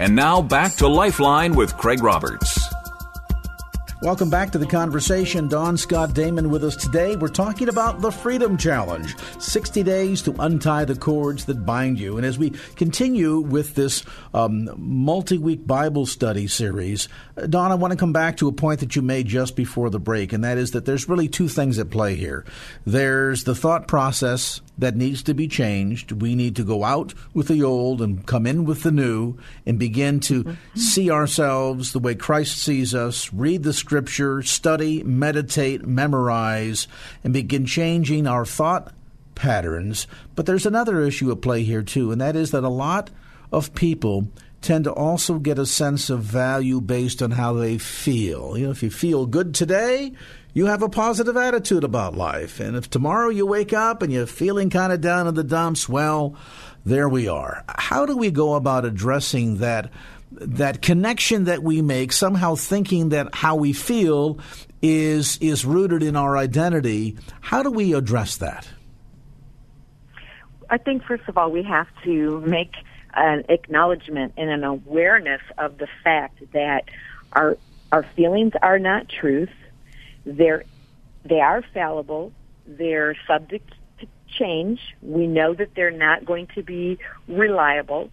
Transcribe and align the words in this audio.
And 0.00 0.16
now 0.16 0.40
back 0.40 0.76
to 0.76 0.88
Lifeline 0.88 1.54
with 1.54 1.76
Craig 1.76 2.02
Roberts. 2.02 2.58
Welcome 4.00 4.30
back 4.30 4.50
to 4.52 4.58
the 4.58 4.64
conversation. 4.64 5.46
Dawn 5.46 5.76
Scott 5.76 6.14
Damon 6.14 6.48
with 6.48 6.64
us 6.64 6.74
today. 6.74 7.16
We're 7.16 7.28
talking 7.28 7.68
about 7.68 8.00
the 8.00 8.10
Freedom 8.10 8.56
Challenge 8.56 9.14
60 9.38 9.82
days 9.82 10.22
to 10.22 10.34
untie 10.38 10.86
the 10.86 10.96
cords 10.96 11.44
that 11.44 11.66
bind 11.66 12.00
you. 12.00 12.16
And 12.16 12.24
as 12.24 12.38
we 12.38 12.48
continue 12.76 13.40
with 13.40 13.74
this 13.74 14.02
um, 14.32 14.70
multi 14.78 15.36
week 15.36 15.66
Bible 15.66 16.06
study 16.06 16.46
series, 16.46 17.10
Dawn, 17.48 17.72
I 17.72 17.74
want 17.74 17.92
to 17.92 17.98
come 17.98 18.12
back 18.12 18.36
to 18.38 18.48
a 18.48 18.52
point 18.52 18.80
that 18.80 18.96
you 18.96 19.02
made 19.02 19.26
just 19.26 19.56
before 19.56 19.90
the 19.90 19.98
break, 19.98 20.32
and 20.32 20.44
that 20.44 20.58
is 20.58 20.72
that 20.72 20.84
there's 20.84 21.08
really 21.08 21.28
two 21.28 21.48
things 21.48 21.78
at 21.78 21.90
play 21.90 22.14
here. 22.14 22.44
There's 22.84 23.44
the 23.44 23.54
thought 23.54 23.88
process 23.88 24.60
that 24.78 24.96
needs 24.96 25.22
to 25.24 25.34
be 25.34 25.48
changed. 25.48 26.12
We 26.12 26.34
need 26.34 26.56
to 26.56 26.64
go 26.64 26.84
out 26.84 27.14
with 27.34 27.48
the 27.48 27.62
old 27.62 28.02
and 28.02 28.26
come 28.26 28.46
in 28.46 28.64
with 28.64 28.82
the 28.82 28.90
new 28.90 29.38
and 29.66 29.78
begin 29.78 30.20
to 30.20 30.44
mm-hmm. 30.44 30.78
see 30.78 31.10
ourselves 31.10 31.92
the 31.92 31.98
way 31.98 32.14
Christ 32.14 32.58
sees 32.58 32.94
us, 32.94 33.32
read 33.32 33.62
the 33.62 33.72
scripture, 33.72 34.42
study, 34.42 35.02
meditate, 35.02 35.86
memorize, 35.86 36.88
and 37.24 37.32
begin 37.32 37.66
changing 37.66 38.26
our 38.26 38.44
thought 38.44 38.92
patterns. 39.34 40.06
But 40.34 40.46
there's 40.46 40.66
another 40.66 41.00
issue 41.00 41.30
at 41.30 41.40
play 41.40 41.62
here, 41.62 41.82
too, 41.82 42.12
and 42.12 42.20
that 42.20 42.36
is 42.36 42.50
that 42.50 42.64
a 42.64 42.68
lot 42.68 43.10
of 43.52 43.74
people 43.74 44.28
tend 44.60 44.84
to 44.84 44.92
also 44.92 45.38
get 45.38 45.58
a 45.58 45.66
sense 45.66 46.10
of 46.10 46.20
value 46.22 46.80
based 46.80 47.22
on 47.22 47.30
how 47.30 47.54
they 47.54 47.78
feel. 47.78 48.56
You 48.58 48.66
know, 48.66 48.70
if 48.70 48.82
you 48.82 48.90
feel 48.90 49.26
good 49.26 49.54
today, 49.54 50.12
you 50.52 50.66
have 50.66 50.82
a 50.82 50.88
positive 50.88 51.36
attitude 51.36 51.84
about 51.84 52.14
life. 52.14 52.60
And 52.60 52.76
if 52.76 52.90
tomorrow 52.90 53.28
you 53.30 53.46
wake 53.46 53.72
up 53.72 54.02
and 54.02 54.12
you're 54.12 54.26
feeling 54.26 54.70
kind 54.70 54.92
of 54.92 55.00
down 55.00 55.26
in 55.26 55.34
the 55.34 55.44
dumps, 55.44 55.88
well, 55.88 56.36
there 56.84 57.08
we 57.08 57.28
are. 57.28 57.64
How 57.68 58.06
do 58.06 58.16
we 58.16 58.30
go 58.30 58.54
about 58.54 58.84
addressing 58.84 59.58
that 59.58 59.90
that 60.32 60.80
connection 60.80 61.44
that 61.44 61.62
we 61.62 61.82
make, 61.82 62.12
somehow 62.12 62.54
thinking 62.54 63.08
that 63.08 63.34
how 63.34 63.56
we 63.56 63.72
feel 63.72 64.38
is 64.80 65.38
is 65.38 65.64
rooted 65.64 66.02
in 66.02 66.16
our 66.16 66.36
identity? 66.36 67.16
How 67.40 67.62
do 67.62 67.70
we 67.70 67.94
address 67.94 68.36
that? 68.38 68.68
I 70.68 70.78
think 70.78 71.02
first 71.04 71.24
of 71.28 71.36
all 71.36 71.50
we 71.50 71.64
have 71.64 71.88
to 72.04 72.40
make 72.42 72.72
an 73.14 73.44
acknowledgement 73.48 74.34
and 74.36 74.50
an 74.50 74.64
awareness 74.64 75.42
of 75.58 75.78
the 75.78 75.88
fact 76.04 76.40
that 76.52 76.84
our 77.32 77.56
our 77.92 78.04
feelings 78.14 78.52
are 78.62 78.78
not 78.78 79.08
truth 79.08 79.50
they're 80.24 80.64
they 81.24 81.40
are 81.40 81.62
fallible. 81.74 82.32
They're 82.66 83.16
subject 83.26 83.72
to 84.00 84.06
change. 84.38 84.80
We 85.02 85.26
know 85.26 85.54
that 85.54 85.74
they're 85.74 85.90
not 85.90 86.24
going 86.24 86.46
to 86.54 86.62
be 86.62 86.98
reliable. 87.28 88.10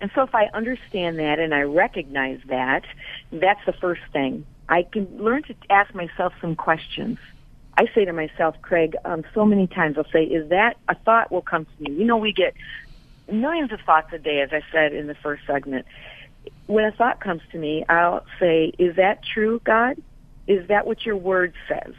And 0.00 0.10
so 0.14 0.22
if 0.22 0.34
I 0.34 0.46
understand 0.52 1.18
that 1.18 1.38
and 1.38 1.54
I 1.54 1.62
recognize 1.62 2.40
that, 2.48 2.84
that's 3.32 3.64
the 3.64 3.72
first 3.72 4.02
thing. 4.12 4.46
I 4.68 4.82
can 4.82 5.18
learn 5.18 5.42
to 5.44 5.54
ask 5.70 5.94
myself 5.94 6.34
some 6.40 6.54
questions. 6.54 7.18
I 7.78 7.86
say 7.94 8.04
to 8.04 8.12
myself, 8.12 8.56
Craig, 8.62 8.94
um, 9.04 9.24
so 9.34 9.44
many 9.44 9.66
times 9.66 9.96
I'll 9.98 10.10
say, 10.10 10.24
is 10.24 10.50
that 10.50 10.76
a 10.88 10.94
thought 10.94 11.32
will 11.32 11.42
come 11.42 11.64
to 11.64 11.82
me? 11.82 11.96
You 11.96 12.04
know, 12.04 12.16
we 12.16 12.32
get 12.32 12.54
millions 13.30 13.72
of 13.72 13.80
thoughts 13.80 14.08
a 14.12 14.18
day, 14.18 14.40
as 14.40 14.50
I 14.52 14.62
said 14.72 14.92
in 14.92 15.06
the 15.06 15.14
first 15.14 15.42
segment. 15.46 15.86
When 16.66 16.84
a 16.84 16.92
thought 16.92 17.20
comes 17.20 17.42
to 17.52 17.58
me, 17.58 17.84
I'll 17.88 18.24
say, 18.38 18.72
is 18.78 18.96
that 18.96 19.20
true, 19.22 19.60
God? 19.64 19.96
Is 20.46 20.68
that 20.68 20.86
what 20.86 21.04
your 21.04 21.16
word 21.16 21.54
says? 21.68 21.94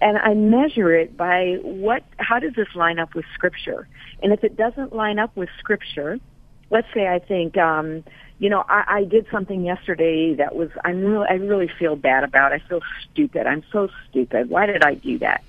And 0.00 0.18
I 0.18 0.34
measure 0.34 0.94
it 0.94 1.16
by 1.16 1.58
what, 1.62 2.02
how 2.16 2.38
does 2.38 2.54
this 2.54 2.68
line 2.74 2.98
up 2.98 3.14
with 3.14 3.24
scripture? 3.34 3.86
And 4.22 4.32
if 4.32 4.42
it 4.42 4.56
doesn't 4.56 4.94
line 4.94 5.18
up 5.18 5.36
with 5.36 5.48
scripture, 5.58 6.18
let's 6.70 6.88
say 6.94 7.06
I 7.06 7.18
think, 7.18 7.56
um, 7.56 8.02
you 8.38 8.50
know, 8.50 8.64
I, 8.68 8.84
I 8.88 9.04
did 9.04 9.26
something 9.30 9.64
yesterday 9.64 10.34
that 10.34 10.56
was, 10.56 10.70
I'm 10.84 11.04
really, 11.04 11.26
I 11.28 11.34
really 11.34 11.70
feel 11.78 11.94
bad 11.96 12.24
about. 12.24 12.52
I 12.52 12.58
feel 12.58 12.80
stupid. 13.10 13.46
I'm 13.46 13.62
so 13.70 13.88
stupid. 14.08 14.50
Why 14.50 14.66
did 14.66 14.82
I 14.82 14.94
do 14.94 15.18
that? 15.18 15.44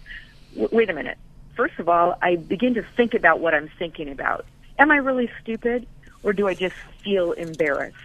W- 0.54 0.70
wait 0.72 0.90
a 0.90 0.94
minute. 0.94 1.18
First 1.56 1.80
of 1.80 1.90
all, 1.90 2.16
I 2.22 2.36
begin 2.36 2.76
to 2.76 2.86
think 2.96 3.14
about 3.14 3.40
what 3.40 3.54
I'm 3.54 3.70
thinking 3.80 4.10
about. 4.10 4.46
Am 4.80 4.92
I 4.92 4.98
really 4.98 5.30
stupid 5.42 5.88
or 6.24 6.34
do 6.34 6.48
I 6.48 6.54
just 6.54 6.76
feel 7.04 7.32
embarrassed? 7.32 7.98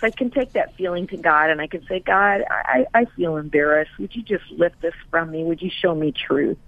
So 0.00 0.06
I 0.06 0.10
can 0.10 0.30
take 0.30 0.52
that 0.52 0.74
feeling 0.74 1.06
to 1.08 1.16
God 1.16 1.50
and 1.50 1.60
I 1.60 1.66
can 1.66 1.86
say, 1.86 2.00
God, 2.00 2.42
I, 2.50 2.86
I 2.92 3.06
feel 3.16 3.36
embarrassed. 3.36 3.92
Would 3.98 4.14
you 4.14 4.22
just 4.22 4.44
lift 4.50 4.80
this 4.82 4.94
from 5.10 5.30
me? 5.30 5.42
Would 5.44 5.62
you 5.62 5.70
show 5.70 5.94
me 5.94 6.12
truth? 6.12 6.58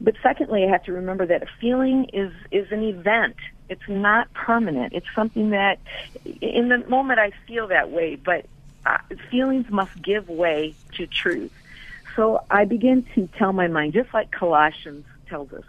But 0.00 0.14
secondly, 0.22 0.64
I 0.64 0.68
have 0.68 0.84
to 0.84 0.92
remember 0.92 1.26
that 1.26 1.42
a 1.42 1.48
feeling 1.60 2.06
is, 2.12 2.32
is 2.50 2.70
an 2.70 2.82
event. 2.82 3.36
It's 3.68 3.88
not 3.88 4.32
permanent. 4.32 4.92
It's 4.92 5.06
something 5.14 5.50
that 5.50 5.78
in 6.40 6.68
the 6.68 6.78
moment 6.88 7.18
I 7.18 7.32
feel 7.46 7.68
that 7.68 7.90
way, 7.90 8.16
but 8.16 8.46
uh, 8.84 8.98
feelings 9.30 9.70
must 9.70 10.00
give 10.02 10.28
way 10.28 10.74
to 10.96 11.06
truth. 11.06 11.52
So 12.16 12.42
I 12.50 12.64
begin 12.64 13.06
to 13.14 13.28
tell 13.38 13.52
my 13.52 13.68
mind, 13.68 13.92
just 13.92 14.12
like 14.12 14.30
Colossians 14.30 15.06
tells 15.28 15.52
us, 15.52 15.64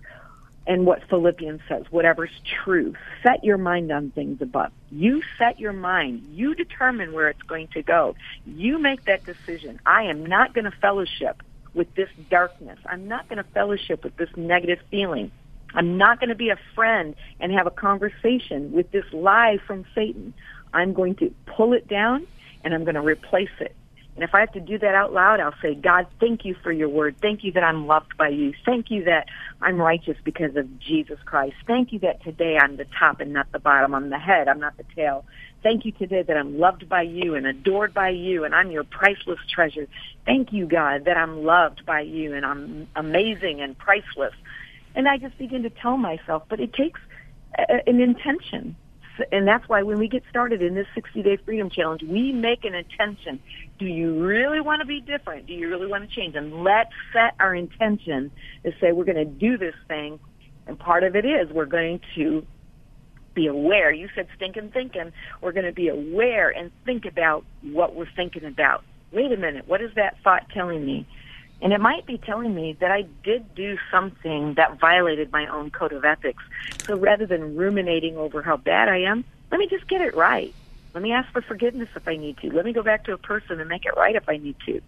and 0.66 0.86
what 0.86 1.02
Philippians 1.10 1.62
says, 1.68 1.84
whatever's 1.90 2.32
true. 2.64 2.94
Set 3.22 3.44
your 3.44 3.58
mind 3.58 3.92
on 3.92 4.12
things 4.12 4.42
above. 4.42 4.72
You 4.92 5.22
set 5.38 5.60
your 5.60 5.74
mind. 5.74 6.24
You 6.32 6.56
determine 6.56 7.14
where 7.14 7.30
it's 7.30 7.42
going 7.42 7.68
to 7.74 7.84
go. 7.84 8.16
You 8.46 8.80
make 8.80 9.06
that 9.06 9.26
decision. 9.26 9.80
I 9.86 10.04
am 10.04 10.26
not 10.26 10.54
going 10.54 10.66
to 10.66 10.72
fellowship 10.72 11.44
with 11.74 11.94
this 11.96 12.10
darkness. 12.30 12.80
I'm 12.86 13.08
not 13.08 13.28
going 13.28 13.44
to 13.44 13.50
fellowship 13.52 14.04
with 14.04 14.16
this 14.16 14.30
negative 14.38 14.80
feeling. 14.90 15.32
I'm 15.74 15.98
not 15.98 16.20
going 16.20 16.30
to 16.30 16.36
be 16.36 16.50
a 16.50 16.60
friend 16.76 17.16
and 17.40 17.52
have 17.52 17.68
a 17.68 17.72
conversation 17.72 18.72
with 18.72 18.92
this 18.92 19.06
lie 19.12 19.58
from 19.66 19.86
Satan. 19.96 20.34
I'm 20.74 20.94
going 20.94 21.16
to 21.16 21.34
pull 21.46 21.74
it 21.74 21.88
down 21.88 22.28
and 22.64 22.74
I'm 22.74 22.84
going 22.84 22.96
to 22.96 23.02
replace 23.02 23.50
it 23.60 23.76
and 24.16 24.24
if 24.24 24.36
I 24.36 24.42
have 24.42 24.52
to 24.52 24.60
do 24.60 24.78
that 24.78 24.94
out 24.94 25.12
loud, 25.12 25.40
I'll 25.40 25.56
say, 25.60 25.74
God, 25.74 26.06
thank 26.20 26.46
you 26.46 26.56
for 26.62 26.72
your 26.72 26.90
word. 26.90 27.16
Thank 27.20 27.44
you 27.44 27.52
that 27.54 27.64
I'm 27.64 27.88
loved 27.88 28.16
by 28.18 28.30
you. 28.30 28.54
Thank 28.64 28.92
you 28.92 29.04
that 29.06 29.26
I'm 29.60 29.82
righteous 29.82 30.18
because 30.24 30.56
of 30.56 30.68
Jesus 30.80 31.18
Christ. 31.26 31.56
Thank 31.66 31.92
you 31.92 32.00
that 32.00 32.24
today 32.24 32.58
I'm 32.62 32.78
the 32.78 32.86
top 33.00 33.22
and 33.22 33.34
not 33.34 33.52
the 33.52 33.60
bottom. 33.60 33.96
I'm 33.96 34.12
the 34.12 34.20
head. 34.20 34.48
I'm 34.48 34.60
not 34.60 34.78
the 34.78 34.86
tail. 34.96 35.26
Thank 35.64 35.86
you 35.86 35.94
today 35.94 36.22
that 36.22 36.38
I'm 36.38 36.60
loved 36.60 36.88
by 36.88 37.02
you 37.02 37.34
and 37.34 37.48
adored 37.48 37.94
by 37.94 38.10
you 38.10 38.44
and 38.44 38.54
I'm 38.54 38.70
your 38.70 38.84
priceless 38.84 39.40
treasure. 39.50 39.88
Thank 40.26 40.54
you, 40.54 40.68
God, 40.68 41.06
that 41.06 41.18
I'm 41.18 41.44
loved 41.44 41.84
by 41.86 42.02
you 42.02 42.36
and 42.36 42.46
I'm 42.46 42.88
amazing 42.96 43.62
and 43.62 43.76
priceless. 43.76 44.34
And 44.94 45.08
I 45.08 45.18
just 45.18 45.40
begin 45.40 45.64
to 45.64 45.72
tell 45.72 45.98
myself, 45.98 46.44
but 46.50 46.60
it 46.60 46.74
takes 46.74 47.00
an 47.58 48.00
intention 48.00 48.78
and 49.32 49.48
that's 49.48 49.68
why 49.68 49.84
when 49.84 50.00
we 50.00 50.08
get 50.08 50.24
started 50.30 50.62
in 50.62 50.76
this 50.76 50.88
60 50.96 51.24
day 51.24 51.38
freedom 51.38 51.70
challenge, 51.70 52.02
we 52.04 52.32
make 52.32 52.64
an 52.66 52.74
intention. 52.74 53.40
Do 53.80 53.86
you 53.86 54.24
really 54.24 54.62
want 54.62 54.82
to 54.82 54.86
be 54.86 55.02
different? 55.02 55.48
Do 55.48 55.54
you 55.54 55.70
really 55.70 55.88
want 55.88 56.08
to 56.08 56.16
change? 56.16 56.36
And 56.36 56.64
let's 56.64 56.92
set 57.12 57.36
our 57.40 57.56
intention 57.56 58.32
to 58.64 58.72
say 58.80 58.92
we're 58.92 59.06
going 59.06 59.18
to 59.18 59.26
do 59.26 59.58
this 59.58 59.76
thing. 59.88 60.20
And 60.66 60.80
part 60.80 61.04
of 61.04 61.16
it 61.16 61.26
is 61.26 61.52
we're 61.52 61.66
going 61.66 62.00
to 62.16 62.46
be 63.34 63.48
aware. 63.48 63.92
You 63.92 64.10
said 64.16 64.28
stinking 64.36 64.72
thinking. 64.72 65.12
We're 65.42 65.52
going 65.52 65.66
to 65.66 65.74
be 65.74 65.90
aware 65.90 66.50
and 66.50 66.72
think 66.86 67.06
about 67.06 67.46
what 67.62 67.96
we're 67.96 68.12
thinking 68.16 68.46
about. 68.46 68.84
Wait 69.12 69.32
a 69.32 69.38
minute. 69.38 69.68
What 69.68 69.82
is 69.82 69.92
that 69.96 70.18
thought 70.24 70.50
telling 70.54 70.86
me? 70.86 71.08
And 71.64 71.72
it 71.72 71.80
might 71.80 72.06
be 72.06 72.18
telling 72.18 72.54
me 72.54 72.76
that 72.82 72.92
I 72.92 73.04
did 73.24 73.56
do 73.56 73.78
something 73.90 74.56
that 74.56 74.80
violated 74.80 75.32
my 75.32 75.48
own 75.48 75.72
code 75.72 75.94
of 75.94 76.04
ethics. 76.04 76.44
So 76.86 76.98
rather 76.98 77.26
than 77.26 77.56
ruminating 77.56 78.18
over 78.18 78.42
how 78.42 78.58
bad 78.58 78.90
I 78.90 78.98
am, 79.04 79.24
let 79.50 79.60
me 79.60 79.68
just 79.68 79.88
get 79.88 80.02
it 80.02 80.14
right. 80.14 80.54
Let 80.94 81.02
me 81.02 81.14
ask 81.14 81.32
for 81.32 81.42
forgiveness 81.42 81.88
if 81.96 82.06
I 82.06 82.18
need 82.18 82.38
to. 82.40 82.52
Let 82.52 82.66
me 82.66 82.74
go 82.74 82.84
back 82.84 83.06
to 83.06 83.14
a 83.14 83.18
person 83.18 83.62
and 83.62 83.70
make 83.70 83.86
it 83.86 83.96
right 83.96 84.14
if 84.14 84.28
I 84.28 84.36
need 84.36 84.58
to. 84.66 84.82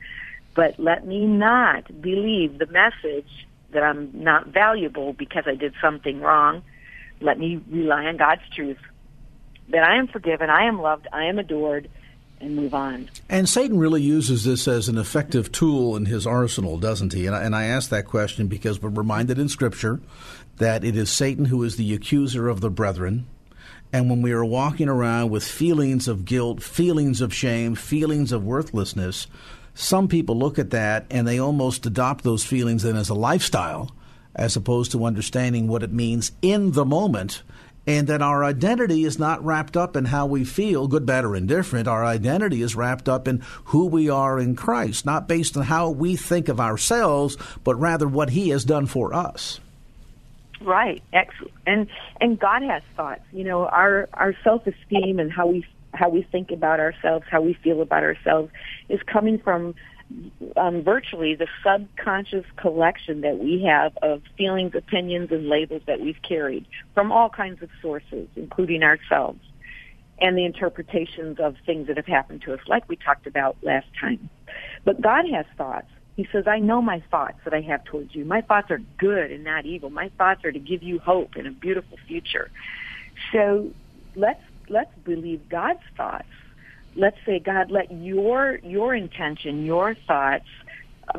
But 0.54 0.77
let 0.77 1.07
me 1.07 1.25
not 1.25 2.01
believe 2.01 2.57
the 2.57 2.68
message 2.68 3.48
that 3.72 3.81
I'm 3.81 4.12
not 4.13 4.48
valuable 4.48 5.13
because 5.13 5.45
I 5.48 5.56
did 5.56 5.74
something 5.81 6.19
wrong. 6.19 6.62
Let 7.22 7.39
me 7.39 7.62
rely 7.69 8.04
on 8.06 8.18
God's 8.18 8.48
truth 8.54 8.80
that 9.69 9.83
I 9.83 9.95
am 9.95 10.07
forgiven, 10.07 10.50
I 10.50 10.66
am 10.66 10.81
loved, 10.81 11.07
I 11.13 11.25
am 11.25 11.39
adored, 11.39 11.89
and 12.40 12.56
move 12.56 12.74
on. 12.74 13.10
And 13.30 13.48
Satan 13.48 13.78
really 13.78 14.02
uses 14.02 14.44
this 14.44 14.68
as 14.68 14.88
an 14.90 14.98
effective 14.98 15.52
tool 15.52 15.96
in 15.96 16.06
his 16.06 16.28
arsenal, 16.28 16.78
doesn't 16.78 17.14
he? 17.14 17.26
And 17.26 17.36
I, 17.36 17.44
and 17.44 17.56
I 17.56 17.66
ask 17.66 17.90
that 17.90 18.06
question 18.06 18.48
because 18.48 18.82
we're 18.82 18.90
reminded 18.90 19.40
in 19.40 19.50
Scripture 19.50 20.00
that 20.58 20.84
it 20.84 20.96
is 20.96 21.10
Satan 21.10 21.46
who 21.46 21.64
is 21.64 21.76
the 21.76 21.94
accuser 21.94 22.48
of 22.48 22.62
the 22.62 22.70
brethren. 22.70 23.28
And 23.92 24.10
when 24.10 24.22
we 24.22 24.32
are 24.32 24.46
walking 24.46 24.90
around 24.90 25.30
with 25.30 25.44
feelings 25.44 26.08
of 26.08 26.26
guilt, 26.26 26.62
feelings 26.62 27.22
of 27.22 27.34
shame, 27.34 27.76
feelings 27.76 28.32
of 28.32 28.44
worthlessness, 28.44 29.28
some 29.74 30.08
people 30.08 30.38
look 30.38 30.58
at 30.58 30.72
that 30.72 31.06
and 31.10 31.28
they 31.28 31.40
almost 31.40 31.86
adopt 31.86 32.24
those 32.24 32.44
feelings 32.44 32.84
then 32.84 32.96
as 32.96 33.10
a 33.10 33.14
lifestyle 33.14 33.94
as 34.36 34.56
opposed 34.56 34.92
to 34.92 35.06
understanding 35.06 35.68
what 35.68 35.84
it 35.84 35.92
means 35.92 36.32
in 36.42 36.72
the 36.72 36.86
moment 36.86 37.42
and 37.88 38.08
that 38.08 38.22
our 38.22 38.44
identity 38.44 39.04
is 39.06 39.20
not 39.20 39.44
wrapped 39.44 39.78
up 39.78 39.96
in 39.96 40.06
how 40.06 40.26
we 40.26 40.44
feel, 40.44 40.88
good, 40.88 41.06
bad, 41.06 41.26
or 41.26 41.36
indifferent. 41.36 41.88
Our 41.88 42.04
identity 42.04 42.62
is 42.62 42.76
wrapped 42.76 43.08
up 43.08 43.28
in 43.28 43.44
who 43.66 43.86
we 43.86 44.10
are 44.10 44.40
in 44.40 44.56
Christ, 44.56 45.06
not 45.06 45.28
based 45.28 45.56
on 45.56 45.64
how 45.64 45.90
we 45.90 46.16
think 46.16 46.50
of 46.50 46.60
ourselves, 46.60 47.38
but 47.64 47.76
rather 47.76 48.08
what 48.08 48.32
He 48.32 48.50
has 48.50 48.66
done 48.66 48.86
for 48.86 49.14
us. 49.14 49.60
Right, 50.62 51.04
excellent. 51.14 51.54
And 51.68 51.88
and 52.20 52.40
God 52.40 52.64
has 52.64 52.82
thoughts. 52.96 53.22
You 53.32 53.44
know, 53.44 53.66
our 53.66 54.10
our 54.14 54.34
self 54.44 54.66
esteem 54.66 55.20
and 55.20 55.32
how 55.32 55.48
we 55.48 55.66
how 55.94 56.10
we 56.10 56.24
think 56.24 56.52
about 56.52 56.80
ourselves, 56.80 57.26
how 57.30 57.42
we 57.42 57.54
feel 57.54 57.82
about 57.82 58.04
ourselves, 58.04 58.52
is 58.90 59.00
coming 59.04 59.38
from 59.40 59.76
um, 60.56 60.84
virtually 60.84 61.36
the 61.36 61.48
subconscious 61.63 62.46
collection 62.57 63.22
that 63.22 63.40
we 63.40 63.63
have 63.63 63.98
of 64.02 64.22
feelings, 64.38 64.75
opinions, 64.75 65.31
and 65.31 65.48
labels 65.48 65.81
that 65.88 66.00
we've 66.00 66.22
carried 66.22 66.66
from 66.94 67.12
all 67.12 67.30
kinds 67.30 67.62
of 67.62 67.69
sources, 67.81 68.28
including 68.36 68.84
ourselves, 68.84 69.40
and 70.19 70.38
the 70.38 70.46
interpretations 70.46 71.40
of 71.40 71.56
things 71.66 71.88
that 71.88 71.98
have 71.98 72.06
happened 72.06 72.42
to 72.44 72.54
us, 72.54 72.60
like 72.68 72.88
we 72.88 72.96
talked 72.96 73.28
about 73.28 73.57
last 73.62 73.88
time. 74.00 74.30
But 74.84 75.02
God 75.02 75.25
has 75.31 75.46
thoughts. 75.57 75.88
He 76.16 76.28
says, 76.31 76.48
I 76.48 76.60
know 76.60 76.81
my 76.81 77.04
thoughts 77.12 77.40
that 77.44 77.54
I 77.54 77.62
have 77.62 77.84
towards 77.84 78.16
you. 78.16 78.24
My 78.24 78.40
thoughts 78.42 78.72
are 78.72 78.80
good 78.98 79.31
and 79.31 79.44
not 79.44 79.66
evil. 79.66 79.90
My 79.90 80.10
thoughts 80.18 80.46
are 80.46 80.51
to 80.51 80.60
give 80.60 80.81
you 80.81 81.00
hope 81.00 81.36
and 81.36 81.46
a 81.46 81.51
beautiful 81.51 81.98
future. 82.08 82.50
So 83.34 83.72
let's 84.16 84.42
let's 84.69 84.96
believe 85.04 85.50
God's 85.50 85.81
thoughts 85.98 86.28
let's 86.95 87.18
say, 87.25 87.39
God, 87.39 87.71
let 87.71 87.92
your 87.92 88.59
your 88.63 88.95
intention, 88.95 89.65
your 89.65 89.95
thoughts 90.07 90.47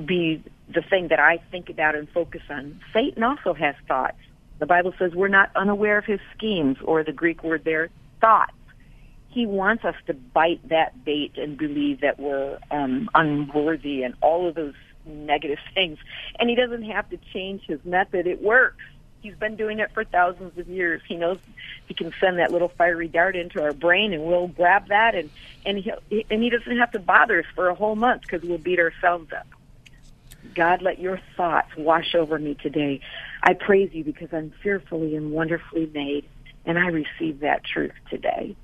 be 0.05 0.43
the 0.73 0.83
thing 0.83 1.09
that 1.09 1.21
I 1.21 1.39
think 1.51 1.71
about 1.71 1.95
and 1.95 2.09
focus 2.11 2.43
on. 2.51 2.81
Satan 2.93 3.23
also 3.23 3.55
has 3.55 3.75
thoughts. 3.87 4.19
The 4.59 4.67
Bible 4.67 4.95
says 4.99 5.13
we're 5.15 5.29
not 5.29 5.51
unaware 5.55 5.99
of 5.99 6.05
his 6.05 6.21
schemes, 6.37 6.79
or 6.83 7.05
the 7.05 7.13
Greek 7.13 7.45
word 7.45 7.63
there, 7.65 7.91
thoughts. 8.21 8.53
He 9.29 9.45
wants 9.45 9.85
us 9.85 9.95
to 10.07 10.15
bite 10.15 10.67
that 10.71 11.05
bait 11.05 11.33
and 11.37 11.59
believe 11.59 12.01
that 12.01 12.19
we're 12.19 12.59
um, 12.71 13.11
unworthy 13.15 14.03
and 14.03 14.15
all 14.23 14.49
of 14.49 14.55
those 14.55 14.75
negative 15.05 15.59
things. 15.75 15.99
And 16.39 16.49
he 16.49 16.57
doesn't 16.57 16.85
have 16.85 17.09
to 17.11 17.19
change 17.33 17.63
his 17.67 17.81
method. 17.85 18.27
It 18.27 18.43
works. 18.43 18.83
He's 19.23 19.35
been 19.35 19.57
doing 19.57 19.81
it 19.81 19.91
for 19.93 20.05
thousands 20.05 20.57
of 20.59 20.69
years. 20.69 21.03
He 21.09 21.17
knows 21.17 21.39
he 21.87 21.95
can 21.95 22.13
send 22.21 22.39
that 22.39 22.53
little 22.53 22.69
fiery 22.69 23.09
dart 23.09 23.35
into 23.35 23.63
our 23.63 23.73
brain, 23.73 24.13
and 24.13 24.25
we'll 24.25 24.49
grab 24.49 24.89
that, 24.89 25.15
and 25.15 25.31
and 25.65 25.79
he 25.79 25.93
and 26.31 26.43
he 26.43 26.51
doesn't 26.51 26.79
have 26.79 26.93
to 26.93 26.99
bother 26.99 27.41
us 27.41 27.47
for 27.55 27.69
a 27.69 27.75
whole 27.75 27.97
month 27.97 28.23
because 28.23 28.43
we'll 28.43 28.59
beat 28.59 28.79
ourselves 28.79 29.33
up. 29.33 29.47
God, 30.55 30.83
let 30.83 31.01
your 31.01 31.21
thoughts 31.37 31.71
wash 31.77 32.15
over 32.15 32.39
me 32.39 32.55
today. 32.55 33.01
I 33.43 33.55
praise 33.55 33.91
you 33.93 34.05
because 34.05 34.29
I'm 34.33 34.53
fearfully 34.63 35.17
and 35.17 35.33
wonderfully 35.33 35.91
made, 35.93 36.29
and 36.65 36.79
I 36.79 36.89
receive 36.89 37.41
that 37.41 37.65
truth 37.65 37.95
today. 38.11 38.57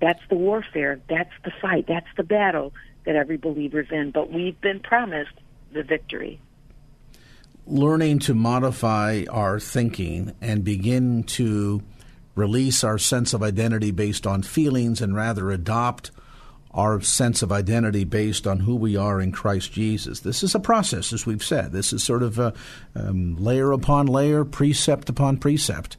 That's 0.00 0.22
the 0.28 0.36
warfare. 0.36 1.00
That's 1.08 1.32
the 1.44 1.52
fight. 1.60 1.86
That's 1.88 2.06
the 2.16 2.22
battle 2.22 2.72
that 3.04 3.16
every 3.16 3.36
believer's 3.36 3.88
in. 3.90 4.10
But 4.10 4.30
we've 4.30 4.60
been 4.60 4.80
promised 4.80 5.32
the 5.72 5.82
victory 5.82 6.40
learning 7.66 8.20
to 8.20 8.34
modify 8.34 9.24
our 9.30 9.58
thinking 9.58 10.34
and 10.40 10.62
begin 10.64 11.24
to 11.24 11.82
release 12.34 12.84
our 12.84 12.98
sense 12.98 13.34
of 13.34 13.42
identity 13.42 13.90
based 13.90 14.26
on 14.26 14.42
feelings 14.42 15.00
and 15.00 15.16
rather 15.16 15.50
adopt 15.50 16.10
our 16.76 17.00
sense 17.00 17.42
of 17.42 17.50
identity 17.50 18.04
based 18.04 18.46
on 18.46 18.60
who 18.60 18.76
we 18.76 18.96
are 18.96 19.20
in 19.20 19.32
Christ 19.32 19.72
Jesus. 19.72 20.20
This 20.20 20.42
is 20.42 20.54
a 20.54 20.60
process, 20.60 21.12
as 21.12 21.24
we've 21.24 21.42
said. 21.42 21.72
This 21.72 21.92
is 21.92 22.04
sort 22.04 22.22
of 22.22 22.38
a 22.38 22.52
um, 22.94 23.36
layer 23.36 23.72
upon 23.72 24.06
layer, 24.06 24.44
precept 24.44 25.08
upon 25.08 25.38
precept. 25.38 25.96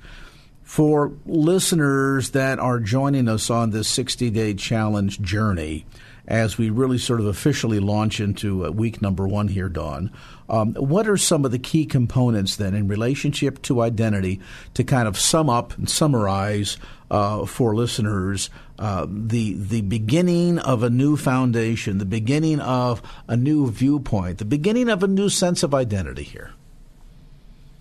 For 0.62 1.14
listeners 1.26 2.32
that 2.32 2.60
are 2.60 2.80
joining 2.80 3.28
us 3.28 3.50
on 3.50 3.72
this 3.72 3.88
60 3.88 4.30
day 4.30 4.54
challenge 4.54 5.20
journey, 5.22 5.86
as 6.28 6.58
we 6.58 6.70
really 6.70 6.98
sort 6.98 7.20
of 7.20 7.26
officially 7.26 7.80
launch 7.80 8.20
into 8.20 8.66
uh, 8.66 8.70
week 8.70 9.02
number 9.02 9.28
one 9.28 9.48
here, 9.48 9.70
Dawn. 9.70 10.12
Um, 10.50 10.74
what 10.76 11.08
are 11.08 11.18
some 11.18 11.46
of 11.46 11.52
the 11.52 11.60
key 11.60 11.86
components 11.86 12.56
then 12.56 12.74
in 12.74 12.88
relationship 12.88 13.62
to 13.64 13.82
identity 13.82 14.42
to 14.74 14.84
kind 14.84 15.08
of 15.08 15.18
sum 15.18 15.50
up 15.50 15.78
and 15.78 15.90
summarize 15.90 16.78
uh, 17.10 17.46
for 17.46 17.76
listeners 17.76 18.50
uh, 18.80 19.08
the 19.10 19.54
the 19.54 19.82
beginning 19.82 20.60
of 20.60 20.84
a 20.84 20.90
new 20.90 21.16
foundation, 21.16 21.98
the 21.98 22.06
beginning 22.06 22.60
of 22.60 23.02
a 23.28 23.36
new 23.36 23.72
viewpoint, 23.72 24.38
the 24.38 24.46
beginning 24.46 24.90
of 24.90 25.04
a 25.04 25.08
new 25.08 25.30
sense 25.30 25.64
of 25.64 25.74
identity 25.74 26.24
here? 26.24 26.52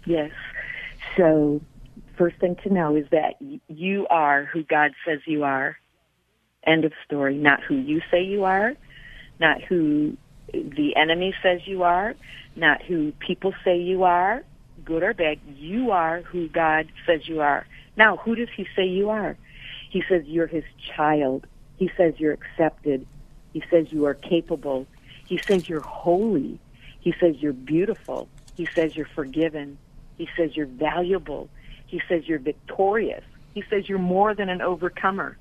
Yes. 0.04 0.30
So, 1.16 1.60
first 2.16 2.36
thing 2.36 2.56
to 2.62 2.72
know 2.72 2.96
is 2.96 3.06
that 3.10 3.34
you 3.68 4.06
are 4.08 4.44
who 4.44 4.62
God 4.62 4.92
says 5.04 5.20
you 5.26 5.44
are 5.44 5.76
End 6.66 6.84
of 6.84 6.92
story. 7.04 7.36
Not 7.36 7.62
who 7.62 7.76
you 7.76 8.00
say 8.10 8.22
you 8.22 8.44
are, 8.44 8.74
not 9.38 9.62
who 9.62 10.16
the 10.52 10.96
enemy 10.96 11.34
says 11.42 11.60
you 11.66 11.82
are, 11.82 12.14
not 12.56 12.82
who 12.82 13.12
people 13.12 13.54
say 13.64 13.78
you 13.78 14.04
are, 14.04 14.42
good 14.84 15.02
or 15.02 15.14
bad. 15.14 15.38
You 15.56 15.90
are 15.90 16.22
who 16.22 16.48
God 16.48 16.88
says 17.06 17.28
you 17.28 17.40
are. 17.40 17.66
Now, 17.96 18.16
who 18.16 18.34
does 18.34 18.48
he 18.56 18.66
say 18.74 18.86
you 18.86 19.10
are? 19.10 19.36
He 19.90 20.02
says 20.08 20.24
you're 20.26 20.46
his 20.46 20.64
child. 20.94 21.46
He 21.76 21.90
says 21.96 22.14
you're 22.18 22.32
accepted. 22.32 23.06
He 23.52 23.62
says 23.70 23.86
you 23.90 24.06
are 24.06 24.14
capable. 24.14 24.86
He 25.26 25.38
says 25.46 25.68
you're 25.68 25.80
holy. 25.80 26.58
He 27.00 27.14
says 27.20 27.36
you're 27.38 27.52
beautiful. 27.52 28.28
He 28.56 28.66
says 28.74 28.96
you're 28.96 29.08
forgiven. 29.14 29.78
He 30.18 30.28
says 30.36 30.56
you're 30.56 30.66
valuable. 30.66 31.48
He 31.86 32.00
says 32.08 32.26
you're 32.26 32.38
victorious. 32.38 33.24
He 33.54 33.62
says 33.70 33.88
you're 33.88 33.98
more 33.98 34.34
than 34.34 34.48
an 34.48 34.60
overcomer. 34.60 35.36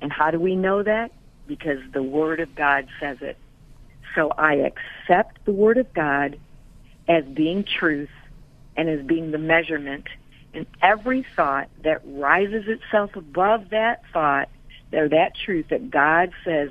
And 0.00 0.12
how 0.12 0.30
do 0.30 0.38
we 0.38 0.56
know 0.56 0.82
that? 0.82 1.10
Because 1.46 1.78
the 1.92 2.02
Word 2.02 2.40
of 2.40 2.54
God 2.54 2.86
says 3.00 3.18
it. 3.20 3.36
So 4.14 4.30
I 4.36 4.54
accept 4.54 5.38
the 5.44 5.52
Word 5.52 5.78
of 5.78 5.92
God 5.94 6.38
as 7.08 7.24
being 7.24 7.64
truth 7.64 8.10
and 8.76 8.88
as 8.88 9.04
being 9.06 9.30
the 9.30 9.38
measurement. 9.38 10.06
And 10.54 10.66
every 10.82 11.26
thought 11.36 11.68
that 11.84 12.00
rises 12.04 12.64
itself 12.68 13.16
above 13.16 13.70
that 13.70 14.02
thought, 14.12 14.48
or 14.92 15.08
that 15.08 15.32
truth 15.44 15.66
that 15.70 15.90
God 15.90 16.30
says, 16.44 16.70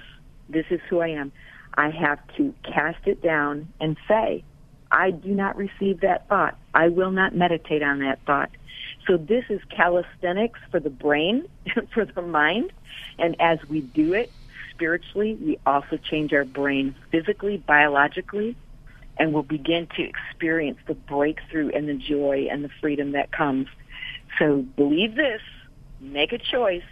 this 0.49 0.65
is 0.69 0.79
who 0.89 0.99
I 0.99 1.09
am, 1.09 1.31
I 1.75 1.89
have 1.89 2.19
to 2.37 2.53
cast 2.63 3.05
it 3.05 3.21
down 3.21 3.71
and 3.79 3.97
say, 4.07 4.43
I 4.91 5.11
do 5.11 5.29
not 5.29 5.57
receive 5.57 6.01
that 6.01 6.27
thought. 6.27 6.57
I 6.73 6.87
will 6.87 7.11
not 7.11 7.35
meditate 7.35 7.83
on 7.83 7.99
that 7.99 8.19
thought. 8.25 8.49
So 9.07 9.15
this 9.17 9.45
is 9.49 9.61
calisthenics 9.69 10.59
for 10.69 10.79
the 10.79 10.89
brain, 10.89 11.47
for 11.93 12.05
the 12.05 12.21
mind. 12.21 12.71
And 13.17 13.35
as 13.39 13.59
we 13.69 13.81
do 13.81 14.13
it 14.13 14.31
spiritually, 14.71 15.35
we 15.35 15.57
also 15.65 15.97
change 15.97 16.33
our 16.33 16.45
brain 16.45 16.93
physically, 17.09 17.57
biologically, 17.57 18.55
and 19.17 19.33
we'll 19.33 19.43
begin 19.43 19.87
to 19.95 20.03
experience 20.03 20.77
the 20.85 20.93
breakthrough 20.93 21.69
and 21.69 21.87
the 21.87 21.95
joy 21.95 22.47
and 22.51 22.63
the 22.63 22.69
freedom 22.81 23.13
that 23.13 23.31
comes. 23.31 23.67
So 24.37 24.57
believe 24.75 25.15
this, 25.15 25.41
make 25.99 26.33
a 26.33 26.37
choice. 26.37 26.83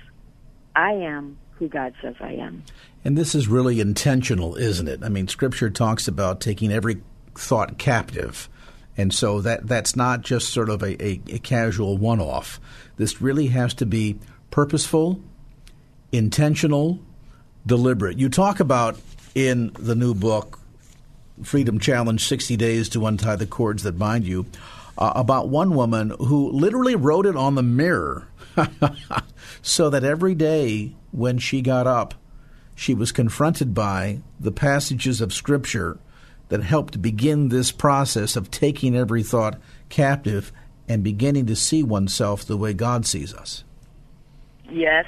I 0.75 0.93
am 0.93 1.37
who 1.57 1.67
God 1.67 1.93
says 2.01 2.15
I 2.19 2.33
am. 2.33 2.63
And 3.03 3.17
this 3.17 3.35
is 3.35 3.47
really 3.47 3.79
intentional, 3.79 4.55
isn't 4.55 4.87
it? 4.87 5.03
I 5.03 5.09
mean, 5.09 5.27
Scripture 5.27 5.69
talks 5.69 6.07
about 6.07 6.41
taking 6.41 6.71
every 6.71 7.01
thought 7.35 7.77
captive. 7.77 8.49
And 8.97 9.13
so 9.13 9.41
that 9.41 9.67
that's 9.67 9.95
not 9.95 10.21
just 10.21 10.49
sort 10.49 10.69
of 10.69 10.81
a, 10.81 11.03
a, 11.03 11.21
a 11.27 11.39
casual 11.39 11.97
one 11.97 12.21
off. 12.21 12.59
This 12.97 13.21
really 13.21 13.47
has 13.47 13.73
to 13.75 13.85
be 13.85 14.17
purposeful, 14.51 15.19
intentional, 16.11 16.99
deliberate. 17.65 18.17
You 18.17 18.29
talk 18.29 18.59
about 18.59 18.97
in 19.33 19.71
the 19.77 19.95
new 19.95 20.13
book, 20.13 20.59
Freedom 21.43 21.79
Challenge 21.79 22.23
60 22.23 22.55
Days 22.55 22.87
to 22.89 23.05
Untie 23.05 23.35
the 23.35 23.45
Cords 23.45 23.83
That 23.83 23.99
Bind 23.99 24.25
You, 24.25 24.45
uh, 24.97 25.11
about 25.15 25.49
one 25.49 25.75
woman 25.75 26.11
who 26.11 26.49
literally 26.51 26.95
wrote 26.95 27.25
it 27.25 27.35
on 27.35 27.55
the 27.55 27.63
mirror 27.63 28.29
so 29.61 29.89
that 29.89 30.05
every 30.05 30.35
day 30.35 30.93
when 31.11 31.37
she 31.37 31.61
got 31.61 31.85
up, 31.85 32.13
she 32.75 32.93
was 32.93 33.11
confronted 33.11 33.73
by 33.73 34.19
the 34.39 34.51
passages 34.51 35.19
of 35.19 35.33
Scripture 35.33 35.97
that 36.49 36.63
helped 36.63 37.01
begin 37.01 37.49
this 37.49 37.71
process 37.71 38.35
of 38.35 38.51
taking 38.51 38.95
every 38.95 39.23
thought 39.23 39.59
captive 39.89 40.51
and 40.87 41.03
beginning 41.03 41.45
to 41.47 41.55
see 41.55 41.83
oneself 41.83 42.45
the 42.45 42.57
way 42.57 42.73
God 42.73 43.05
sees 43.05 43.33
us. 43.33 43.63
Yes, 44.69 45.05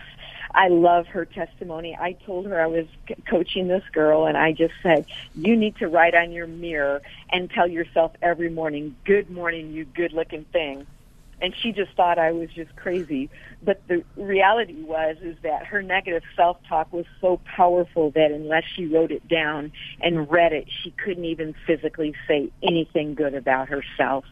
I 0.53 0.69
love 0.69 1.07
her 1.07 1.25
testimony. 1.25 1.95
I 1.99 2.13
told 2.13 2.47
her 2.47 2.59
I 2.59 2.65
was 2.65 2.87
coaching 3.29 3.67
this 3.67 3.83
girl, 3.91 4.25
and 4.25 4.35
I 4.35 4.53
just 4.53 4.73
said, 4.81 5.05
You 5.35 5.55
need 5.55 5.75
to 5.77 5.87
write 5.87 6.15
on 6.15 6.31
your 6.31 6.47
mirror 6.47 7.01
and 7.31 7.49
tell 7.49 7.67
yourself 7.67 8.13
every 8.21 8.49
morning, 8.49 8.95
Good 9.05 9.29
morning, 9.29 9.71
you 9.71 9.85
good 9.85 10.13
looking 10.13 10.45
thing. 10.45 10.87
And 11.41 11.53
she 11.61 11.71
just 11.71 11.91
thought 11.95 12.17
I 12.17 12.31
was 12.31 12.49
just 12.49 12.75
crazy. 12.75 13.29
But 13.61 13.81
the 13.87 14.03
reality 14.15 14.81
was 14.81 15.17
is 15.21 15.37
that 15.43 15.65
her 15.67 15.81
negative 15.81 16.23
self-talk 16.35 16.91
was 16.91 17.05
so 17.21 17.39
powerful 17.55 18.11
that 18.11 18.31
unless 18.31 18.63
she 18.75 18.85
wrote 18.87 19.11
it 19.11 19.27
down 19.27 19.71
and 20.01 20.29
read 20.29 20.53
it, 20.53 20.67
she 20.83 20.91
couldn't 20.91 21.25
even 21.25 21.53
physically 21.65 22.15
say 22.27 22.49
anything 22.63 23.13
good 23.13 23.35
about 23.35 23.69
herself. 23.69 24.25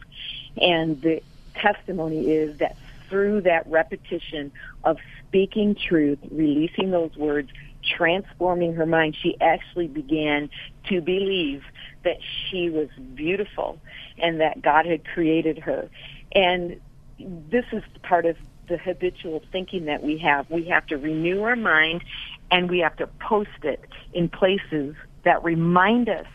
And 0.56 1.00
the 1.00 1.22
testimony 1.54 2.30
is 2.30 2.58
that 2.58 2.76
through 3.08 3.42
that 3.42 3.66
repetition 3.68 4.50
of 4.84 4.98
speaking 5.28 5.76
truth, 5.76 6.18
releasing 6.30 6.90
those 6.90 7.16
words, 7.16 7.50
transforming 7.96 8.74
her 8.74 8.86
mind, 8.86 9.16
she 9.20 9.36
actually 9.40 9.86
began 9.86 10.50
to 10.88 11.00
believe 11.00 11.62
that 12.04 12.16
she 12.20 12.68
was 12.68 12.88
beautiful 13.14 13.78
and 14.18 14.40
that 14.40 14.60
God 14.60 14.86
had 14.86 15.04
created 15.04 15.58
her. 15.58 15.88
And 16.32 16.80
this 17.18 17.64
is 17.72 17.82
part 18.02 18.26
of 18.26 18.36
the 18.68 18.76
habitual 18.76 19.42
thinking 19.52 19.86
that 19.86 20.02
we 20.02 20.18
have. 20.18 20.50
We 20.50 20.64
have 20.66 20.86
to 20.88 20.96
renew 20.96 21.42
our 21.42 21.56
mind 21.56 22.02
and 22.50 22.70
we 22.70 22.80
have 22.80 22.96
to 22.96 23.06
post 23.06 23.50
it 23.62 23.80
in 24.12 24.28
places 24.28 24.94
that 25.24 25.42
remind 25.44 26.08
us, 26.08 26.26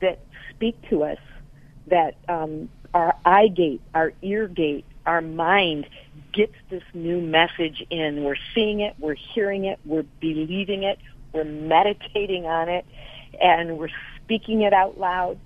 that 0.00 0.20
speak 0.50 0.76
to 0.90 1.04
us, 1.04 1.18
that 1.86 2.16
um, 2.28 2.68
our 2.94 3.14
eye 3.24 3.48
gate, 3.48 3.80
our 3.94 4.12
ear 4.22 4.48
gate, 4.48 4.84
our 5.04 5.20
mind 5.20 5.86
gets 6.32 6.54
this 6.70 6.82
new 6.94 7.20
message 7.20 7.84
in. 7.90 8.24
We're 8.24 8.36
seeing 8.54 8.80
it, 8.80 8.94
we're 8.98 9.16
hearing 9.34 9.64
it, 9.64 9.78
we're 9.84 10.04
believing 10.20 10.82
it, 10.82 10.98
we're 11.32 11.44
meditating 11.44 12.46
on 12.46 12.68
it, 12.68 12.84
and 13.40 13.78
we're 13.78 13.90
speaking 14.22 14.62
it 14.62 14.72
out 14.72 14.98
loud 14.98 15.38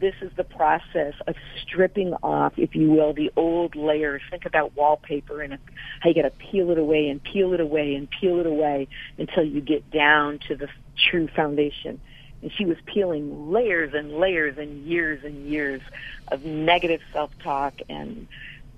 this 0.00 0.14
is 0.20 0.30
the 0.36 0.44
process 0.44 1.14
of 1.26 1.34
stripping 1.62 2.14
off, 2.22 2.54
if 2.56 2.74
you 2.74 2.90
will, 2.90 3.12
the 3.12 3.30
old 3.36 3.76
layers. 3.76 4.22
Think 4.30 4.46
about 4.46 4.76
wallpaper 4.76 5.42
and 5.42 5.58
how 6.00 6.08
you 6.08 6.14
got 6.14 6.22
to 6.22 6.30
peel 6.30 6.70
it 6.70 6.78
away 6.78 7.08
and 7.08 7.22
peel 7.22 7.52
it 7.52 7.60
away 7.60 7.94
and 7.94 8.08
peel 8.10 8.40
it 8.40 8.46
away 8.46 8.88
until 9.18 9.44
you 9.44 9.60
get 9.60 9.90
down 9.90 10.38
to 10.48 10.56
the 10.56 10.68
true 11.10 11.28
foundation. 11.34 12.00
And 12.42 12.52
she 12.56 12.64
was 12.64 12.76
peeling 12.86 13.50
layers 13.50 13.94
and 13.94 14.12
layers 14.12 14.58
and 14.58 14.86
years 14.86 15.24
and 15.24 15.48
years 15.48 15.80
of 16.28 16.44
negative 16.44 17.00
self-talk 17.12 17.74
and 17.88 18.28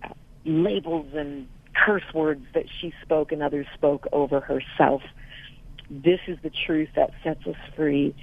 uh, 0.02 0.08
labels 0.44 1.08
and 1.14 1.46
curse 1.74 2.04
words 2.14 2.44
that 2.54 2.64
she 2.80 2.92
spoke 3.02 3.32
and 3.32 3.42
others 3.42 3.66
spoke 3.74 4.06
over 4.12 4.40
herself. 4.40 5.02
This 5.90 6.20
is 6.26 6.38
the 6.42 6.50
truth 6.50 6.88
that 6.96 7.10
sets 7.22 7.46
us 7.46 7.56
free 7.76 8.14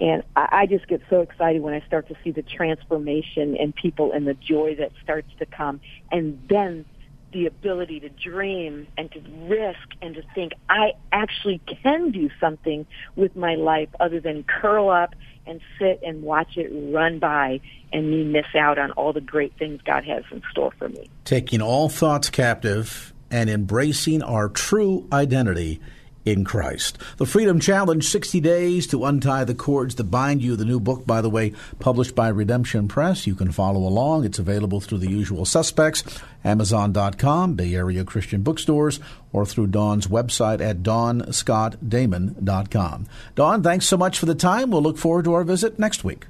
and 0.00 0.22
I, 0.34 0.48
I 0.52 0.66
just 0.66 0.88
get 0.88 1.02
so 1.10 1.20
excited 1.20 1.62
when 1.62 1.74
I 1.74 1.80
start 1.86 2.08
to 2.08 2.16
see 2.24 2.30
the 2.30 2.42
transformation 2.42 3.56
in 3.56 3.72
people 3.72 4.12
and 4.12 4.26
the 4.26 4.34
joy 4.34 4.74
that 4.76 4.92
starts 5.02 5.28
to 5.38 5.46
come. 5.46 5.80
And 6.10 6.40
then 6.48 6.86
the 7.32 7.46
ability 7.46 8.00
to 8.00 8.08
dream 8.08 8.88
and 8.96 9.10
to 9.12 9.20
risk 9.46 9.78
and 10.02 10.14
to 10.16 10.22
think 10.34 10.52
I 10.68 10.92
actually 11.12 11.60
can 11.82 12.10
do 12.10 12.28
something 12.40 12.86
with 13.14 13.36
my 13.36 13.54
life 13.54 13.88
other 14.00 14.20
than 14.20 14.42
curl 14.42 14.90
up 14.90 15.14
and 15.46 15.60
sit 15.78 16.00
and 16.02 16.22
watch 16.22 16.56
it 16.56 16.70
run 16.92 17.18
by 17.18 17.60
and 17.92 18.10
me 18.10 18.24
miss 18.24 18.46
out 18.58 18.78
on 18.78 18.90
all 18.92 19.12
the 19.12 19.20
great 19.20 19.52
things 19.58 19.80
God 19.82 20.04
has 20.04 20.24
in 20.32 20.42
store 20.50 20.72
for 20.78 20.88
me. 20.88 21.08
Taking 21.24 21.62
all 21.62 21.88
thoughts 21.88 22.30
captive 22.30 23.12
and 23.30 23.48
embracing 23.48 24.22
our 24.22 24.48
true 24.48 25.06
identity 25.12 25.80
in 26.24 26.44
Christ. 26.44 26.98
The 27.16 27.26
Freedom 27.26 27.58
Challenge 27.60 28.06
60 28.06 28.40
Days 28.40 28.86
to 28.88 29.04
Untie 29.04 29.44
the 29.44 29.54
Cords 29.54 29.94
That 29.96 30.04
Bind 30.04 30.40
You, 30.42 30.56
the 30.56 30.64
new 30.64 30.80
book, 30.80 31.06
by 31.06 31.20
the 31.20 31.28
way, 31.30 31.52
published 31.78 32.14
by 32.14 32.28
Redemption 32.28 32.88
Press. 32.88 33.26
You 33.26 33.34
can 33.34 33.52
follow 33.52 33.80
along. 33.80 34.24
It's 34.24 34.38
available 34.38 34.80
through 34.80 34.98
the 34.98 35.10
usual 35.10 35.44
suspects 35.44 36.02
Amazon.com, 36.44 37.54
Bay 37.54 37.74
Area 37.74 38.04
Christian 38.04 38.42
bookstores, 38.42 39.00
or 39.32 39.46
through 39.46 39.68
Dawn's 39.68 40.06
website 40.06 40.60
at 40.60 40.82
dawnscottdamon.com. 40.82 43.06
Dawn, 43.34 43.62
thanks 43.62 43.86
so 43.86 43.96
much 43.96 44.18
for 44.18 44.26
the 44.26 44.34
time. 44.34 44.70
We'll 44.70 44.82
look 44.82 44.98
forward 44.98 45.24
to 45.26 45.34
our 45.34 45.44
visit 45.44 45.78
next 45.78 46.02
week. 46.04 46.26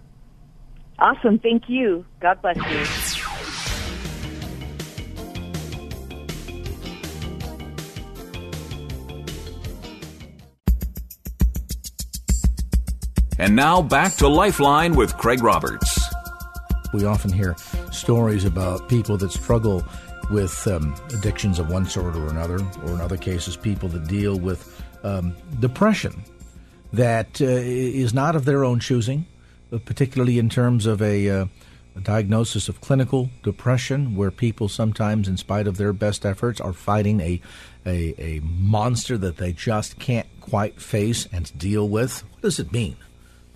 Awesome. 0.99 1.39
Thank 1.39 1.69
you. 1.69 2.05
God 2.21 2.43
bless 2.43 3.17
you. 3.17 3.30
And 13.41 13.57
now 13.57 13.81
back 13.81 14.17
to 14.17 14.29
Lifeline 14.29 14.95
with 14.97 15.17
Craig 15.17 15.43
Roberts. 15.43 15.99
We 16.93 17.07
often 17.07 17.33
hear 17.33 17.57
stories 17.91 18.45
about 18.45 18.87
people 18.91 19.17
that 19.17 19.33
struggle 19.33 19.83
with 20.31 20.67
um, 20.67 20.95
addictions 21.15 21.59
of 21.59 21.71
one 21.71 21.87
sort 21.87 22.17
or 22.17 22.29
another, 22.29 22.57
or 22.85 22.91
in 22.91 23.01
other 23.01 23.17
cases, 23.17 23.57
people 23.57 23.89
that 23.89 24.07
deal 24.07 24.39
with 24.39 24.85
um, 25.05 25.35
depression 25.59 26.23
that 26.93 27.41
uh, 27.41 27.47
is 27.47 28.13
not 28.13 28.37
of 28.37 28.45
their 28.45 28.63
own 28.63 28.79
choosing, 28.79 29.25
particularly 29.87 30.39
in 30.39 30.51
terms 30.51 30.85
of 30.85 31.01
a, 31.01 31.31
uh, 31.31 31.47
a, 31.97 32.01
diagnosis 32.01 32.69
of 32.69 32.83
clinical 32.83 33.31
depression, 33.43 34.17
where 34.17 34.31
people 34.31 34.69
sometimes, 34.69 35.29
in 35.29 35.39
spite 35.39 35.67
of 35.67 35.79
their 35.79 35.95
best 35.95 36.27
efforts, 36.27 36.61
are 36.61 36.75
fighting 36.75 37.23
a, 37.23 37.41
a, 37.87 38.15
a 38.19 38.41
monster 38.41 39.17
that 39.17 39.39
they 39.39 39.51
just 39.51 39.99
can't 39.99 40.29
quite 40.43 40.79
face 40.79 41.27
and 41.33 41.57
deal 41.59 41.89
with. 41.89 42.23
What 42.35 42.43
does 42.43 42.59
it 42.59 42.71
mean? 42.71 42.99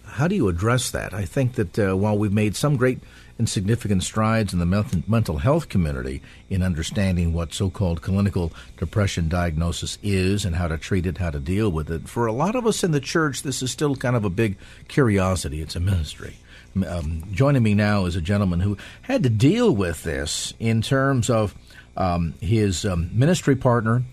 How 0.06 0.28
do 0.28 0.34
you 0.34 0.49
address 0.49 0.90
that? 0.90 1.12
I 1.12 1.25
think 1.25 1.54
that 1.54 1.78
uh, 1.78 1.96
while 1.96 2.16
we've 2.16 2.32
made 2.32 2.56
some 2.56 2.76
great 2.76 3.00
and 3.38 3.49
significant 3.49 4.02
strides 4.04 4.52
in 4.52 4.61
the 4.61 5.02
mental 5.08 5.38
health 5.38 5.68
community 5.68 6.23
in 6.49 6.62
understanding 6.62 7.32
what 7.32 7.52
so-called 7.52 8.00
clinical 8.00 8.52
depression 8.76 9.28
diagnosis 9.28 9.99
is 10.02 10.44
and 10.44 10.54
how 10.54 10.68
to 10.68 10.78
treat 10.78 11.04
it, 11.04 11.18
how 11.18 11.30
to 11.30 11.40
deal 11.40 11.70
with 11.70 11.90
it, 11.90 12.08
for 12.08 12.26
a 12.26 12.32
lot 12.32 12.54
of 12.54 12.66
us 12.66 12.84
in 12.84 12.92
the 12.92 13.00
church, 13.00 13.42
this 13.42 13.61
is 13.61 13.73
still 13.73 13.96
kind 13.96 14.14
of 14.14 14.25
a 14.25 14.30
big 14.30 14.56
curiosity. 14.87 15.61
It's 15.61 15.75
a 15.75 15.80
ministry. 15.80 16.37
Um, 16.87 17.25
joining 17.32 17.62
me 17.62 17.75
now 17.75 18.04
is 18.04 18.14
a 18.14 18.20
gentleman 18.20 18.61
who 18.61 18.76
had 19.02 19.23
to 19.25 19.30
deal 19.30 19.75
with 19.75 20.04
this 20.04 20.54
in 20.61 20.80
terms 20.80 21.28
of 21.28 21.54
um, 21.96 22.34
his 22.40 22.84
um, 22.84 23.11
ministry 23.12 23.56
partner 23.56 24.04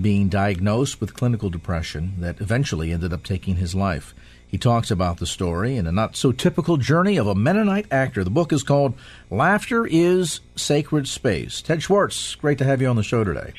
being 0.00 0.28
diagnosed 0.28 1.00
with 1.00 1.14
clinical 1.14 1.50
depression 1.50 2.14
that 2.18 2.40
eventually 2.40 2.92
ended 2.92 3.12
up 3.12 3.24
taking 3.24 3.56
his 3.56 3.74
life. 3.74 4.14
He 4.48 4.58
talks 4.58 4.90
about 4.90 5.18
the 5.18 5.26
story 5.26 5.76
in 5.76 5.86
a 5.86 5.92
not 5.92 6.16
so 6.16 6.32
typical 6.32 6.78
journey 6.78 7.18
of 7.18 7.26
a 7.26 7.34
Mennonite 7.34 7.86
actor. 7.90 8.24
The 8.24 8.30
book 8.30 8.52
is 8.52 8.62
called 8.62 8.94
Laughter 9.30 9.86
is 9.86 10.40
Sacred 10.56 11.06
Space. 11.06 11.60
Ted 11.60 11.82
Swartz, 11.82 12.34
great 12.34 12.58
to 12.58 12.64
have 12.64 12.80
you 12.80 12.88
on 12.88 12.96
the 12.96 13.02
show 13.02 13.24
today. 13.24 13.52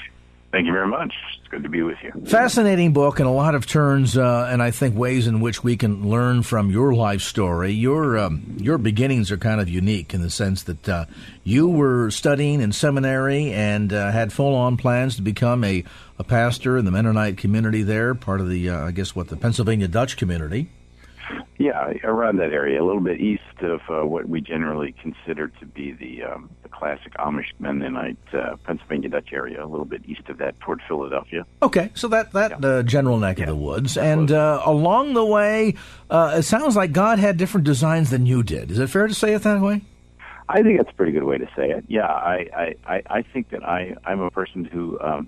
Thank 0.51 0.65
you 0.65 0.73
very 0.73 0.87
much. 0.87 1.13
It's 1.37 1.47
good 1.49 1.61
to 1.61 1.69
be 1.69 1.83
with 1.83 1.97
you. 2.01 2.11
Fascinating 2.25 2.91
book 2.91 3.19
and 3.19 3.27
a 3.27 3.31
lot 3.31 3.53
of 3.53 3.67
turns, 3.67 4.17
uh, 4.17 4.49
and 4.51 4.63
I 4.63 4.71
think 4.71 4.97
ways 4.97 5.27
in 5.27 5.41
which 5.41 5.63
we 5.63 5.77
can 5.77 6.09
learn 6.09 6.41
from 6.41 6.71
your 6.71 6.95
life 6.95 7.21
story. 7.21 7.71
Your 7.71 8.17
um, 8.17 8.57
your 8.59 8.79
beginnings 8.79 9.29
are 9.31 9.37
kind 9.37 9.61
of 9.61 9.69
unique 9.69 10.11
in 10.15 10.23
the 10.23 10.31
sense 10.31 10.63
that 10.63 10.89
uh, 10.89 11.05
you 11.43 11.67
were 11.67 12.09
studying 12.09 12.61
in 12.61 12.71
seminary 12.71 13.53
and 13.53 13.93
uh, 13.93 14.09
had 14.11 14.33
full 14.33 14.55
on 14.55 14.75
plans 14.75 15.17
to 15.17 15.21
become 15.21 15.63
a, 15.63 15.83
a 16.17 16.23
pastor 16.23 16.79
in 16.79 16.85
the 16.85 16.91
Mennonite 16.91 17.37
community 17.37 17.83
there, 17.83 18.15
part 18.15 18.41
of 18.41 18.49
the 18.49 18.71
uh, 18.71 18.87
I 18.87 18.91
guess 18.91 19.15
what 19.15 19.27
the 19.27 19.37
Pennsylvania 19.37 19.87
Dutch 19.87 20.17
community. 20.17 20.67
Yeah, 21.57 21.93
around 22.03 22.37
that 22.37 22.53
area, 22.53 22.81
a 22.81 22.85
little 22.85 23.01
bit 23.01 23.19
east 23.19 23.43
of 23.61 23.81
uh, 23.89 24.05
what 24.05 24.29
we 24.29 24.41
generally 24.41 24.93
consider 25.01 25.47
to 25.47 25.65
be 25.65 25.91
the 25.91 26.23
um, 26.23 26.49
the 26.63 26.69
classic 26.69 27.13
Amish 27.17 27.51
Mennonite 27.59 28.17
uh, 28.33 28.55
Pennsylvania 28.65 29.09
Dutch 29.09 29.33
area, 29.33 29.63
a 29.63 29.67
little 29.67 29.85
bit 29.85 30.01
east 30.07 30.29
of 30.29 30.37
that 30.37 30.59
toward 30.61 30.81
Philadelphia. 30.87 31.45
Okay, 31.61 31.91
so 31.95 32.07
that 32.07 32.31
that 32.31 32.61
yeah. 32.61 32.67
uh, 32.67 32.83
general 32.83 33.17
neck 33.17 33.37
yeah. 33.37 33.43
of 33.43 33.49
the 33.49 33.55
woods, 33.55 33.97
and 33.97 34.31
uh, 34.31 34.61
along 34.65 35.13
the 35.13 35.25
way, 35.25 35.75
uh, 36.09 36.35
it 36.37 36.43
sounds 36.43 36.75
like 36.75 36.93
God 36.93 37.19
had 37.19 37.37
different 37.37 37.65
designs 37.65 38.09
than 38.09 38.25
you 38.25 38.41
did. 38.41 38.71
Is 38.71 38.79
it 38.79 38.87
fair 38.87 39.07
to 39.07 39.13
say 39.13 39.33
it 39.33 39.43
that 39.43 39.61
way? 39.61 39.81
I 40.47 40.63
think 40.63 40.77
that's 40.77 40.91
a 40.91 40.95
pretty 40.95 41.11
good 41.11 41.25
way 41.25 41.37
to 41.37 41.47
say 41.55 41.69
it. 41.69 41.83
Yeah, 41.87 42.07
I 42.07 42.75
I, 42.87 43.01
I 43.07 43.21
think 43.21 43.49
that 43.49 43.63
I 43.63 43.95
I'm 44.05 44.21
a 44.21 44.31
person 44.31 44.65
who. 44.65 44.99
Um, 44.99 45.27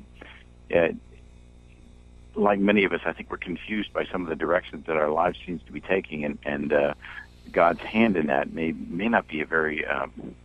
like 2.36 2.60
many 2.60 2.84
of 2.86 2.94
us, 2.94 3.02
I 3.06 3.14
think 3.14 3.30
we're 3.30 3.38
confused 3.38 3.94
by 3.94 4.06
some 4.06 4.24
of 4.24 4.30
the 4.30 4.36
directions 4.36 4.86
that 4.88 4.96
our 4.96 5.10
lives 5.10 5.38
seems 5.46 5.62
to 5.64 5.72
be 5.72 5.82
taking, 5.82 6.24
and 6.24 6.38
and 6.46 6.74
uh, 6.74 6.94
God's 7.52 7.82
hand 7.82 8.16
in 8.16 8.28
that 8.28 8.54
may 8.54 8.72
may 8.72 9.10
not 9.10 9.28
be 9.28 9.42
a 9.42 9.46
very 9.46 9.86
um, 9.86 10.36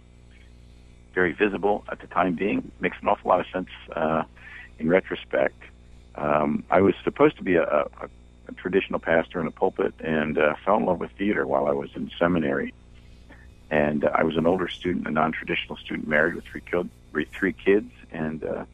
very 1.15 1.33
visible 1.33 1.85
at 1.91 2.01
the 2.01 2.07
time 2.07 2.35
being. 2.35 2.71
Makes 2.81 2.99
an 3.03 3.09
awful 3.09 3.29
lot 3.29 3.41
of 3.41 3.47
sense 3.53 3.69
uh, 3.95 4.25
in 4.79 4.89
retrospect. 4.89 5.63
Um, 6.15 6.65
I 6.71 6.81
was 6.81 6.95
supposed 7.05 7.37
to 7.37 7.45
be 7.45 7.57
a, 7.57 7.65
a, 7.65 8.09
a 8.49 8.53
traditional 8.53 8.99
pastor 8.99 9.41
in 9.41 9.47
a 9.47 9.51
pulpit, 9.51 9.95
and 10.01 10.39
uh, 10.39 10.55
fell 10.65 10.77
in 10.77 10.87
love 10.87 11.01
with 11.01 11.13
theater 11.13 11.47
while 11.47 11.67
I 11.67 11.73
was 11.73 11.91
in 11.95 12.11
seminary. 12.19 12.75
And 13.71 14.05
uh, 14.05 14.11
I 14.15 14.23
was 14.23 14.37
an 14.37 14.47
older 14.47 14.69
student, 14.69 15.07
a 15.07 15.11
non-traditional 15.11 15.77
student, 15.77 16.09
married 16.09 16.35
with 16.35 16.45
three, 16.45 16.63
kid, 16.63 16.89
three 17.33 17.53
kids, 17.53 17.91
and 18.13 18.45
uh, 18.45 18.65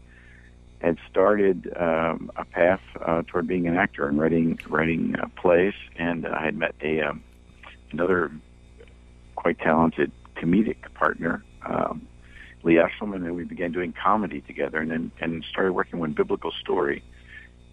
had 0.82 0.98
started 1.08 1.72
um, 1.76 2.30
a 2.36 2.44
path 2.44 2.80
uh, 3.00 3.22
toward 3.26 3.46
being 3.46 3.68
an 3.68 3.76
actor 3.76 4.08
and 4.08 4.18
writing 4.20 4.58
writing 4.68 5.14
uh, 5.16 5.28
plays, 5.36 5.74
and 5.96 6.26
I 6.26 6.44
had 6.44 6.56
met 6.56 6.74
a 6.82 7.00
um, 7.02 7.22
another 7.92 8.32
quite 9.36 9.58
talented 9.60 10.10
comedic 10.36 10.92
partner, 10.94 11.44
um, 11.64 12.06
Lee 12.64 12.74
Eshleman, 12.74 13.24
and 13.24 13.36
we 13.36 13.44
began 13.44 13.70
doing 13.70 13.92
comedy 13.92 14.40
together, 14.40 14.78
and 14.78 14.90
then 14.90 15.12
and 15.20 15.44
started 15.44 15.72
working 15.72 16.02
on 16.02 16.12
biblical 16.14 16.50
story, 16.50 17.02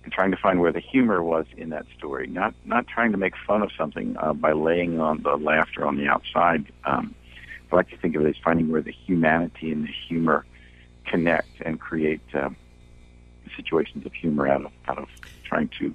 and 0.04 0.14
trying 0.14 0.30
to 0.30 0.38
find 0.38 0.60
where 0.60 0.72
the 0.72 0.80
humor 0.80 1.24
was 1.24 1.48
in 1.58 1.70
that 1.70 1.88
story. 1.98 2.28
Not 2.28 2.54
not 2.64 2.88
trying 2.88 3.12
to 3.12 3.18
make 3.18 3.34
fun 3.48 3.64
of 3.64 3.72
something 3.76 4.18
uh, 4.18 4.34
by 4.34 4.52
laying 4.52 5.00
on 5.00 5.24
the 5.24 5.36
laughter 5.36 5.86
on 5.86 5.98
the 5.98 6.08
outside. 6.08 6.72
Um, 6.86 7.16
I 7.72 7.76
like 7.76 7.90
to 7.90 7.98
think 7.98 8.16
of 8.16 8.24
it 8.24 8.30
as 8.30 8.36
finding 8.44 8.72
where 8.72 8.82
the 8.82 8.92
humanity 8.92 9.72
and 9.72 9.84
the 9.84 9.94
humor 10.08 10.46
connect 11.06 11.50
and 11.62 11.80
create 11.80 12.22
um, 12.34 12.56
situations 13.60 14.06
of 14.06 14.14
humor 14.14 14.48
out 14.48 14.66
of 14.66 14.72
out 14.88 14.98
of 14.98 15.10
trying 15.44 15.70
to 15.80 15.94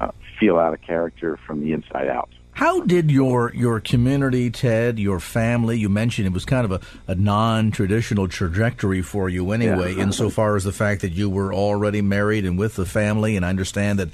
uh, 0.00 0.10
feel 0.38 0.58
out 0.58 0.72
a 0.72 0.78
character 0.78 1.38
from 1.46 1.60
the 1.60 1.72
inside 1.72 2.08
out. 2.08 2.30
How 2.52 2.80
did 2.80 3.10
your 3.10 3.52
your 3.54 3.80
community, 3.80 4.50
Ted, 4.50 4.98
your 4.98 5.20
family? 5.20 5.78
You 5.78 5.88
mentioned 5.88 6.26
it 6.26 6.32
was 6.32 6.44
kind 6.44 6.64
of 6.64 6.72
a, 6.72 6.80
a 7.12 7.14
non 7.14 7.70
traditional 7.70 8.26
trajectory 8.28 9.02
for 9.02 9.28
you 9.28 9.52
anyway, 9.52 9.94
Yeah. 9.94 10.02
insofar 10.02 10.56
as 10.56 10.64
the 10.64 10.72
fact 10.72 11.02
that 11.02 11.12
you 11.12 11.30
were 11.30 11.54
already 11.54 12.02
married 12.02 12.44
and 12.44 12.58
with 12.58 12.74
the 12.76 12.86
family, 12.86 13.36
and 13.36 13.46
I 13.46 13.50
understand 13.50 13.98
that 14.00 14.08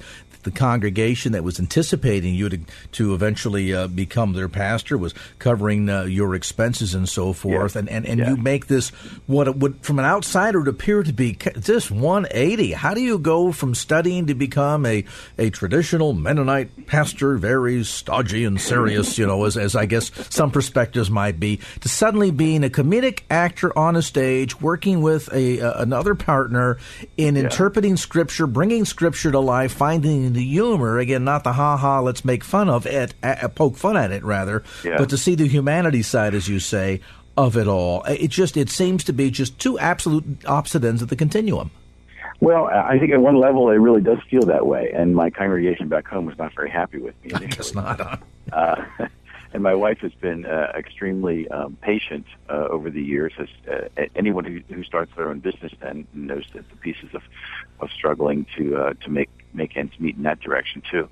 the 0.46 0.50
congregation 0.52 1.32
that 1.32 1.42
was 1.44 1.58
anticipating 1.60 2.34
you 2.34 2.48
to 2.48 2.58
to 2.92 3.12
eventually 3.14 3.74
uh, 3.74 3.88
become 3.88 4.32
their 4.32 4.48
pastor 4.48 4.96
was 4.96 5.12
covering 5.40 5.90
uh, 5.90 6.04
your 6.04 6.34
expenses 6.36 6.94
and 6.94 7.08
so 7.08 7.32
forth, 7.32 7.74
Yeah. 7.74 7.80
and 7.80 7.88
and, 7.90 8.06
and 8.06 8.20
Yeah. 8.20 8.30
you 8.30 8.36
make 8.36 8.68
this 8.68 8.90
what 9.26 9.48
it 9.48 9.56
would 9.56 9.76
from 9.82 9.98
an 9.98 10.04
outsider 10.04 10.60
would 10.60 10.68
appear 10.68 11.02
to 11.02 11.12
be 11.12 11.36
just 11.60 11.90
180. 11.90 12.72
How 12.72 12.94
do 12.94 13.00
you 13.00 13.18
go 13.18 13.50
from 13.52 13.74
studying 13.74 14.26
to 14.28 14.34
become 14.34 14.86
a 14.86 15.04
a 15.36 15.50
traditional 15.50 16.12
Mennonite 16.12 16.86
pastor, 16.86 17.36
very 17.36 17.82
stodgy 17.84 18.44
and 18.44 18.60
serious, 18.60 19.18
you 19.18 19.26
know, 19.26 19.44
as 19.44 19.56
as 19.56 19.74
I 19.74 19.86
guess 19.86 20.12
some 20.30 20.52
perspectives 20.52 21.10
might 21.10 21.40
be, 21.40 21.58
to 21.80 21.88
suddenly 21.88 22.30
being 22.30 22.62
a 22.62 22.70
comedic 22.70 23.22
actor 23.30 23.76
on 23.76 23.96
a 23.96 24.02
stage, 24.02 24.60
working 24.60 25.02
with 25.02 25.28
a, 25.32 25.58
a 25.58 25.72
another 25.78 26.14
partner 26.14 26.78
in 27.16 27.36
interpreting 27.36 27.96
scripture, 27.96 28.46
bringing 28.46 28.84
scripture 28.84 29.32
to 29.32 29.40
life, 29.40 29.72
finding 29.72 30.35
the 30.36 30.44
humor 30.44 30.98
again, 30.98 31.24
not 31.24 31.42
the 31.44 31.52
ha 31.54 31.76
ha, 31.76 32.00
let's 32.00 32.24
make 32.24 32.44
fun 32.44 32.68
of 32.68 32.86
it, 32.86 33.14
uh, 33.22 33.48
poke 33.48 33.76
fun 33.76 33.96
at 33.96 34.12
it 34.12 34.22
rather, 34.24 34.62
Yeah. 34.84 34.96
but 34.98 35.08
to 35.10 35.16
see 35.16 35.34
the 35.34 35.48
humanity 35.48 36.02
side, 36.02 36.34
as 36.34 36.48
you 36.48 36.60
say, 36.60 37.00
of 37.36 37.56
it 37.56 37.66
all. 37.68 38.02
It 38.04 38.28
just 38.30 38.56
it 38.56 38.70
seems 38.70 39.04
to 39.04 39.12
be 39.12 39.30
just 39.30 39.58
two 39.58 39.78
absolute 39.78 40.24
opposite 40.46 40.84
ends 40.84 41.02
of 41.02 41.08
the 41.08 41.16
continuum. 41.16 41.70
Well, 42.40 42.66
I 42.66 42.98
think 42.98 43.12
at 43.12 43.20
one 43.20 43.36
level 43.36 43.70
it 43.70 43.76
really 43.76 44.02
does 44.02 44.18
feel 44.30 44.42
that 44.42 44.66
way, 44.66 44.92
and 44.94 45.14
my 45.14 45.30
congregation 45.30 45.88
back 45.88 46.06
home 46.06 46.26
was 46.26 46.36
not 46.38 46.54
very 46.54 46.70
happy 46.70 46.98
with 46.98 47.14
me. 47.24 47.32
I 47.34 47.46
guess 47.46 47.74
not. 47.74 48.00
Huh? 48.00 48.16
Uh, 48.52 48.84
and 49.56 49.62
my 49.62 49.74
wife 49.74 50.00
has 50.00 50.12
been 50.12 50.44
uh, 50.44 50.70
extremely 50.76 51.48
um, 51.48 51.78
patient 51.80 52.26
uh, 52.50 52.68
over 52.68 52.90
the 52.90 53.00
years. 53.02 53.32
As 53.38 53.48
uh, 53.66 54.02
anyone 54.14 54.44
who, 54.44 54.60
who 54.74 54.84
starts 54.84 55.10
their 55.16 55.30
own 55.30 55.40
business 55.40 55.72
then 55.80 56.06
knows 56.12 56.44
that 56.52 56.68
the 56.68 56.76
pieces 56.76 57.08
of 57.14 57.22
of 57.80 57.88
struggling 57.90 58.44
to 58.58 58.76
uh, 58.76 58.92
to 59.00 59.08
make 59.08 59.30
make 59.54 59.74
ends 59.74 59.94
meet 59.98 60.14
in 60.14 60.24
that 60.24 60.40
direction 60.40 60.82
too. 60.90 61.08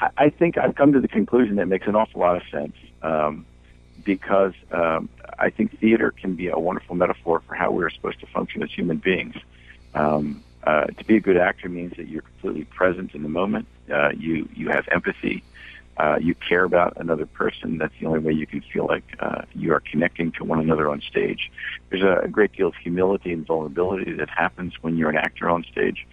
I, 0.00 0.10
I 0.16 0.30
think 0.30 0.58
I've 0.58 0.74
come 0.74 0.92
to 0.92 1.00
the 1.00 1.06
conclusion 1.06 1.54
that 1.54 1.66
makes 1.66 1.86
an 1.86 1.94
awful 1.94 2.20
lot 2.20 2.36
of 2.36 2.42
sense. 2.50 2.74
Um, 3.00 3.46
because 4.02 4.54
um, 4.72 5.08
I 5.38 5.50
think 5.50 5.78
theater 5.78 6.10
can 6.10 6.34
be 6.34 6.48
a 6.48 6.58
wonderful 6.58 6.96
metaphor 6.96 7.42
for 7.46 7.54
how 7.54 7.70
we're 7.70 7.90
supposed 7.90 8.18
to 8.20 8.26
function 8.26 8.60
as 8.64 8.70
human 8.72 8.96
beings. 8.96 9.36
Um, 9.94 10.42
uh, 10.64 10.86
to 10.86 11.04
be 11.04 11.16
a 11.16 11.20
good 11.20 11.36
actor 11.36 11.68
means 11.68 11.96
that 11.96 12.08
you're 12.08 12.22
completely 12.22 12.64
present 12.64 13.14
in 13.14 13.22
the 13.22 13.28
moment. 13.28 13.68
Uh, 13.88 14.10
you 14.16 14.48
you 14.52 14.68
have 14.70 14.88
empathy. 14.90 15.44
Uh, 15.96 16.18
you 16.20 16.34
care 16.34 16.64
about 16.64 16.96
another 16.96 17.26
person. 17.26 17.78
That's 17.78 17.94
the 18.00 18.06
only 18.06 18.18
way 18.18 18.32
you 18.32 18.46
can 18.46 18.62
feel 18.62 18.86
like 18.86 19.04
uh, 19.20 19.42
you 19.54 19.72
are 19.72 19.80
connecting 19.80 20.32
to 20.32 20.44
one 20.44 20.58
another 20.58 20.90
on 20.90 21.00
stage. 21.00 21.52
There's 21.88 22.02
a, 22.02 22.24
a 22.24 22.28
great 22.28 22.52
deal 22.52 22.68
of 22.68 22.74
humility 22.74 23.32
and 23.32 23.46
vulnerability 23.46 24.12
that 24.14 24.28
happens 24.28 24.74
when 24.82 24.96
you're 24.96 25.10
an 25.10 25.16
actor 25.16 25.48
on 25.48 25.64
stage, 25.70 26.04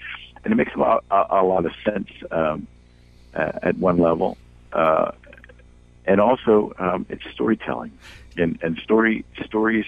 and 0.44 0.54
it 0.54 0.56
makes 0.56 0.74
a 0.76 0.78
lot 0.78 1.04
a, 1.10 1.26
a 1.32 1.44
lot 1.44 1.66
of 1.66 1.74
sense 1.84 2.10
um, 2.30 2.68
uh, 3.34 3.54
at 3.64 3.78
one 3.78 3.98
level. 3.98 4.38
Uh, 4.72 5.12
and 6.06 6.22
also 6.22 6.74
um, 6.78 7.06
it's 7.10 7.24
storytelling, 7.34 7.92
and 8.38 8.60
and 8.62 8.78
story 8.84 9.26
stories 9.44 9.86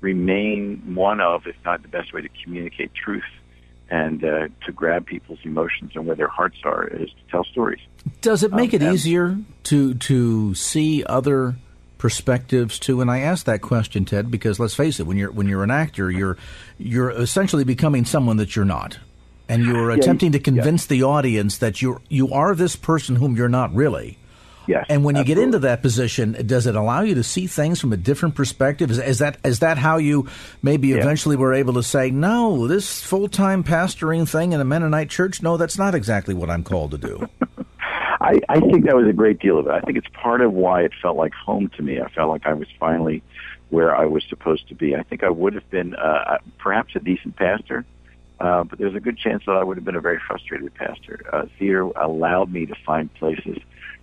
remain 0.00 0.94
one 0.94 1.20
of, 1.20 1.46
if 1.46 1.56
not 1.64 1.82
the 1.82 1.88
best 1.88 2.14
way 2.14 2.22
to 2.22 2.28
communicate 2.42 2.94
truth 2.94 3.22
and 3.90 4.24
uh, 4.24 4.48
to 4.64 4.72
grab 4.72 5.04
people's 5.06 5.40
emotions 5.44 5.92
and 5.94 6.06
where 6.06 6.16
their 6.16 6.28
hearts 6.28 6.58
are 6.64 6.86
is 6.86 7.08
to 7.10 7.30
tell 7.30 7.44
stories. 7.44 7.80
Does 8.20 8.42
it 8.42 8.52
make 8.52 8.72
Um, 8.72 8.82
it 8.82 8.92
easier 8.94 9.38
to 9.64 9.94
to 9.94 10.54
see 10.54 11.04
other 11.04 11.56
perspectives 11.98 12.78
too? 12.78 13.00
And 13.00 13.10
I 13.10 13.18
ask 13.20 13.44
that 13.46 13.60
question, 13.60 14.04
Ted, 14.04 14.30
because 14.30 14.58
let's 14.58 14.74
face 14.74 15.00
it, 15.00 15.06
when 15.06 15.16
you're 15.16 15.32
when 15.32 15.48
you're 15.48 15.64
an 15.64 15.70
actor, 15.70 16.10
you're 16.10 16.36
you're 16.78 17.10
essentially 17.10 17.64
becoming 17.64 18.04
someone 18.04 18.36
that 18.38 18.56
you're 18.56 18.64
not. 18.64 18.98
And 19.48 19.64
you're 19.64 19.90
attempting 19.90 20.30
to 20.32 20.38
convince 20.38 20.86
the 20.86 21.02
audience 21.02 21.58
that 21.58 21.82
you 21.82 22.00
you 22.08 22.32
are 22.32 22.54
this 22.54 22.76
person 22.76 23.16
whom 23.16 23.34
you're 23.36 23.48
not 23.48 23.74
really. 23.74 24.16
Yes. 24.70 24.86
And 24.88 25.02
when 25.02 25.16
you 25.16 25.24
get 25.24 25.36
into 25.36 25.58
that 25.60 25.82
position, 25.82 26.36
does 26.46 26.68
it 26.68 26.76
allow 26.76 27.00
you 27.00 27.16
to 27.16 27.24
see 27.24 27.48
things 27.48 27.80
from 27.80 27.92
a 27.92 27.96
different 27.96 28.36
perspective? 28.36 28.88
Is, 28.92 28.98
is 29.00 29.18
that 29.18 29.36
is 29.44 29.58
that 29.58 29.78
how 29.78 29.96
you 29.96 30.28
maybe 30.62 30.88
Yeah. 30.88 30.98
eventually 30.98 31.34
were 31.34 31.52
able 31.52 31.74
to 31.74 31.82
say, 31.82 32.12
no, 32.12 32.68
this 32.68 33.02
full 33.02 33.28
time 33.28 33.64
pastoring 33.64 34.28
thing 34.28 34.52
in 34.52 34.60
a 34.60 34.64
Mennonite 34.64 35.10
church, 35.10 35.42
no, 35.42 35.56
that's 35.56 35.76
not 35.76 35.96
exactly 35.96 36.34
what 36.34 36.50
I'm 36.50 36.62
called 36.62 36.92
to 36.92 36.98
do. 36.98 37.28
I, 38.20 38.38
I 38.48 38.60
think 38.60 38.84
that 38.84 38.94
was 38.94 39.08
a 39.08 39.12
great 39.12 39.40
deal 39.40 39.58
of 39.58 39.66
it. 39.66 39.70
I 39.72 39.80
think 39.80 39.98
it's 39.98 40.06
part 40.12 40.40
of 40.40 40.52
why 40.52 40.82
it 40.82 40.92
felt 41.02 41.16
like 41.16 41.32
home 41.32 41.68
to 41.76 41.82
me. 41.82 42.00
I 42.00 42.08
felt 42.10 42.28
like 42.30 42.46
I 42.46 42.52
was 42.52 42.68
finally 42.78 43.24
where 43.70 43.96
I 43.96 44.04
was 44.04 44.22
supposed 44.28 44.68
to 44.68 44.74
be. 44.76 44.94
I 44.94 45.02
think 45.02 45.24
I 45.24 45.30
would 45.30 45.54
have 45.54 45.68
been 45.70 45.96
uh, 45.96 46.38
perhaps 46.58 46.94
a 46.94 47.00
decent 47.00 47.34
pastor, 47.34 47.84
uh, 48.38 48.62
but 48.64 48.78
there's 48.78 48.94
a 48.94 49.00
good 49.00 49.16
chance 49.18 49.42
that 49.46 49.52
I 49.56 49.64
would 49.64 49.78
have 49.78 49.84
been 49.84 49.96
a 49.96 50.00
very 50.00 50.20
frustrated 50.24 50.72
pastor. 50.74 51.20
Uh, 51.32 51.46
theater 51.58 51.82
allowed 51.96 52.52
me 52.52 52.66
to 52.66 52.74
find 52.86 53.12
places 53.14 53.58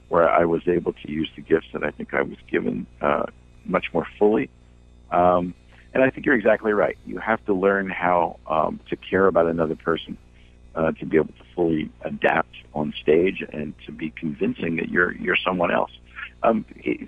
where 0.09 0.29
I 0.29 0.45
was 0.45 0.61
able 0.67 0.93
to 0.93 1.11
use 1.11 1.29
the 1.35 1.41
gifts 1.41 1.67
that 1.73 1.83
I 1.83 1.91
think 1.91 2.13
I 2.13 2.21
was 2.21 2.37
given 2.49 2.87
uh, 3.01 3.25
much 3.65 3.87
more 3.93 4.07
fully. 4.17 4.49
Um, 5.11 5.53
and 5.93 6.03
I 6.03 6.09
think 6.09 6.25
you're 6.25 6.35
exactly 6.35 6.73
right. 6.73 6.97
You 7.05 7.17
have 7.19 7.43
to 7.45 7.53
learn 7.53 7.89
how 7.89 8.39
um, 8.47 8.79
to 8.89 8.95
care 8.95 9.27
about 9.27 9.47
another 9.47 9.75
person 9.75 10.17
uh, 10.75 10.91
to 10.93 11.05
be 11.05 11.17
able 11.17 11.27
to 11.27 11.43
fully 11.55 11.89
adapt 12.01 12.55
on 12.73 12.93
stage 13.01 13.43
and 13.51 13.73
to 13.85 13.91
be 13.91 14.11
convincing 14.11 14.75
that 14.77 14.89
you're 14.89 15.13
you're 15.13 15.37
someone 15.37 15.71
else. 15.71 15.91
Um, 16.43 16.65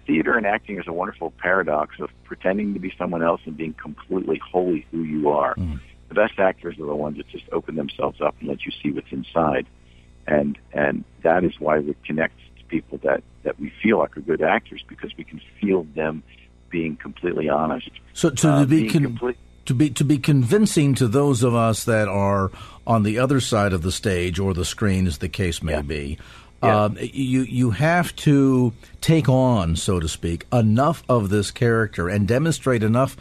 theater 0.08 0.36
and 0.36 0.46
acting 0.48 0.80
is 0.80 0.88
a 0.88 0.94
wonderful 0.94 1.32
paradox 1.38 2.00
of 2.00 2.10
pretending 2.24 2.74
to 2.74 2.80
be 2.80 2.92
someone 2.98 3.22
else 3.22 3.42
and 3.46 3.56
being 3.56 3.74
completely 3.74 4.40
wholly 4.40 4.88
who 4.92 5.04
you 5.04 5.30
are. 5.30 5.54
The 6.08 6.16
best 6.16 6.40
actors 6.40 6.80
are 6.80 6.86
the 6.86 6.96
ones 6.96 7.18
that 7.18 7.28
just 7.28 7.44
open 7.52 7.76
themselves 7.76 8.20
up 8.22 8.36
and 8.40 8.50
let 8.50 8.66
you 8.66 8.72
see 8.82 8.92
what's 8.92 9.12
inside, 9.12 9.68
and 10.26 10.58
and 10.74 11.04
that 11.22 11.44
is 11.44 11.60
why 11.60 11.78
we 11.78 11.96
connect 12.06 12.40
people 12.70 12.98
that 13.04 13.24
that 13.44 13.60
we 13.60 13.72
feel 13.82 13.98
like 14.00 14.16
are 14.18 14.22
good 14.22 14.42
actors 14.42 14.84
because 14.88 15.12
we 15.18 15.24
can 15.24 15.42
feel 15.60 15.84
them 15.96 16.24
being 16.70 16.96
completely 16.96 17.50
honest. 17.50 17.90
So 18.14 18.30
to 18.30 18.50
Uh, 18.50 18.66
be 18.66 18.88
con- 18.90 19.04
complete- 19.04 19.38
to 19.66 19.74
be 19.74 19.90
to 19.92 20.04
be 20.04 20.18
convincing 20.18 20.96
to 20.96 21.08
those 21.08 21.44
of 21.44 21.54
us 21.54 21.84
that 21.86 22.08
are 22.08 22.52
on 22.88 23.04
the 23.04 23.20
other 23.20 23.40
side 23.40 23.74
of 23.74 23.82
the 23.82 23.92
stage 23.92 24.40
or 24.40 24.54
the 24.54 24.66
screen, 24.66 25.06
as 25.08 25.18
the 25.20 25.30
case 25.30 25.62
may 25.62 25.82
be, 25.82 26.18
Yeah. 26.64 26.86
um, 26.86 26.98
you 27.00 27.42
you 27.42 27.72
have 27.72 28.16
to 28.18 28.74
take 29.02 29.28
on, 29.30 29.76
so 29.76 30.00
to 30.00 30.08
speak, 30.08 30.46
enough 30.54 31.04
of 31.10 31.30
this 31.30 31.52
character 31.52 32.08
and 32.10 32.28
demonstrate 32.28 32.84
enough 32.84 33.16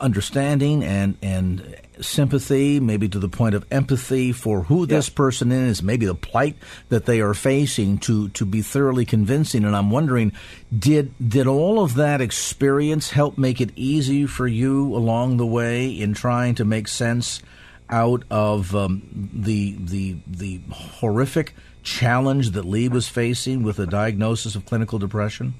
understanding 0.00 0.82
and 0.84 1.16
and 1.22 1.62
sympathy, 2.00 2.80
maybe 2.80 3.08
to 3.08 3.18
the 3.18 3.28
point 3.28 3.54
of 3.54 3.66
empathy 3.70 4.32
for 4.32 4.62
who 4.62 4.86
this 4.86 5.08
person 5.08 5.52
is, 5.52 5.82
maybe 5.82 6.06
the 6.06 6.14
plight 6.14 6.56
that 6.88 7.06
they 7.06 7.20
are 7.20 7.34
facing, 7.34 7.98
to 7.98 8.28
to 8.30 8.44
be 8.44 8.62
thoroughly 8.62 9.04
convincing. 9.04 9.64
And 9.64 9.76
I'm 9.76 9.90
wondering, 9.90 10.32
did 10.76 11.12
did 11.26 11.46
all 11.46 11.82
of 11.82 11.94
that 11.94 12.20
experience 12.20 13.10
help 13.10 13.38
make 13.38 13.60
it 13.60 13.70
easy 13.76 14.26
for 14.26 14.46
you 14.46 14.94
along 14.94 15.36
the 15.36 15.46
way 15.46 15.88
in 15.88 16.14
trying 16.14 16.54
to 16.56 16.64
make 16.64 16.88
sense 16.88 17.42
out 17.88 18.22
of 18.30 18.74
um, 18.74 19.30
the 19.32 19.76
the 19.78 20.16
the 20.26 20.60
horrific 20.70 21.54
challenge 21.82 22.50
that 22.50 22.64
Lee 22.64 22.88
was 22.88 23.08
facing 23.08 23.62
with 23.62 23.78
a 23.78 23.86
diagnosis 23.86 24.54
of 24.54 24.66
clinical 24.66 24.98
depression? 24.98 25.54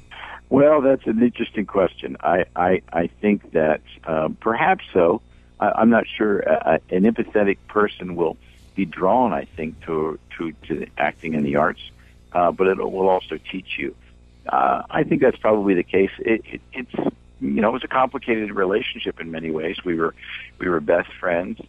Well, 0.49 0.81
that's 0.81 1.07
an 1.07 1.23
interesting 1.23 1.65
question. 1.65 2.17
I, 2.21 2.45
I, 2.57 2.83
I 2.93 3.07
think 3.21 3.53
that 3.53 3.83
um, 4.05 4.37
perhaps 4.41 4.85
so. 4.93 5.23
I, 5.61 5.73
I'm 5.77 5.91
not 5.91 6.07
sure. 6.09 6.43
Uh, 6.51 6.79
an 6.91 7.03
empathetic 7.03 7.59
person 7.69 8.17
will 8.17 8.37
be 8.75 8.85
drawn, 8.85 9.33
I 9.33 9.45
think, 9.45 9.85
to 9.87 10.19
to, 10.39 10.53
to 10.69 10.87
acting 10.99 11.35
in 11.35 11.43
the 11.43 11.57
arts, 11.57 11.83
uh, 12.33 12.51
but 12.51 12.67
it 12.67 12.79
will 12.79 13.09
also 13.09 13.39
teach 13.51 13.79
you. 13.79 13.95
Uh, 14.49 14.83
I 14.91 15.05
think 15.05 15.21
that's 15.21 15.37
probably 15.37 15.75
the 15.75 15.83
case. 15.83 16.11
It, 16.19 16.43
it, 16.47 16.61
it's 16.73 16.95
you 17.41 17.61
know 17.61 17.69
it 17.69 17.73
was 17.73 17.85
a 17.85 17.89
complicated 17.89 18.53
relationship 18.53 19.21
in 19.21 19.31
many 19.31 19.51
ways. 19.51 19.77
We 19.85 19.95
were 19.95 20.15
we 20.59 20.69
were 20.69 20.81
best 20.81 21.13
friends, 21.21 21.61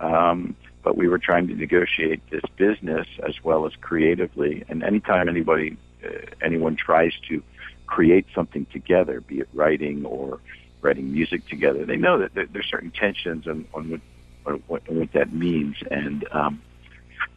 um, 0.00 0.56
but 0.82 0.96
we 0.96 1.08
were 1.08 1.18
trying 1.18 1.48
to 1.48 1.54
negotiate 1.54 2.28
this 2.30 2.44
business 2.56 3.06
as 3.26 3.42
well 3.44 3.66
as 3.66 3.72
creatively. 3.80 4.64
And 4.68 4.82
anytime 4.82 5.28
anybody 5.28 5.76
uh, 6.04 6.08
anyone 6.42 6.76
tries 6.76 7.12
to 7.28 7.42
create 7.86 8.26
something 8.34 8.66
together, 8.66 9.20
be 9.20 9.38
it 9.40 9.48
writing 9.54 10.04
or 10.04 10.40
writing 10.82 11.12
music 11.12 11.46
together. 11.48 11.84
They 11.84 11.96
know 11.96 12.18
that 12.18 12.34
there, 12.34 12.46
there's 12.46 12.68
certain 12.70 12.90
tensions 12.90 13.46
on, 13.46 13.66
on 13.74 13.90
what, 13.90 14.00
on 14.46 14.62
what, 14.66 14.88
on 14.88 15.00
what 15.00 15.12
that 15.12 15.32
means, 15.32 15.76
and 15.90 16.26
um, 16.32 16.62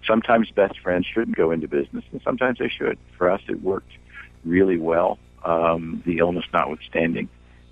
sometimes 0.05 0.49
best 0.51 0.79
friends 0.79 1.05
shouldn't 1.05 1.37
go 1.37 1.51
into 1.51 1.67
business, 1.67 2.03
and 2.11 2.21
sometimes 2.23 2.59
they 2.59 2.69
should. 2.69 2.97
For 3.17 3.29
us, 3.29 3.41
it 3.47 3.61
worked 3.61 3.91
really 4.45 4.77
well. 4.77 5.19
Um, 5.43 6.03
the 6.05 6.17
illness 6.17 6.45
notwithstanding, 6.53 7.29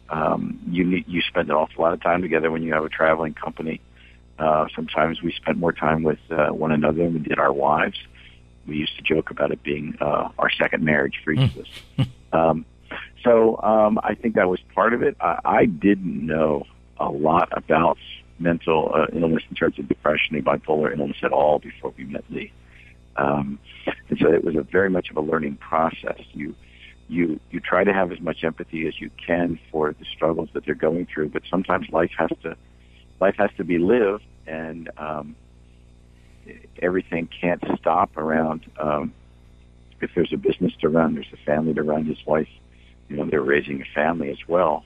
um, 0.10 0.60
you 0.70 0.86
need, 0.86 1.06
you 1.08 1.22
spend 1.22 1.50
an 1.50 1.56
awful 1.56 1.84
lot 1.84 1.94
of 1.94 2.02
time 2.02 2.22
together 2.22 2.50
when 2.50 2.64
you 2.64 2.74
have 2.74 2.86
a 2.86 2.90
traveling 2.90 3.34
company. 3.34 3.82
Uh, 4.40 4.68
sometimes 4.76 5.22
we 5.22 5.32
spent 5.34 5.58
more 5.58 5.74
time 5.74 6.04
with 6.04 6.20
uh, 6.30 6.48
one 6.50 6.72
another 6.72 7.04
than 7.04 7.14
we 7.14 7.20
did 7.20 7.40
our 7.40 7.52
wives. 7.52 7.98
We 8.68 8.78
used 8.78 8.96
to 8.98 9.02
joke 9.02 9.32
about 9.32 9.52
it 9.52 9.64
being 9.64 9.98
uh, 10.00 10.30
our 10.38 10.52
second 10.52 10.84
marriage 10.84 11.22
for 11.24 11.32
each 11.32 11.56
of 11.56 11.62
us. 11.62 12.08
Um, 12.34 12.66
so 13.24 13.62
um, 13.62 14.00
I 14.04 14.16
think 14.16 14.36
that 14.36 14.50
was 14.50 14.60
part 14.74 14.94
of 14.94 15.02
it. 15.02 15.16
I, 15.20 15.40
I 15.44 15.66
didn't 15.66 16.26
know 16.26 16.66
a 17.00 17.10
lot 17.10 17.50
about 17.52 17.98
mental 18.40 18.92
uh, 18.94 19.08
illness 19.14 19.44
in 19.50 19.56
terms 19.56 19.80
of 19.80 19.88
depression 19.88 20.36
and 20.36 20.46
bipolar 20.46 20.98
illness 20.98 21.18
at 21.24 21.32
all 21.32 21.60
before 21.60 21.94
we 21.98 22.06
met 22.06 22.24
Lee. 22.30 22.52
Um, 23.16 23.60
and 24.10 24.20
so 24.20 24.32
it 24.32 24.44
was 24.44 24.56
a 24.56 24.62
very 24.62 24.90
much 24.90 25.10
of 25.10 25.18
a 25.18 25.22
learning 25.22 25.58
process. 25.58 26.22
You 26.34 26.56
you 27.10 27.40
you 27.52 27.60
try 27.60 27.84
to 27.84 27.94
have 27.94 28.12
as 28.12 28.20
much 28.20 28.44
empathy 28.44 28.88
as 28.88 29.00
you 29.00 29.10
can 29.26 29.60
for 29.72 29.94
the 29.94 30.06
struggles 30.06 30.50
that 30.54 30.66
they're 30.66 30.76
going 30.76 31.08
through, 31.12 31.30
but 31.30 31.44
sometimes 31.50 31.90
life 31.90 32.12
has 32.18 32.30
to 32.44 32.56
life 33.20 33.36
has 33.38 33.50
to 33.58 33.64
be 33.64 33.80
lived, 33.80 34.24
and 34.46 34.90
um, 34.98 35.36
everything 36.82 37.28
can't 37.28 37.64
stop 37.80 38.18
around. 38.18 38.66
Um, 38.80 39.14
if 40.00 40.12
there's 40.14 40.32
a 40.32 40.38
business 40.38 40.74
to 40.82 40.90
run, 40.90 41.16
there's 41.16 41.32
a 41.34 41.38
family 41.38 41.74
to 41.74 41.84
run. 41.84 42.06
His 42.06 42.24
wife, 42.26 42.50
you 43.10 43.16
know, 43.16 43.26
they're 43.26 43.42
raising 43.42 43.82
a 43.82 43.86
family 43.94 44.30
as 44.30 44.48
well. 44.48 44.84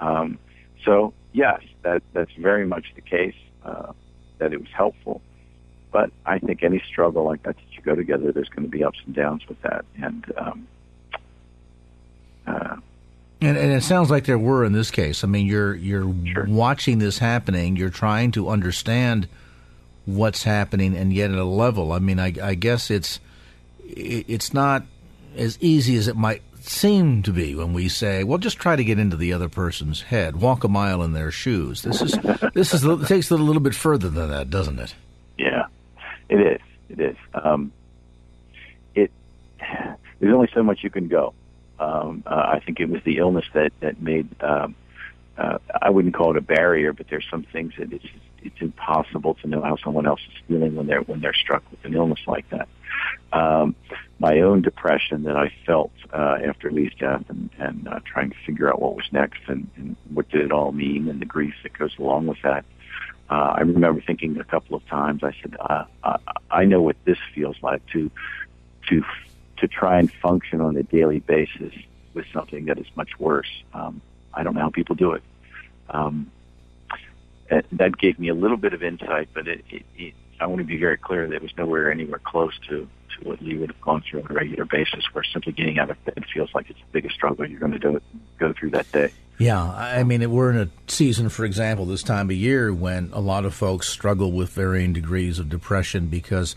Um, 0.00 0.38
so 0.84 1.12
yes, 1.32 1.60
that 1.82 2.02
that's 2.12 2.32
very 2.38 2.66
much 2.66 2.86
the 2.94 3.00
case. 3.00 3.34
Uh, 3.64 3.92
that 4.38 4.52
it 4.52 4.60
was 4.60 4.68
helpful, 4.74 5.22
but 5.90 6.10
I 6.24 6.38
think 6.38 6.62
any 6.62 6.82
struggle 6.86 7.24
like 7.24 7.42
that 7.44 7.56
that 7.56 7.72
you 7.72 7.80
go 7.82 7.94
together, 7.94 8.30
there's 8.30 8.50
going 8.50 8.64
to 8.64 8.68
be 8.70 8.84
ups 8.84 8.98
and 9.06 9.14
downs 9.14 9.42
with 9.48 9.60
that, 9.62 9.84
and 10.00 10.32
um, 10.36 10.68
uh, 12.46 12.76
and, 13.40 13.56
and, 13.56 13.72
it 13.72 13.82
sounds 13.82 14.10
like 14.10 14.24
there 14.24 14.38
were 14.38 14.64
in 14.64 14.72
this 14.72 14.90
case. 14.90 15.24
I 15.24 15.26
mean, 15.26 15.46
you're 15.46 15.74
you're 15.74 16.14
sure. 16.32 16.46
watching 16.48 16.98
this 16.98 17.18
happening. 17.18 17.76
You're 17.76 17.90
trying 17.90 18.30
to 18.32 18.48
understand 18.48 19.28
what's 20.06 20.44
happening, 20.44 20.96
and 20.96 21.12
yet 21.12 21.30
at 21.30 21.38
a 21.38 21.44
level. 21.44 21.92
I 21.92 21.98
mean, 21.98 22.18
I, 22.18 22.32
I 22.42 22.54
guess 22.54 22.90
it's 22.90 23.20
it's 23.84 24.54
not 24.54 24.84
as 25.36 25.58
easy 25.60 25.96
as 25.96 26.08
it 26.08 26.16
might 26.16 26.42
seem 26.68 27.22
to 27.22 27.32
be 27.32 27.54
when 27.54 27.72
we 27.72 27.88
say, 27.88 28.24
"Well, 28.24 28.38
just 28.38 28.58
try 28.58 28.76
to 28.76 28.84
get 28.84 28.98
into 28.98 29.16
the 29.16 29.32
other 29.32 29.48
person's 29.48 30.02
head, 30.02 30.36
walk 30.36 30.64
a 30.64 30.68
mile 30.68 31.02
in 31.02 31.12
their 31.12 31.30
shoes." 31.30 31.82
This 31.82 32.02
is 32.02 32.12
this 32.54 32.74
is 32.74 33.08
takes 33.08 33.30
it 33.30 33.40
a 33.40 33.42
little 33.42 33.62
bit 33.62 33.74
further 33.74 34.08
than 34.08 34.28
that, 34.30 34.50
doesn't 34.50 34.78
it? 34.78 34.94
Yeah, 35.38 35.66
it 36.28 36.40
is. 36.40 36.60
It 36.90 37.00
is. 37.00 37.16
Um, 37.34 37.72
it 38.94 39.10
there's 40.20 40.34
only 40.34 40.48
so 40.54 40.62
much 40.62 40.82
you 40.82 40.90
can 40.90 41.08
go. 41.08 41.34
Um, 41.78 42.22
uh, 42.26 42.52
I 42.54 42.60
think 42.60 42.80
it 42.80 42.88
was 42.88 43.02
the 43.04 43.18
illness 43.18 43.44
that 43.52 43.72
that 43.80 44.00
made. 44.00 44.28
Um, 44.42 44.74
uh, 45.36 45.58
I 45.82 45.90
wouldn't 45.90 46.14
call 46.14 46.30
it 46.30 46.38
a 46.38 46.40
barrier, 46.40 46.94
but 46.94 47.08
there's 47.08 47.26
some 47.30 47.42
things 47.42 47.74
that 47.78 47.92
it's 47.92 48.06
it's 48.42 48.60
impossible 48.60 49.34
to 49.34 49.48
know 49.48 49.60
how 49.60 49.76
someone 49.76 50.06
else 50.06 50.20
is 50.20 50.42
feeling 50.48 50.74
when 50.76 50.86
they're 50.86 51.02
when 51.02 51.20
they're 51.20 51.34
struck 51.34 51.62
with 51.70 51.84
an 51.84 51.94
illness 51.94 52.20
like 52.26 52.48
that. 52.50 52.68
Um, 53.32 53.74
my 54.18 54.40
own 54.40 54.62
depression 54.62 55.24
that 55.24 55.36
I 55.36 55.52
felt 55.66 55.92
uh, 56.12 56.38
after 56.46 56.70
Lee's 56.70 56.92
death, 56.98 57.24
and, 57.28 57.50
and 57.58 57.88
uh, 57.88 58.00
trying 58.04 58.30
to 58.30 58.36
figure 58.46 58.68
out 58.68 58.80
what 58.80 58.96
was 58.96 59.06
next 59.12 59.40
and, 59.46 59.68
and 59.76 59.96
what 60.10 60.28
did 60.30 60.40
it 60.40 60.52
all 60.52 60.72
mean, 60.72 61.08
and 61.08 61.20
the 61.20 61.26
grief 61.26 61.54
that 61.62 61.76
goes 61.78 61.96
along 61.98 62.26
with 62.26 62.40
that. 62.42 62.64
Uh, 63.28 63.54
I 63.56 63.60
remember 63.60 64.00
thinking 64.00 64.38
a 64.38 64.44
couple 64.44 64.76
of 64.76 64.86
times. 64.86 65.22
I 65.24 65.32
said, 65.42 65.56
uh, 65.58 65.84
I, 66.04 66.18
I 66.50 66.64
know 66.64 66.80
what 66.80 66.96
this 67.04 67.18
feels 67.34 67.56
like 67.62 67.84
to 67.88 68.10
to 68.88 69.04
to 69.58 69.68
try 69.68 69.98
and 69.98 70.10
function 70.12 70.60
on 70.60 70.76
a 70.76 70.82
daily 70.82 71.20
basis 71.20 71.72
with 72.14 72.26
something 72.32 72.66
that 72.66 72.78
is 72.78 72.86
much 72.94 73.18
worse. 73.18 73.50
Um, 73.74 74.00
I 74.32 74.42
don't 74.42 74.54
know 74.54 74.60
how 74.60 74.70
people 74.70 74.94
do 74.94 75.12
it. 75.12 75.22
Um, 75.90 76.30
that 77.48 77.96
gave 77.96 78.18
me 78.18 78.28
a 78.28 78.34
little 78.34 78.56
bit 78.56 78.74
of 78.74 78.82
insight, 78.82 79.28
but 79.32 79.46
it, 79.46 79.64
it, 79.70 79.84
it, 79.96 80.14
I 80.40 80.46
want 80.46 80.58
to 80.58 80.64
be 80.64 80.78
very 80.78 80.96
clear 80.96 81.26
that 81.26 81.34
it 81.34 81.42
was 81.42 81.52
nowhere 81.56 81.90
anywhere 81.90 82.20
close 82.24 82.52
to, 82.68 82.88
to 83.18 83.28
what 83.28 83.40
Lee 83.42 83.56
would 83.56 83.70
have 83.70 83.80
gone 83.80 84.02
through 84.08 84.22
on 84.22 84.30
a 84.30 84.34
regular 84.34 84.64
basis, 84.64 85.04
where 85.12 85.24
simply 85.24 85.52
getting 85.52 85.78
out 85.78 85.90
of 85.90 86.04
bed 86.04 86.24
feels 86.32 86.50
like 86.54 86.70
it's 86.70 86.78
the 86.78 86.92
biggest 86.92 87.14
struggle 87.14 87.46
you're 87.46 87.60
going 87.60 87.72
to 87.72 87.78
do 87.78 87.96
it, 87.96 88.02
go 88.38 88.52
through 88.52 88.70
that 88.70 88.90
day. 88.92 89.10
Yeah, 89.38 89.62
I 89.62 90.02
mean, 90.02 90.30
we're 90.30 90.50
in 90.50 90.58
a 90.58 90.68
season, 90.90 91.28
for 91.28 91.44
example, 91.44 91.84
this 91.84 92.02
time 92.02 92.30
of 92.30 92.36
year 92.36 92.72
when 92.72 93.10
a 93.12 93.20
lot 93.20 93.44
of 93.44 93.54
folks 93.54 93.88
struggle 93.88 94.32
with 94.32 94.50
varying 94.50 94.94
degrees 94.94 95.38
of 95.38 95.50
depression 95.50 96.06
because 96.06 96.56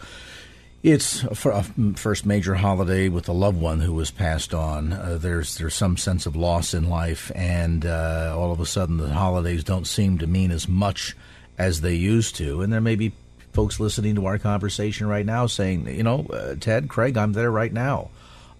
it's 0.82 1.24
a 1.24 1.36
first 1.36 2.26
major 2.26 2.56
holiday 2.56 3.10
with 3.10 3.28
a 3.28 3.34
loved 3.34 3.60
one 3.60 3.82
who 3.82 3.94
was 3.94 4.12
passed 4.12 4.54
on. 4.54 4.94
Uh, 4.94 5.18
there's 5.20 5.58
there's 5.58 5.76
some 5.76 5.98
sense 5.98 6.26
of 6.26 6.38
loss 6.38 6.74
in 6.74 6.89
life, 6.89 7.34
and 7.36 7.86
uh, 7.86 8.34
all 8.38 8.54
of 8.54 8.62
a 8.62 8.65
sudden 8.65 8.96
the 8.96 9.13
holidays 9.13 9.65
don't 9.65 9.86
seem 9.86 10.18
to 10.20 10.28
mean 10.28 10.52
as 10.52 10.70
much 10.70 11.18
as 11.58 11.82
they 11.82 11.96
used 11.96 12.36
to. 12.38 12.62
And 12.62 12.72
there 12.72 12.80
may 12.80 12.96
be 12.96 13.12
folks 13.53 13.79
listening 13.79 14.15
to 14.15 14.25
our 14.25 14.38
conversation 14.38 15.07
right 15.07 15.25
now 15.25 15.47
saying, 15.47 15.88
you 15.88 16.03
know, 16.03 16.25
uh, 16.31 16.55
Ted, 16.59 16.89
Craig, 16.89 17.17
I'm 17.17 17.33
there 17.33 17.51
right 17.51 17.73
now. 17.73 18.09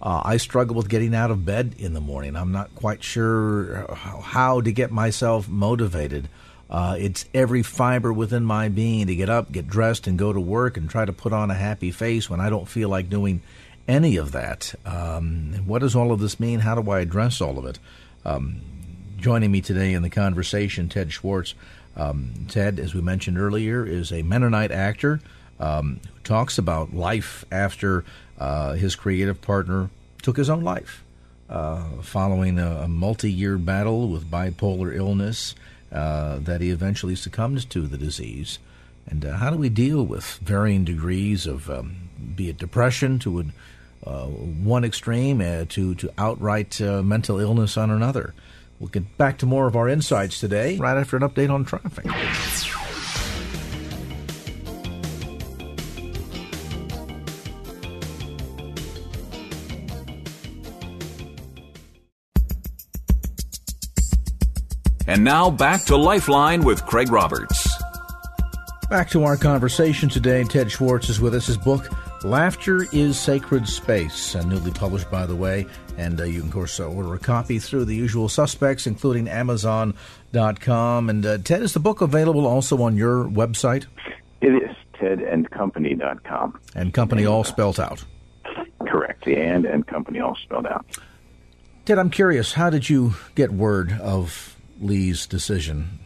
Uh, 0.02 0.22
I 0.24 0.38
struggle 0.38 0.76
with 0.76 0.88
getting 0.88 1.14
out 1.14 1.30
of 1.30 1.44
bed 1.44 1.74
in 1.78 1.92
the 1.92 2.00
morning. 2.00 2.34
I'm 2.34 2.52
not 2.52 2.74
quite 2.74 3.04
sure 3.04 3.86
how 3.94 4.60
to 4.62 4.72
get 4.72 4.90
myself 4.90 5.48
motivated. 5.48 6.28
Uh, 6.70 6.96
it's 6.98 7.26
every 7.34 7.62
fiber 7.62 8.12
within 8.12 8.44
my 8.44 8.68
being 8.68 9.08
to 9.08 9.16
get 9.16 9.28
up, 9.28 9.52
get 9.52 9.66
dressed, 9.66 10.06
and 10.06 10.18
go 10.18 10.32
to 10.32 10.40
work 10.40 10.76
and 10.76 10.88
try 10.88 11.04
to 11.04 11.12
put 11.12 11.32
on 11.32 11.50
a 11.50 11.54
happy 11.54 11.90
face 11.90 12.30
when 12.30 12.40
I 12.40 12.48
don't 12.48 12.68
feel 12.68 12.88
like 12.88 13.10
doing 13.10 13.42
any 13.88 14.16
of 14.16 14.32
that. 14.32 14.74
Um, 14.86 15.52
what 15.66 15.80
does 15.80 15.96
all 15.96 16.12
of 16.12 16.20
this 16.20 16.38
mean? 16.38 16.60
How 16.60 16.80
do 16.80 16.90
I 16.90 17.00
address 17.00 17.40
all 17.40 17.58
of 17.58 17.66
it? 17.66 17.78
Um, 18.24 18.60
joining 19.18 19.50
me 19.50 19.60
today 19.60 19.92
in 19.92 20.02
the 20.02 20.10
conversation, 20.10 20.88
Ted 20.88 21.12
Swartz. 21.12 21.54
Um, 22.00 22.46
Ted, 22.48 22.80
as 22.80 22.94
we 22.94 23.02
mentioned 23.02 23.38
earlier, 23.38 23.84
is 23.84 24.10
a 24.10 24.22
Mennonite 24.22 24.70
actor 24.70 25.20
um, 25.58 26.00
who 26.14 26.20
talks 26.24 26.56
about 26.56 26.94
life 26.94 27.44
after 27.52 28.04
uh, 28.38 28.72
his 28.72 28.96
creative 28.96 29.42
partner 29.42 29.90
took 30.22 30.38
his 30.38 30.48
own 30.48 30.62
life. 30.62 31.04
Uh, 31.50 32.00
following 32.00 32.58
a, 32.58 32.82
a 32.82 32.88
multi 32.88 33.30
year 33.30 33.58
battle 33.58 34.08
with 34.08 34.30
bipolar 34.30 34.96
illness, 34.96 35.54
uh, 35.92 36.38
that 36.38 36.60
he 36.60 36.70
eventually 36.70 37.16
succumbs 37.16 37.64
to 37.66 37.86
the 37.86 37.98
disease. 37.98 38.58
And 39.06 39.24
uh, 39.24 39.36
how 39.36 39.50
do 39.50 39.56
we 39.56 39.68
deal 39.68 40.06
with 40.06 40.38
varying 40.42 40.84
degrees 40.84 41.46
of, 41.46 41.68
um, 41.68 42.08
be 42.34 42.48
it 42.48 42.56
depression 42.56 43.18
to 43.20 43.50
uh, 44.06 44.26
one 44.26 44.84
extreme 44.84 45.40
uh, 45.40 45.64
to, 45.70 45.94
to 45.96 46.10
outright 46.16 46.80
mental 46.80 47.40
illness 47.40 47.76
on 47.76 47.90
another? 47.90 48.32
We'll 48.80 48.88
get 48.88 49.18
back 49.18 49.36
to 49.38 49.46
more 49.46 49.66
of 49.66 49.76
our 49.76 49.88
insights 49.90 50.40
today 50.40 50.78
right 50.78 50.96
after 50.96 51.16
an 51.16 51.22
update 51.22 51.50
on 51.50 51.66
traffic. 51.66 52.06
And 65.06 65.24
now 65.24 65.50
back 65.50 65.84
to 65.86 65.96
Lifeline 65.96 66.62
with 66.62 66.86
Craig 66.86 67.10
Roberts. 67.10 67.68
Back 68.88 69.10
to 69.10 69.24
our 69.24 69.36
conversation 69.36 70.08
today. 70.08 70.44
Ted 70.44 70.70
Swartz 70.70 71.10
is 71.10 71.20
with 71.20 71.34
us. 71.34 71.48
His 71.48 71.56
book, 71.56 71.88
Laughter 72.22 72.86
is 72.92 73.18
Sacred 73.18 73.66
Space, 73.66 74.34
uh, 74.34 74.42
newly 74.42 74.70
published, 74.72 75.10
by 75.10 75.24
the 75.24 75.34
way. 75.34 75.66
And 75.96 76.20
uh, 76.20 76.24
you 76.24 76.40
can, 76.40 76.48
of 76.48 76.54
course, 76.54 76.78
uh, 76.78 76.86
order 76.86 77.14
a 77.14 77.18
copy 77.18 77.58
through 77.58 77.86
the 77.86 77.94
usual 77.94 78.28
suspects, 78.28 78.86
including 78.86 79.26
Amazon.com. 79.26 81.10
And 81.10 81.24
uh, 81.24 81.38
Ted, 81.38 81.62
is 81.62 81.72
the 81.72 81.80
book 81.80 82.02
available 82.02 82.46
also 82.46 82.82
on 82.82 82.96
your 82.96 83.24
website? 83.24 83.86
It 84.42 84.52
is, 84.52 84.76
tedandcompany.com. 84.94 86.60
And 86.74 86.92
company 86.92 87.22
and, 87.22 87.30
all 87.30 87.44
spelled 87.44 87.80
out? 87.80 88.04
Correct. 88.86 89.24
The 89.24 89.36
and 89.36 89.64
and 89.64 89.86
company 89.86 90.20
all 90.20 90.36
spelled 90.36 90.66
out. 90.66 90.84
Ted, 91.86 91.98
I'm 91.98 92.10
curious, 92.10 92.52
how 92.52 92.68
did 92.68 92.90
you 92.90 93.14
get 93.34 93.50
word 93.50 93.92
of 93.92 94.56
Lee's 94.80 95.26
decision? 95.26 95.98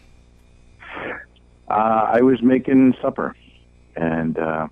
Uh, 1.69 1.73
I 2.15 2.21
was 2.21 2.41
making 2.41 2.95
supper, 3.03 3.35
and 3.97 4.39
uh, 4.39 4.69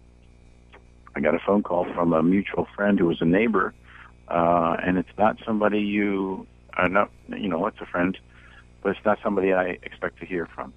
I 1.14 1.20
got 1.20 1.34
a 1.34 1.38
phone 1.38 1.62
call 1.62 1.84
from 1.92 2.12
a 2.12 2.22
mutual 2.22 2.66
friend 2.74 2.98
who 2.98 3.06
was 3.06 3.20
a 3.20 3.26
neighbor, 3.26 3.74
uh, 4.28 4.76
and 4.82 4.96
it's 4.98 5.16
not 5.18 5.38
somebody 5.44 5.80
you, 5.80 6.46
uh, 6.76 6.88
not 6.88 7.10
you 7.28 7.48
know, 7.48 7.66
it's 7.66 7.80
a 7.80 7.86
friend, 7.86 8.16
but 8.82 8.96
it's 8.96 9.04
not 9.04 9.18
somebody 9.22 9.52
I 9.52 9.78
expect 9.82 10.20
to 10.20 10.26
hear 10.26 10.46
from 10.46 10.72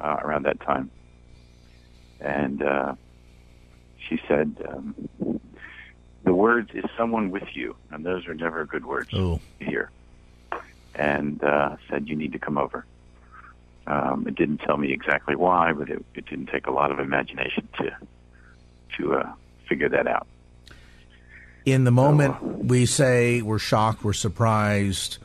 uh, 0.00 0.16
around 0.22 0.44
that 0.44 0.60
time. 0.60 0.90
And 2.20 2.62
uh, 2.62 2.94
she 4.08 4.20
said, 4.26 4.56
um, 4.68 5.08
"The 6.24 6.34
words 6.34 6.70
is 6.74 6.84
someone 6.96 7.30
with 7.30 7.54
you," 7.54 7.76
and 7.90 8.04
those 8.04 8.26
are 8.26 8.34
never 8.34 8.64
good 8.64 8.84
words 8.84 9.10
oh. 9.12 9.40
to 9.58 9.64
hear. 9.64 9.90
and 10.94 11.42
uh, 11.44 11.76
said, 11.88 12.08
"You 12.08 12.16
need 12.16 12.32
to 12.32 12.38
come 12.38 12.58
over." 12.58 12.84
Um, 13.86 14.26
it 14.26 14.34
didn't 14.34 14.58
tell 14.58 14.78
me 14.78 14.92
exactly 14.92 15.36
why, 15.36 15.72
but 15.72 15.90
it, 15.90 16.04
it 16.14 16.26
didn't 16.26 16.46
take 16.46 16.66
a 16.66 16.70
lot 16.70 16.90
of 16.90 16.98
imagination 16.98 17.68
to 17.78 17.96
to 18.96 19.14
uh, 19.14 19.32
figure 19.68 19.88
that 19.88 20.06
out. 20.06 20.26
In 21.64 21.84
the 21.84 21.90
moment, 21.90 22.36
so, 22.40 22.46
uh, 22.46 22.50
we 22.50 22.86
say 22.86 23.42
we're 23.42 23.58
shocked, 23.58 24.04
we're 24.04 24.12
surprised. 24.12 25.18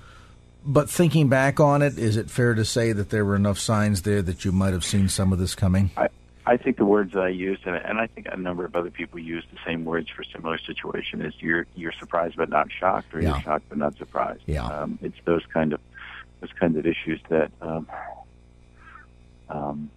But 0.66 0.90
thinking 0.90 1.30
back 1.30 1.60
on 1.60 1.82
it, 1.82 1.98
is 1.98 2.18
it 2.18 2.30
fair 2.30 2.54
to 2.54 2.66
say 2.66 2.92
that 2.92 3.10
there 3.10 3.26
were 3.26 3.36
enough 3.36 3.60
signs 3.60 4.04
there 4.04 4.22
that 4.22 4.46
you 4.46 4.52
might 4.52 4.74
have 4.74 4.84
seen 4.84 5.10
some 5.10 5.34
of 5.34 5.40
this 5.40 5.56
coming? 5.56 5.90
I, 5.98 6.10
I 6.46 6.58
think 6.58 6.78
the 6.78 6.86
words 6.86 7.16
I 7.16 7.30
used, 7.30 7.66
and, 7.66 7.76
and 7.76 8.00
I 8.00 8.08
think 8.08 8.28
a 8.32 8.38
number 8.38 8.66
of 8.66 8.76
other 8.76 8.90
people 8.90 9.20
used 9.20 9.52
the 9.52 9.60
same 9.66 9.86
words 9.86 10.10
for 10.10 10.24
similar 10.24 10.58
situation, 10.58 11.22
is 11.22 11.34
you're 11.40 11.68
you're 11.76 11.92
surprised 11.94 12.38
but 12.38 12.50
not 12.50 12.72
shocked, 12.72 13.14
or 13.14 13.22
yeah. 13.22 13.30
you're 13.30 13.42
shocked 13.42 13.66
but 13.70 13.78
not 13.78 13.98
surprised. 13.98 14.42
Yeah. 14.48 14.66
Um, 14.66 14.98
it's 15.02 15.18
those 15.26 15.46
kind 15.54 15.74
of 15.74 15.80
those 16.42 16.52
kinds 16.60 16.78
of 16.78 16.86
issues 16.86 17.20
that 17.30 17.52
um, 17.62 17.88
um, 19.50 19.90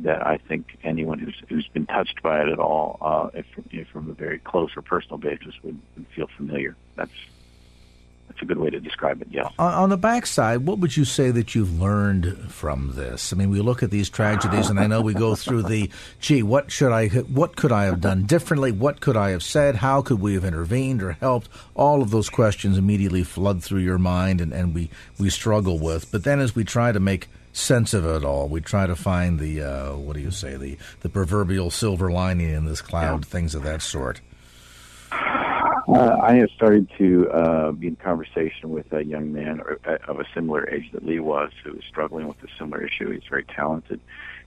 that 0.00 0.26
I 0.26 0.38
think 0.38 0.78
anyone 0.82 1.18
who's 1.18 1.40
who's 1.48 1.68
been 1.68 1.86
touched 1.86 2.22
by 2.22 2.42
it 2.42 2.48
at 2.48 2.58
all, 2.58 2.98
uh, 3.00 3.30
if, 3.34 3.46
if 3.70 3.88
from 3.88 4.10
a 4.10 4.14
very 4.14 4.38
close 4.38 4.70
or 4.76 4.82
personal 4.82 5.18
basis, 5.18 5.54
would, 5.62 5.78
would 5.96 6.06
feel 6.08 6.28
familiar. 6.36 6.76
That's 6.96 7.12
that's 8.30 8.42
a 8.42 8.44
good 8.44 8.58
way 8.58 8.70
to 8.70 8.78
describe 8.78 9.20
it. 9.22 9.28
Yes. 9.30 9.52
On, 9.58 9.90
the 9.90 9.96
backside, 9.96 10.64
what 10.64 10.78
would 10.78 10.96
you 10.96 11.04
say 11.04 11.32
that 11.32 11.56
you've 11.56 11.80
learned 11.80 12.52
from 12.52 12.92
this? 12.94 13.32
I 13.32 13.36
mean, 13.36 13.50
we 13.50 13.60
look 13.60 13.82
at 13.82 13.90
these 13.90 14.08
tragedies, 14.08 14.70
and 14.70 14.78
I 14.78 14.86
know 14.86 15.00
we 15.00 15.14
go 15.14 15.34
through 15.34 15.64
the, 15.64 15.90
gee, 16.20 16.44
what 16.44 16.70
should 16.70 16.92
I, 16.92 17.08
what 17.08 17.56
could 17.56 17.72
I 17.72 17.86
have 17.86 18.00
done 18.00 18.26
differently? 18.26 18.70
What 18.70 19.00
could 19.00 19.16
I 19.16 19.30
have 19.30 19.42
said? 19.42 19.74
How 19.74 20.00
could 20.00 20.20
we 20.20 20.34
have 20.34 20.44
intervened 20.44 21.02
or 21.02 21.12
helped? 21.12 21.48
All 21.74 22.02
of 22.02 22.10
those 22.10 22.30
questions 22.30 22.78
immediately 22.78 23.24
flood 23.24 23.64
through 23.64 23.80
your 23.80 23.98
mind, 23.98 24.40
and, 24.40 24.52
and 24.52 24.76
we 24.76 24.90
we 25.18 25.28
struggle 25.28 25.80
with. 25.80 26.12
But 26.12 26.22
then, 26.22 26.38
as 26.38 26.54
we 26.54 26.62
try 26.62 26.92
to 26.92 27.00
make 27.00 27.28
sense 27.52 27.94
of 27.94 28.04
it 28.06 28.24
all. 28.24 28.48
We 28.48 28.60
try 28.60 28.86
to 28.86 28.96
find 28.96 29.38
the 29.38 29.62
uh, 29.62 29.96
what 29.96 30.14
do 30.14 30.22
you 30.22 30.30
say 30.30 30.56
the 30.56 30.78
the 31.00 31.08
proverbial 31.08 31.70
silver 31.70 32.10
lining 32.10 32.50
in 32.50 32.64
this 32.64 32.80
cloud, 32.80 33.24
yeah. 33.24 33.30
things 33.30 33.54
of 33.54 33.62
that 33.64 33.82
sort. 33.82 34.20
Uh, 35.12 36.16
I 36.22 36.34
have 36.34 36.50
started 36.54 36.88
to 36.98 37.28
uh, 37.30 37.72
be 37.72 37.88
in 37.88 37.96
conversation 37.96 38.70
with 38.70 38.92
a 38.92 39.02
young 39.02 39.32
man 39.32 39.60
uh, 39.84 39.96
of 40.06 40.20
a 40.20 40.24
similar 40.34 40.68
age 40.70 40.88
that 40.92 41.04
Lee 41.04 41.18
was, 41.18 41.50
who 41.64 41.72
is 41.72 41.84
struggling 41.88 42.28
with 42.28 42.36
a 42.44 42.48
similar 42.58 42.86
issue. 42.86 43.10
He's 43.10 43.26
very 43.28 43.44
talented. 43.44 44.00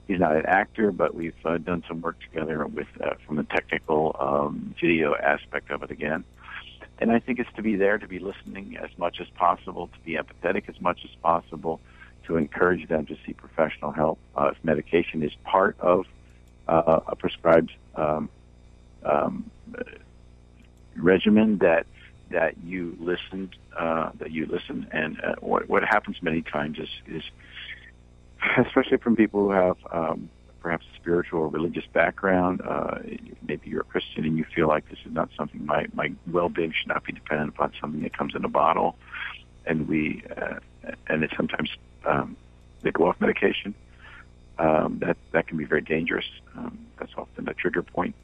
He's 0.08 0.20
not 0.20 0.36
an 0.36 0.46
actor, 0.46 0.90
but 0.90 1.14
we've 1.14 1.34
uh, 1.44 1.58
done 1.58 1.82
some 1.86 2.00
work 2.00 2.16
together 2.20 2.66
with 2.66 2.86
uh, 3.02 3.14
from 3.26 3.36
the 3.36 3.44
technical 3.44 4.16
um, 4.18 4.74
video 4.80 5.14
aspect 5.14 5.70
of 5.70 5.82
it 5.82 5.90
again. 5.90 6.24
And 6.98 7.10
I 7.10 7.18
think 7.18 7.38
it's 7.38 7.52
to 7.56 7.62
be 7.62 7.76
there, 7.76 7.98
to 7.98 8.08
be 8.08 8.20
listening 8.20 8.78
as 8.82 8.90
much 8.96 9.20
as 9.20 9.26
possible, 9.34 9.88
to 9.88 9.98
be 10.04 10.16
empathetic 10.16 10.68
as 10.68 10.80
much 10.80 11.00
as 11.04 11.10
possible, 11.22 11.80
to 12.26 12.36
encourage 12.36 12.88
them 12.88 13.06
to 13.06 13.16
see 13.26 13.32
professional 13.32 13.92
help. 13.92 14.18
Uh, 14.36 14.50
if 14.52 14.64
medication 14.64 15.22
is 15.22 15.32
part 15.44 15.76
of 15.80 16.06
uh, 16.68 17.00
a 17.06 17.16
prescribed 17.16 17.72
um, 17.94 18.28
um, 19.04 19.50
regimen, 20.96 21.58
that 21.58 21.86
that 22.30 22.56
you 22.64 22.96
listened, 23.00 23.54
uh, 23.78 24.10
that 24.18 24.30
you 24.30 24.46
listen, 24.46 24.86
and 24.92 25.20
uh, 25.22 25.34
what 25.40 25.68
what 25.68 25.84
happens 25.84 26.16
many 26.22 26.42
times 26.42 26.78
is 26.78 26.88
is 27.06 27.22
especially 28.66 28.98
from 28.98 29.16
people 29.16 29.44
who 29.44 29.50
have 29.50 29.76
um, 29.92 30.28
perhaps 30.60 30.86
a 30.92 30.96
spiritual 30.96 31.40
or 31.40 31.48
religious 31.48 31.84
background. 31.92 32.62
Uh, 32.66 32.98
maybe 33.46 33.68
you're 33.68 33.82
a 33.82 33.84
Christian 33.84 34.24
and 34.24 34.38
you 34.38 34.44
feel 34.54 34.68
like 34.68 34.88
this 34.88 34.98
is 35.04 35.12
not 35.12 35.28
something 35.36 35.64
my 35.64 35.86
my 35.92 36.12
well-being 36.26 36.72
should 36.72 36.88
not 36.88 37.04
be 37.04 37.12
dependent 37.12 37.50
upon 37.50 37.72
something 37.80 38.02
that 38.02 38.16
comes 38.16 38.34
in 38.34 38.44
a 38.44 38.48
bottle, 38.48 38.96
and 39.66 39.86
we 39.86 40.22
uh, 40.36 40.58
and 41.08 41.22
it 41.22 41.30
sometimes 41.36 41.70
um, 42.06 42.36
they 42.82 42.90
go 42.90 43.08
off 43.08 43.16
medication. 43.20 43.74
Um, 44.58 44.98
that 45.00 45.16
that 45.32 45.48
can 45.48 45.56
be 45.56 45.64
very 45.64 45.80
dangerous. 45.82 46.26
Um, 46.56 46.78
that's 46.98 47.12
often 47.16 47.48
a 47.48 47.54
trigger 47.54 47.82
point 47.82 48.14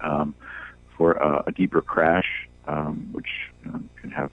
um, 0.00 0.34
for 0.96 1.12
a 1.46 1.52
deeper 1.52 1.80
crash, 1.80 2.26
um, 2.66 3.08
which 3.12 3.28
um, 3.66 3.88
can 4.00 4.10
have 4.10 4.30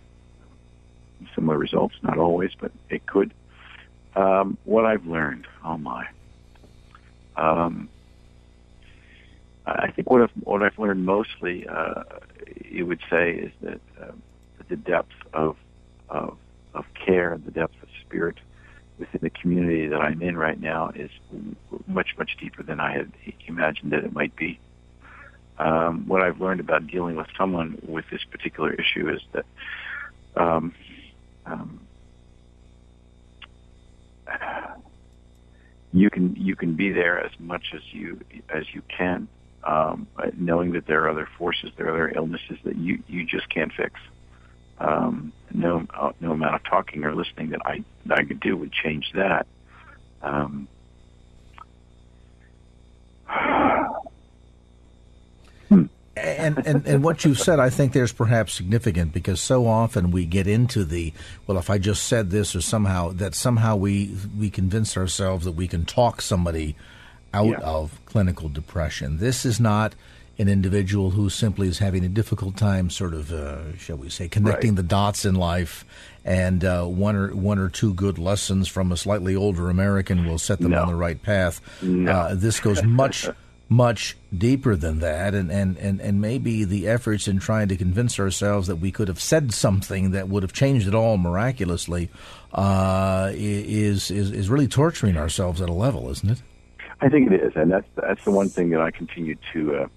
similar 1.35 1.57
results. 1.57 1.95
Not 2.01 2.17
always, 2.17 2.51
but 2.59 2.71
it 2.89 3.05
could. 3.05 3.33
Um, 4.15 4.57
what 4.63 4.85
I've 4.85 5.05
learned, 5.05 5.45
oh 5.63 5.77
my. 5.77 6.07
I 9.67 9.91
think 9.91 10.09
what 10.09 10.21
I've, 10.21 10.31
what 10.43 10.63
I've 10.63 10.77
learned 10.79 11.05
mostly, 11.05 11.67
uh, 11.67 12.03
you 12.65 12.85
would 12.85 13.01
say, 13.09 13.31
is 13.31 13.51
that 13.61 13.81
uh, 14.01 14.11
the 14.69 14.77
depth 14.77 15.11
of 15.33 15.57
of 16.09 16.37
of 16.73 16.85
care, 17.05 17.33
and 17.33 17.45
the 17.45 17.51
depth 17.51 17.75
of 17.81 17.89
spirit 18.05 18.37
within 18.99 19.19
the 19.21 19.29
community 19.29 19.87
that 19.87 20.01
I'm 20.01 20.21
in 20.21 20.37
right 20.37 20.59
now 20.59 20.91
is 20.95 21.11
much, 21.85 22.09
much 22.17 22.31
deeper 22.39 22.63
than 22.63 22.79
I 22.79 22.93
had 22.93 23.11
imagined 23.47 23.91
that 23.91 24.03
it 24.03 24.13
might 24.13 24.35
be. 24.35 24.59
Um, 25.59 26.07
what 26.07 26.21
I've 26.21 26.39
learned 26.39 26.59
about 26.59 26.87
dealing 26.87 27.15
with 27.15 27.27
someone 27.37 27.79
with 27.87 28.05
this 28.11 28.23
particular 28.29 28.73
issue 28.73 29.09
is 29.09 29.21
that 29.33 29.45
um, 30.35 30.73
um, 31.45 31.81
you 35.93 36.09
can 36.09 36.35
you 36.35 36.55
can 36.55 36.75
be 36.75 36.91
there 36.91 37.23
as 37.23 37.31
much 37.39 37.73
as 37.73 37.81
you 37.91 38.19
as 38.53 38.65
you 38.73 38.83
can, 38.95 39.27
um, 39.63 40.07
knowing 40.37 40.73
that 40.73 40.85
there 40.85 41.03
are 41.03 41.09
other 41.09 41.27
forces, 41.37 41.71
there 41.77 41.87
are 41.87 41.93
other 41.93 42.13
illnesses 42.15 42.59
that 42.63 42.77
you 42.77 43.01
you 43.07 43.25
just 43.25 43.49
can't 43.49 43.71
fix 43.73 43.99
um, 44.79 45.33
no 45.53 45.85
uh, 45.93 46.11
no 46.19 46.31
amount 46.31 46.55
of 46.55 46.63
talking 46.63 47.03
or 47.03 47.15
listening 47.15 47.49
that 47.51 47.61
I 47.65 47.83
that 48.05 48.19
I 48.19 48.23
could 48.23 48.39
do 48.39 48.55
would 48.57 48.71
change 48.71 49.11
that. 49.13 49.47
Um, 50.21 50.67
and, 56.15 56.57
and 56.65 56.87
and 56.87 57.03
what 57.03 57.25
you've 57.25 57.39
said, 57.39 57.59
I 57.59 57.69
think 57.69 57.93
there's 57.93 58.11
perhaps 58.11 58.53
significant 58.53 59.13
because 59.13 59.41
so 59.41 59.67
often 59.67 60.11
we 60.11 60.25
get 60.25 60.47
into 60.47 60.83
the 60.83 61.13
well, 61.45 61.57
if 61.57 61.69
I 61.69 61.77
just 61.77 62.03
said 62.03 62.29
this 62.29 62.55
or 62.55 62.61
somehow 62.61 63.11
that 63.13 63.35
somehow 63.35 63.75
we 63.75 64.15
we 64.37 64.49
convince 64.49 64.97
ourselves 64.97 65.45
that 65.45 65.53
we 65.53 65.67
can 65.67 65.85
talk 65.85 66.21
somebody 66.21 66.75
out 67.33 67.47
yeah. 67.49 67.59
of 67.59 67.99
clinical 68.05 68.49
depression. 68.49 69.17
This 69.17 69.45
is 69.45 69.59
not 69.59 69.93
an 70.39 70.47
individual 70.47 71.11
who 71.11 71.29
simply 71.29 71.67
is 71.67 71.79
having 71.79 72.05
a 72.05 72.09
difficult 72.09 72.55
time, 72.55 72.89
sort 72.89 73.13
of, 73.13 73.33
uh, 73.33 73.75
shall 73.77 73.97
we 73.97 74.09
say, 74.09 74.27
connecting 74.27 74.71
right. 74.71 74.77
the 74.77 74.83
dots 74.83 75.25
in 75.25 75.35
life, 75.35 75.83
and 76.23 76.63
uh, 76.63 76.85
one 76.85 77.15
or 77.15 77.35
one 77.35 77.57
or 77.57 77.69
two 77.69 77.93
good 77.93 78.19
lessons 78.19 78.67
from 78.67 78.91
a 78.91 78.97
slightly 78.97 79.35
older 79.35 79.69
American 79.69 80.25
will 80.25 80.37
set 80.37 80.59
them 80.59 80.71
no. 80.71 80.81
on 80.81 80.87
the 80.87 80.95
right 80.95 81.21
path. 81.21 81.61
No. 81.81 82.11
Uh, 82.11 82.35
this 82.35 82.59
goes 82.59 82.83
much. 82.83 83.27
much 83.69 84.15
deeper 84.35 84.77
than 84.77 84.99
that, 84.99 85.33
and, 85.33 85.51
and, 85.51 85.77
and, 85.77 85.99
and 85.99 86.21
maybe 86.21 86.63
the 86.63 86.87
efforts 86.87 87.27
in 87.27 87.37
trying 87.37 87.67
to 87.67 87.75
convince 87.75 88.17
ourselves 88.17 88.67
that 88.67 88.77
we 88.77 88.91
could 88.91 89.09
have 89.09 89.19
said 89.19 89.53
something 89.53 90.11
that 90.11 90.29
would 90.29 90.41
have 90.41 90.53
changed 90.53 90.87
it 90.87 90.95
all 90.95 91.17
miraculously 91.17 92.09
uh, 92.53 93.29
is, 93.33 94.09
is 94.09 94.31
is 94.31 94.49
really 94.49 94.69
torturing 94.69 95.17
ourselves 95.17 95.61
at 95.61 95.67
a 95.67 95.73
level, 95.73 96.09
isn't 96.09 96.29
it? 96.29 96.41
I 97.01 97.09
think 97.09 97.31
it 97.31 97.41
is, 97.41 97.53
and 97.55 97.71
that's 97.71 97.87
that's 97.95 98.23
the 98.23 98.31
one 98.31 98.47
thing 98.49 98.69
that 98.69 98.81
I 98.81 98.89
continue 98.89 99.35
to 99.53 99.75
uh, 99.75 99.87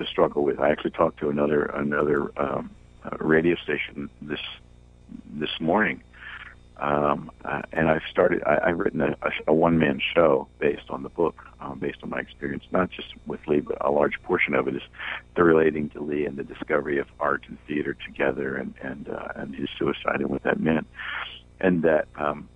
to 0.00 0.06
struggle 0.06 0.42
with. 0.42 0.58
I 0.58 0.70
actually 0.70 0.92
talked 0.92 1.20
to 1.20 1.28
another 1.28 1.64
another 1.64 2.30
um, 2.40 2.70
uh, 3.04 3.16
radio 3.20 3.56
station 3.56 4.10
this 4.22 4.40
this 5.34 5.50
morning, 5.60 6.02
um, 6.78 7.30
uh, 7.44 7.62
and 7.72 7.88
I've 7.88 8.02
started. 8.10 8.42
I, 8.44 8.68
I've 8.68 8.78
written 8.78 9.00
a, 9.02 9.14
a 9.46 9.54
one 9.54 9.78
man 9.78 10.00
show 10.14 10.48
based 10.58 10.88
on 10.88 11.02
the 11.02 11.08
book, 11.08 11.36
um, 11.60 11.78
based 11.78 11.98
on 12.02 12.10
my 12.10 12.18
experience, 12.18 12.64
not 12.72 12.90
just 12.90 13.08
with 13.26 13.40
Lee, 13.46 13.60
but 13.60 13.84
a 13.84 13.90
large 13.90 14.20
portion 14.22 14.54
of 14.54 14.66
it 14.68 14.76
is 14.76 14.82
the 15.36 15.44
relating 15.44 15.90
to 15.90 16.02
Lee 16.02 16.24
and 16.24 16.36
the 16.36 16.44
discovery 16.44 16.98
of 16.98 17.06
art 17.20 17.44
and 17.48 17.58
theater 17.66 17.94
together, 17.94 18.56
and 18.56 18.74
and 18.82 19.08
uh, 19.08 19.28
and 19.36 19.54
his 19.54 19.68
suicide 19.78 20.20
and 20.20 20.30
what 20.30 20.42
that 20.42 20.58
meant, 20.58 20.86
and 21.60 21.82
that. 21.82 22.08
Um, 22.16 22.48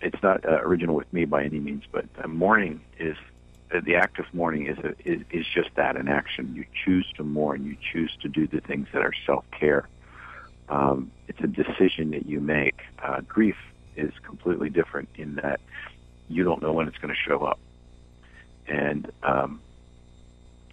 it's 0.00 0.22
not 0.22 0.44
uh, 0.44 0.60
original 0.60 0.94
with 0.94 1.12
me 1.12 1.24
by 1.24 1.42
any 1.42 1.58
means, 1.58 1.82
but 1.90 2.04
uh, 2.22 2.28
mourning 2.28 2.80
is 3.00 3.16
the 3.84 3.96
act 3.96 4.18
of 4.18 4.26
mourning 4.32 4.66
is, 4.66 4.78
a, 4.78 4.94
is 5.04 5.22
is 5.30 5.46
just 5.46 5.70
that 5.76 5.96
an 5.96 6.08
action. 6.08 6.54
You 6.54 6.64
choose 6.84 7.06
to 7.16 7.24
mourn. 7.24 7.64
You 7.64 7.76
choose 7.92 8.16
to 8.22 8.28
do 8.28 8.46
the 8.46 8.60
things 8.60 8.88
that 8.92 9.02
are 9.02 9.12
self 9.26 9.44
care. 9.50 9.88
Um, 10.68 11.10
it's 11.28 11.40
a 11.40 11.46
decision 11.46 12.10
that 12.10 12.26
you 12.26 12.40
make. 12.40 12.80
Uh, 13.02 13.20
grief 13.20 13.56
is 13.96 14.12
completely 14.24 14.70
different 14.70 15.08
in 15.16 15.36
that 15.36 15.60
you 16.28 16.44
don't 16.44 16.62
know 16.62 16.72
when 16.72 16.88
it's 16.88 16.98
going 16.98 17.12
to 17.12 17.20
show 17.20 17.44
up, 17.44 17.58
and 18.66 19.10
um, 19.22 19.60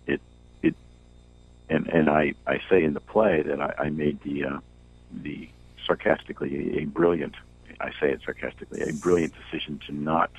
it 0.07 0.21
it 0.61 0.75
and 1.69 1.87
and 1.87 2.09
I 2.09 2.33
I 2.47 2.61
say 2.69 2.83
in 2.83 2.93
the 2.93 3.01
play 3.01 3.41
that 3.41 3.61
I, 3.61 3.73
I 3.77 3.89
made 3.89 4.21
the 4.23 4.45
uh, 4.45 4.59
the 5.11 5.49
sarcastically 5.85 6.77
a, 6.77 6.81
a 6.81 6.85
brilliant 6.85 7.35
I 7.79 7.91
say 7.99 8.11
it 8.11 8.21
sarcastically 8.23 8.81
a 8.81 8.93
brilliant 8.93 9.33
decision 9.35 9.79
to 9.87 9.93
not 9.93 10.31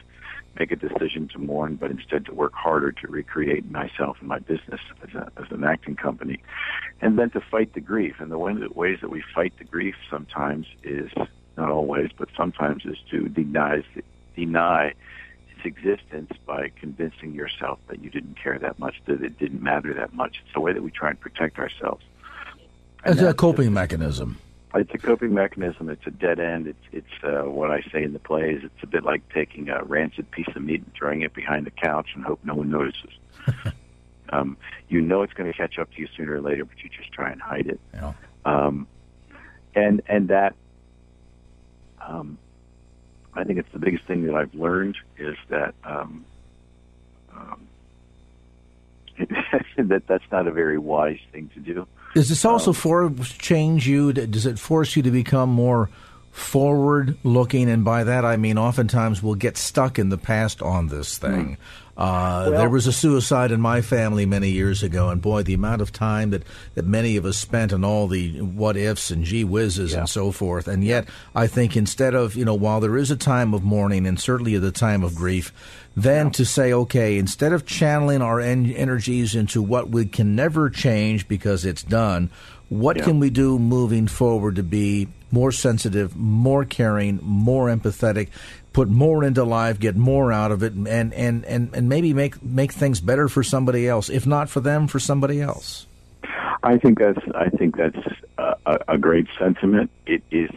make 0.59 0.73
a 0.73 0.77
decision 0.77 1.29
to 1.29 1.39
mourn, 1.39 1.77
but 1.77 1.91
instead 1.91 2.25
to 2.27 2.35
work 2.35 2.53
harder 2.55 2.93
to 2.93 3.07
recreate 3.09 3.71
myself 3.71 4.17
and 4.21 4.29
my 4.29 4.39
business 4.39 4.81
as, 5.03 5.15
a, 5.15 5.31
as 5.37 5.51
an 5.51 5.65
acting 5.65 5.97
company, 5.97 6.43
and 7.01 7.19
then 7.19 7.31
to 7.31 7.41
fight 7.41 7.75
the 7.75 7.81
grief. 7.81 8.17
And 8.19 8.31
the 8.31 8.39
ways 8.39 8.99
that 9.01 9.11
we 9.11 9.23
fight 9.35 9.53
the 9.59 9.65
grief 9.65 9.95
sometimes 10.11 10.67
is 10.83 11.11
not 11.57 11.71
always, 11.71 12.11
but 12.17 12.29
sometimes 12.37 12.85
is 12.85 12.99
to 13.11 13.29
deny 13.29 13.83
deny 14.35 14.93
its 15.57 15.65
existence 15.65 16.31
by 16.45 16.71
convincing 16.79 17.33
yourself 17.33 17.79
that 17.89 18.03
you 18.03 18.11
didn't 18.11 18.37
care 18.41 18.59
that 18.59 18.79
much, 18.79 18.97
that 19.07 19.23
it 19.23 19.39
didn't 19.39 19.63
matter 19.63 19.95
that 19.95 20.13
much. 20.13 20.43
It's 20.45 20.55
the 20.55 20.61
way 20.61 20.75
that 20.75 20.83
we 20.83 20.91
try 20.91 21.11
and 21.11 21.19
protect 21.19 21.59
ourselves. 21.59 22.05
And 23.03 23.15
it's 23.15 23.23
a 23.23 23.33
coping 23.33 23.73
mechanism. 23.73 24.39
It's 24.77 24.93
a 24.95 24.99
coping 24.99 25.35
mechanism. 25.35 25.89
It's 25.89 26.07
a 26.07 26.11
dead 26.11 26.39
end. 26.39 26.67
It's 26.67 26.79
it's 26.93 27.25
uh, 27.25 27.49
what 27.49 27.71
I 27.71 27.83
say 27.93 28.03
in 28.03 28.13
the 28.13 28.19
plays. 28.19 28.61
It's 28.63 28.83
a 28.83 28.87
bit 28.87 29.05
like 29.05 29.23
taking 29.33 29.69
a 29.69 29.83
rancid 29.83 30.31
piece 30.31 30.49
of 30.55 30.63
meat 30.63 30.83
and 30.83 30.93
throwing 30.95 31.23
it 31.23 31.35
behind 31.35 31.67
the 31.67 31.71
couch 31.71 32.11
and 32.15 32.25
hope 32.25 32.41
no 32.45 32.55
one 32.55 32.71
notices. 32.71 33.13
um, 34.31 34.57
you 34.89 35.01
know 35.01 35.23
it's 35.23 35.33
going 35.33 35.51
to 35.51 35.57
catch 35.57 35.79
up 35.79 35.91
to 35.93 36.01
you 36.01 36.09
sooner 36.17 36.35
or 36.35 36.41
later, 36.41 36.65
but 36.65 36.77
you 36.83 36.91
just 36.91 37.13
try 37.13 37.31
and 37.31 37.41
hide 37.41 37.67
it. 37.67 37.81
Yeah. 37.95 38.13
Um, 38.45 38.87
and 39.75 40.03
and 40.09 40.29
that, 40.29 40.55
um, 42.07 42.39
I 43.35 43.45
think 43.45 43.59
it's 43.59 43.73
the 43.73 43.79
biggest 43.79 44.05
thing 44.05 44.25
that 44.27 44.35
I've 44.35 44.55
learned 44.55 44.97
is 45.19 45.37
that 45.49 45.75
um, 45.85 46.25
um, 47.35 47.67
that 49.79 50.03
that's 50.07 50.25
not 50.31 50.47
a 50.47 50.53
very 50.53 50.79
wise 50.79 51.21
thing 51.33 51.51
to 51.55 51.61
do. 51.61 51.87
Does 52.17 52.31
this 52.31 52.47
also 52.47 52.71
um, 52.71 52.75
for 52.75 53.13
change 53.25 53.87
you? 53.87 54.11
Does 54.11 54.47
it 54.47 54.59
force 54.59 54.97
you 54.97 55.03
to 55.03 55.11
become 55.11 55.51
more 55.51 55.91
forward 56.31 57.19
looking? 57.25 57.69
And 57.69 57.85
by 57.85 58.05
that 58.05 58.25
I 58.25 58.39
mean, 58.39 58.57
oftentimes 58.57 59.23
we'll 59.23 59.35
get 59.35 59.59
stuck 59.59 59.99
in 59.99 60.09
the 60.09 60.17
past 60.17 60.63
on 60.63 60.89
this 60.89 61.19
thing. 61.19 61.59
Uh, 61.97 62.49
well, 62.51 62.59
there 62.59 62.69
was 62.69 62.87
a 62.87 62.93
suicide 62.93 63.51
in 63.51 63.61
my 63.61 63.81
family 63.81 64.27
many 64.27 64.51
years 64.51 64.83
ago, 64.83 65.09
and 65.09 65.23
boy, 65.23 65.43
the 65.43 65.55
amount 65.55 65.81
of 65.81 65.91
time 65.93 66.29
that, 66.31 66.43
that 66.75 66.85
many 66.85 67.17
of 67.17 67.25
us 67.25 67.39
spent 67.39 67.73
on 67.73 67.85
all 67.85 68.07
the 68.07 68.41
what 68.43 68.77
ifs 68.77 69.11
and 69.11 69.25
gee 69.25 69.45
whizzes 69.45 69.93
yeah. 69.93 70.01
and 70.01 70.09
so 70.09 70.31
forth. 70.31 70.69
And 70.69 70.85
yet, 70.85 71.09
I 71.35 71.47
think 71.47 71.75
instead 71.75 72.15
of, 72.15 72.37
you 72.37 72.45
know, 72.45 72.55
while 72.55 72.81
there 72.81 72.99
is 72.99 73.11
a 73.11 73.17
time 73.17 73.55
of 73.55 73.63
mourning 73.63 74.07
and 74.07 74.21
certainly 74.21 74.59
the 74.59 74.73
time 74.73 75.03
of 75.03 75.15
grief, 75.15 75.55
then 75.97 76.31
to 76.33 76.45
say, 76.45 76.71
okay, 76.71 77.17
instead 77.17 77.55
of 77.55 77.65
channeling 77.65 78.21
our 78.21 78.41
en- 78.41 78.71
energies 78.73 79.35
into 79.35 79.63
what 79.63 79.89
we 79.89 80.05
can 80.05 80.37
never 80.37 80.69
change 80.69 81.27
because 81.27 81.65
it's 81.65 81.83
done, 81.83 82.29
what 82.69 82.99
yeah. 82.99 83.05
can 83.05 83.19
we 83.19 83.31
do 83.31 83.59
moving 83.59 84.07
forward 84.07 84.57
to 84.57 84.63
be 84.63 85.09
more 85.31 85.53
sensitive, 85.53 86.15
more 86.17 86.65
caring, 86.65 87.19
more 87.23 87.69
empathetic, 87.69 88.29
put 88.77 88.91
more 88.91 89.25
into 89.25 89.43
life, 89.43 89.81
get 89.81 89.97
more 89.97 90.31
out 90.31 90.53
of 90.53 90.63
it, 90.63 90.75
and 90.75 90.87
and 91.15 91.47
and, 91.47 91.75
and 91.75 91.89
maybe 91.89 92.13
make 92.13 92.43
make 92.43 92.71
things 92.71 93.01
better 93.01 93.27
for 93.27 93.43
somebody 93.43 93.89
else, 93.89 94.11
if 94.11 94.27
not 94.27 94.51
for 94.51 94.61
them, 94.61 94.87
for 94.87 95.01
somebody 95.01 95.41
else. 95.41 95.87
I 96.63 96.77
think 96.77 96.99
that's 96.99 97.19
I 97.35 97.49
think 97.49 97.79
that's 97.79 97.97
a, 98.37 98.79
a 98.87 98.99
great 98.99 99.29
sentiment. 99.39 99.91
It 100.05 100.23
is 100.31 100.51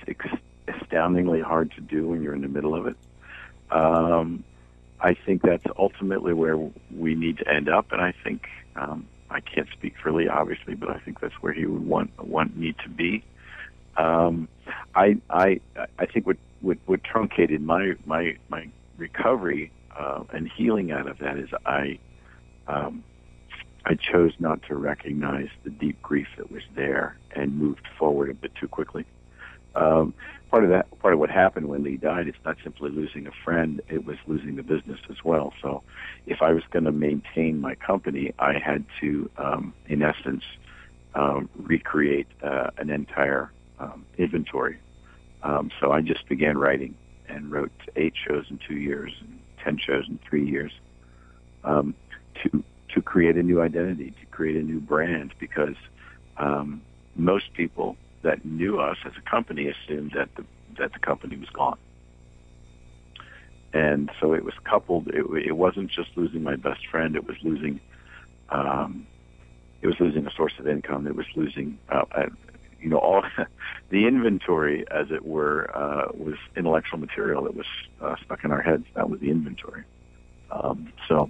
astoundingly 0.67 1.39
hard 1.39 1.71
to 1.75 1.82
do 1.82 2.10
when 2.10 2.21
you're 2.21 2.36
in 2.36 2.41
the 2.41 2.49
middle 2.49 2.75
of 2.75 2.88
it. 2.88 2.97
Um, 3.71 4.43
I 4.99 5.13
think 5.13 5.41
that's 5.41 5.65
ultimately 5.77 6.34
where 6.34 6.58
we 6.93 7.15
need 7.15 7.38
to 7.38 7.47
end 7.47 7.69
up, 7.69 7.93
and 7.93 8.01
I 8.01 8.13
think 8.21 8.49
um, 8.75 9.08
I 9.29 9.39
can't 9.39 9.69
speak 9.71 9.95
for 10.03 10.12
Lee, 10.12 10.27
obviously, 10.27 10.75
but 10.75 10.89
I 10.89 10.99
think 10.99 11.21
that's 11.21 11.36
where 11.36 11.53
he 11.53 11.65
would 11.65 11.88
want 11.88 12.12
want 12.21 12.58
me 12.58 12.75
to 12.84 12.89
be. 12.89 13.23
Um, 13.95 14.49
I 14.93 15.15
I 15.29 15.62
I 15.97 16.05
think 16.05 16.27
what, 16.27 16.36
what 16.62 16.78
what 16.86 17.04
truncated 17.04 17.62
my 17.62 17.93
my 18.06 18.36
my 18.50 18.67
recovery 18.98 19.72
uh, 19.98 20.24
and 20.34 20.50
healing 20.56 20.91
out 20.91 21.08
of 21.08 21.17
that 21.19 21.38
is 21.38 21.50
I 21.65 22.00
um, 22.67 23.04
I 23.86 23.95
chose 23.95 24.34
not 24.39 24.62
to 24.67 24.76
recognize 24.76 25.48
the 25.63 25.69
deep 25.69 26.02
grief 26.02 26.28
that 26.38 26.52
was 26.52 26.63
there 26.76 27.17
and 27.36 27.58
moved 27.58 27.88
forward 27.98 28.30
a 28.30 28.34
bit 28.34 28.52
too 28.60 28.67
quickly. 28.67 29.06
Um, 29.76 30.13
part 30.50 30.63
of 30.63 30.69
that, 30.72 30.88
part 31.00 31.13
of 31.13 31.19
what 31.19 31.30
happened 31.30 31.67
when 31.67 31.84
Lee 31.84 31.98
died, 31.98 32.28
it's 32.28 32.38
not 32.43 32.58
simply 32.63 32.91
losing 32.91 33.28
a 33.28 33.32
friend; 33.45 33.82
it 33.88 34.06
was 34.06 34.17
losing 34.28 34.56
the 34.56 34.63
business 34.63 35.00
as 35.10 35.17
well. 35.24 35.54
So, 35.62 35.84
if 36.26 36.41
I 36.41 36.52
was 36.52 36.63
going 36.72 36.86
to 36.86 36.91
maintain 36.91 37.62
my 37.62 37.76
company, 37.76 38.34
I 38.39 38.54
had 38.63 38.86
to, 39.02 39.30
um, 39.38 39.74
in 39.88 40.02
essence, 40.02 40.43
um, 41.13 41.50
recreate 41.56 42.28
uh, 42.43 42.72
an 42.78 42.89
entire 42.89 43.52
um, 43.80 44.06
inventory. 44.17 44.80
Um, 45.43 45.71
so 45.80 45.91
I 45.91 46.02
just 46.02 46.28
began 46.28 46.58
writing 46.58 46.95
and 47.28 47.52
wrote 47.52 47.71
eight 47.95 48.13
shows 48.28 48.45
in 48.49 48.60
two 48.67 48.75
years, 48.75 49.13
and 49.21 49.39
ten 49.63 49.78
shows 49.78 50.08
in 50.08 50.19
three 50.28 50.45
years, 50.45 50.71
um, 51.63 51.93
to 52.41 52.63
to 52.89 53.02
create 53.02 53.36
a 53.38 53.43
new 53.43 53.62
identity, 53.62 54.12
to 54.19 54.25
create 54.28 54.56
a 54.56 54.63
new 54.63 54.80
brand, 54.80 55.34
because 55.39 55.75
um, 56.38 56.82
most 57.15 57.54
people 57.54 57.95
that 58.23 58.43
knew 58.43 58.80
us 58.80 58.97
as 59.06 59.13
a 59.17 59.30
company 59.30 59.67
assumed 59.67 60.12
that 60.15 60.34
the 60.36 60.43
that 60.78 60.93
the 60.93 60.99
company 60.99 61.38
was 61.38 61.49
gone. 61.49 61.78
And 63.71 64.10
so 64.19 64.34
it 64.34 64.43
was 64.43 64.56
coupled. 64.63 65.10
It, 65.10 65.25
it 65.45 65.56
wasn't 65.56 65.91
just 65.91 66.10
losing 66.15 66.41
my 66.41 66.56
best 66.56 66.88
friend. 66.88 67.15
It 67.15 67.28
was 67.28 67.38
losing. 67.43 67.80
Um, 68.49 69.06
it 69.82 69.88
was 69.88 69.99
losing 69.99 70.25
a 70.25 70.32
source 70.32 70.54
of 70.60 70.67
income. 70.67 71.08
It 71.08 71.15
was 71.15 71.28
losing, 71.36 71.78
uh, 71.88 72.04
you 72.82 72.89
know, 72.89 72.98
all 72.98 73.24
the 73.89 74.08
inventory, 74.08 74.86
as 74.89 75.12
it 75.12 75.26
were, 75.26 75.70
uh, 75.76 76.12
was 76.13 76.36
intellectual 76.56 77.00
material 77.00 77.44
that 77.44 77.56
was 77.56 77.65
uh, 78.02 78.15
stuck 78.24 78.44
in 78.44 78.52
our 78.52 78.62
heads. 78.62 78.86
That 78.96 79.10
was 79.10 79.20
the 79.20 79.30
inventory. 79.30 79.84
Um, 80.52 80.92
so 81.08 81.30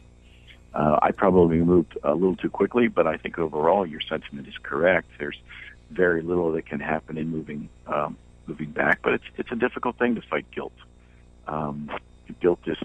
uh, 0.73 0.99
I 1.01 1.11
probably 1.11 1.57
moved 1.57 1.97
a 2.03 2.13
little 2.13 2.35
too 2.35 2.49
quickly, 2.49 2.87
but 2.87 3.07
I 3.07 3.17
think 3.17 3.39
overall 3.39 3.85
your 3.85 4.01
sentiment 4.01 4.47
is 4.47 4.57
correct. 4.61 5.07
There's 5.17 5.39
very 5.91 6.21
little 6.21 6.51
that 6.53 6.65
can 6.65 6.79
happen 6.79 7.17
in 7.17 7.29
moving 7.29 7.69
um, 7.87 8.17
moving 8.45 8.71
back, 8.71 8.99
but 9.03 9.13
it's 9.13 9.23
it's 9.37 9.51
a 9.51 9.55
difficult 9.55 9.97
thing 9.97 10.15
to 10.15 10.21
fight 10.21 10.45
guilt. 10.51 10.73
Um, 11.47 11.89
guilt 12.39 12.59
is 12.67 12.77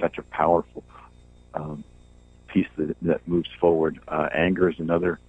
such 0.00 0.18
a 0.18 0.22
powerful 0.22 0.82
um, 1.54 1.84
piece 2.48 2.66
that, 2.76 2.96
that 3.02 3.28
moves 3.28 3.48
forward. 3.60 4.00
Uh, 4.08 4.28
anger 4.34 4.68
is 4.68 4.78
another 4.80 5.20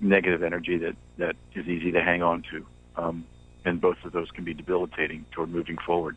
negative 0.00 0.42
energy 0.42 0.78
that 0.78 0.96
that 1.18 1.36
is 1.54 1.66
easy 1.66 1.92
to 1.92 2.02
hang 2.02 2.22
on 2.22 2.42
to, 2.50 2.66
um, 2.96 3.24
and 3.64 3.80
both 3.80 3.98
of 4.04 4.12
those 4.12 4.30
can 4.30 4.44
be 4.44 4.54
debilitating 4.54 5.24
toward 5.32 5.50
moving 5.50 5.78
forward. 5.78 6.16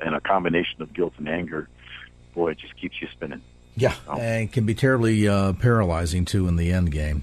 And 0.00 0.14
a 0.14 0.20
combination 0.20 0.82
of 0.82 0.92
guilt 0.92 1.14
and 1.18 1.28
anger, 1.28 1.68
boy, 2.34 2.52
it 2.52 2.58
just 2.58 2.76
keeps 2.76 3.00
you 3.00 3.08
spinning. 3.12 3.40
Yeah, 3.76 3.94
and 4.18 4.52
can 4.52 4.66
be 4.66 4.74
terribly 4.74 5.28
uh, 5.28 5.54
paralyzing 5.54 6.24
too 6.24 6.48
in 6.48 6.56
the 6.56 6.72
end 6.72 6.90
game. 6.90 7.22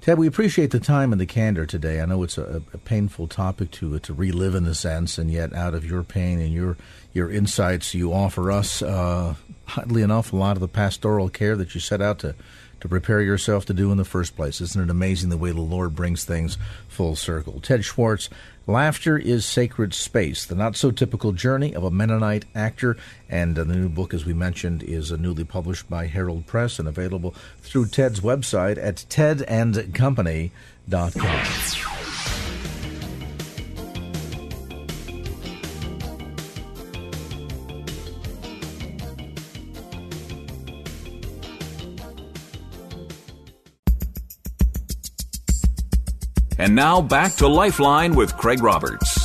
Ted, 0.00 0.18
we 0.18 0.26
appreciate 0.26 0.70
the 0.70 0.80
time 0.80 1.12
and 1.12 1.20
the 1.20 1.26
candor 1.26 1.66
today. 1.66 2.00
I 2.00 2.06
know 2.06 2.22
it's 2.22 2.38
a, 2.38 2.62
a, 2.72 2.78
painful 2.78 3.26
topic 3.26 3.70
to 3.72 3.98
to 3.98 4.14
relive 4.14 4.54
in 4.54 4.64
a 4.66 4.74
sense, 4.74 5.18
and 5.18 5.30
yet 5.30 5.52
out 5.52 5.74
of 5.74 5.84
your 5.84 6.02
pain 6.02 6.40
and 6.40 6.52
your 6.52 6.76
your 7.12 7.30
insights, 7.30 7.94
you 7.94 8.12
offer 8.12 8.52
us, 8.52 8.80
uh, 8.80 9.34
oddly 9.76 10.02
enough, 10.02 10.32
a 10.32 10.36
lot 10.36 10.56
of 10.56 10.60
the 10.60 10.68
pastoral 10.68 11.28
care 11.28 11.56
that 11.56 11.74
you 11.74 11.80
set 11.80 12.00
out 12.00 12.20
to 12.20 12.34
to 12.80 12.88
prepare 12.88 13.20
yourself 13.20 13.64
to 13.66 13.74
do 13.74 13.90
in 13.90 13.98
the 13.98 14.04
first 14.04 14.36
place. 14.36 14.60
Isn't 14.60 14.82
it 14.82 14.90
amazing 14.90 15.30
the 15.30 15.36
way 15.36 15.50
the 15.50 15.60
Lord 15.60 15.94
brings 15.94 16.24
things 16.24 16.56
full 16.88 17.16
circle? 17.16 17.60
Ted 17.60 17.84
Swartz, 17.84 18.28
Laughter 18.68 19.16
is 19.16 19.46
Sacred 19.46 19.94
Space, 19.94 20.44
the 20.44 20.54
not 20.54 20.76
so 20.76 20.90
typical 20.90 21.32
journey 21.32 21.74
of 21.74 21.84
a 21.84 21.90
Mennonite 21.90 22.44
actor. 22.54 22.98
And 23.28 23.58
uh, 23.58 23.64
the 23.64 23.74
new 23.74 23.88
book, 23.88 24.12
as 24.12 24.26
we 24.26 24.34
mentioned, 24.34 24.82
is 24.82 25.10
uh, 25.10 25.16
newly 25.16 25.44
published 25.44 25.88
by 25.88 26.06
Herald 26.06 26.46
Press 26.46 26.78
and 26.78 26.86
available 26.86 27.34
through 27.62 27.86
Ted's 27.86 28.20
website 28.20 28.76
at 28.76 28.96
tedandcompany.com. 29.08 31.97
And 46.60 46.74
now 46.74 47.00
back 47.00 47.34
to 47.36 47.46
Lifeline 47.46 48.16
with 48.16 48.36
Craig 48.36 48.60
Roberts. 48.60 49.16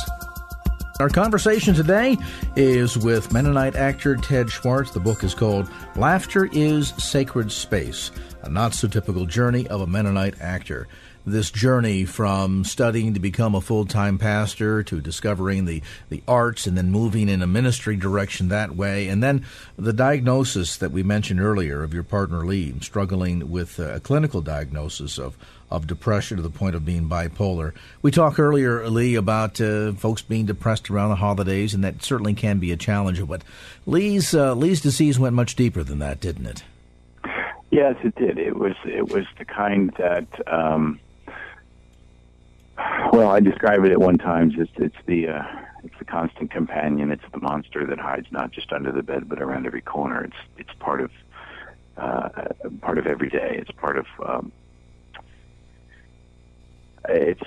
Our 1.00 1.08
conversation 1.08 1.74
today 1.74 2.16
is 2.54 2.96
with 2.96 3.32
Mennonite 3.32 3.74
actor 3.74 4.14
Ted 4.14 4.50
Swartz. 4.50 4.92
The 4.92 5.00
book 5.00 5.24
is 5.24 5.34
called 5.34 5.68
Laughter 5.96 6.48
is 6.52 6.90
Sacred 6.90 7.50
Space, 7.50 8.12
a 8.42 8.48
not 8.48 8.72
so 8.72 8.86
typical 8.86 9.26
journey 9.26 9.66
of 9.66 9.80
a 9.80 9.86
Mennonite 9.88 10.40
actor. 10.40 10.86
this 11.26 11.50
journey 11.50 12.04
from 12.04 12.64
studying 12.64 13.14
to 13.14 13.20
become 13.20 13.54
a 13.54 13.60
full 13.60 13.86
time 13.86 14.18
pastor 14.18 14.82
to 14.84 15.00
discovering 15.00 15.64
the, 15.64 15.82
the 16.10 16.22
arts 16.28 16.66
and 16.66 16.76
then 16.76 16.90
moving 16.90 17.28
in 17.28 17.42
a 17.42 17.46
ministry 17.46 17.96
direction 17.96 18.48
that 18.48 18.76
way. 18.76 19.08
And 19.08 19.22
then 19.22 19.44
the 19.76 19.92
diagnosis 19.92 20.76
that 20.76 20.92
we 20.92 21.02
mentioned 21.02 21.40
earlier 21.40 21.82
of 21.82 21.94
your 21.94 22.02
partner 22.02 22.44
Lee, 22.44 22.74
struggling 22.80 23.50
with 23.50 23.78
a 23.78 24.00
clinical 24.00 24.42
diagnosis 24.42 25.18
of, 25.18 25.36
of 25.70 25.86
depression 25.86 26.36
to 26.36 26.42
the 26.42 26.50
point 26.50 26.74
of 26.74 26.84
being 26.84 27.08
bipolar. 27.08 27.72
We 28.02 28.10
talked 28.10 28.38
earlier, 28.38 28.88
Lee, 28.88 29.14
about 29.14 29.60
uh, 29.60 29.92
folks 29.92 30.22
being 30.22 30.46
depressed 30.46 30.90
around 30.90 31.10
the 31.10 31.16
holidays, 31.16 31.74
and 31.74 31.82
that 31.84 32.02
certainly 32.02 32.34
can 32.34 32.58
be 32.58 32.72
a 32.72 32.76
challenge. 32.76 33.26
But 33.26 33.42
Lee's, 33.86 34.34
uh, 34.34 34.54
Lee's 34.54 34.80
disease 34.80 35.18
went 35.18 35.34
much 35.34 35.56
deeper 35.56 35.82
than 35.82 35.98
that, 35.98 36.20
didn't 36.20 36.46
it? 36.46 36.62
Yes, 37.70 37.96
it 38.04 38.14
did. 38.14 38.38
It 38.38 38.56
was 38.56 38.76
it 38.84 39.08
was 39.08 39.24
the 39.36 39.44
kind 39.44 39.92
that 39.98 40.28
um, 40.46 41.00
well, 43.12 43.30
I 43.30 43.40
describe 43.40 43.84
it 43.84 43.90
at 43.92 43.98
one 43.98 44.18
time 44.18 44.52
as 44.60 44.68
it's 44.76 44.96
the 45.06 45.28
uh, 45.28 45.42
it's 45.82 45.98
the 45.98 46.04
constant 46.04 46.50
companion. 46.50 47.10
It's 47.10 47.24
the 47.32 47.40
monster 47.40 47.84
that 47.86 47.98
hides 47.98 48.26
not 48.30 48.52
just 48.52 48.72
under 48.72 48.92
the 48.92 49.02
bed 49.02 49.28
but 49.28 49.42
around 49.42 49.66
every 49.66 49.80
corner. 49.80 50.22
It's 50.22 50.36
it's 50.56 50.72
part 50.78 51.00
of 51.00 51.10
uh, 51.96 52.28
part 52.80 52.98
of 52.98 53.06
every 53.06 53.28
day. 53.28 53.56
It's 53.60 53.70
part 53.72 53.98
of 53.98 54.06
um, 54.24 54.52
it's 57.08 57.42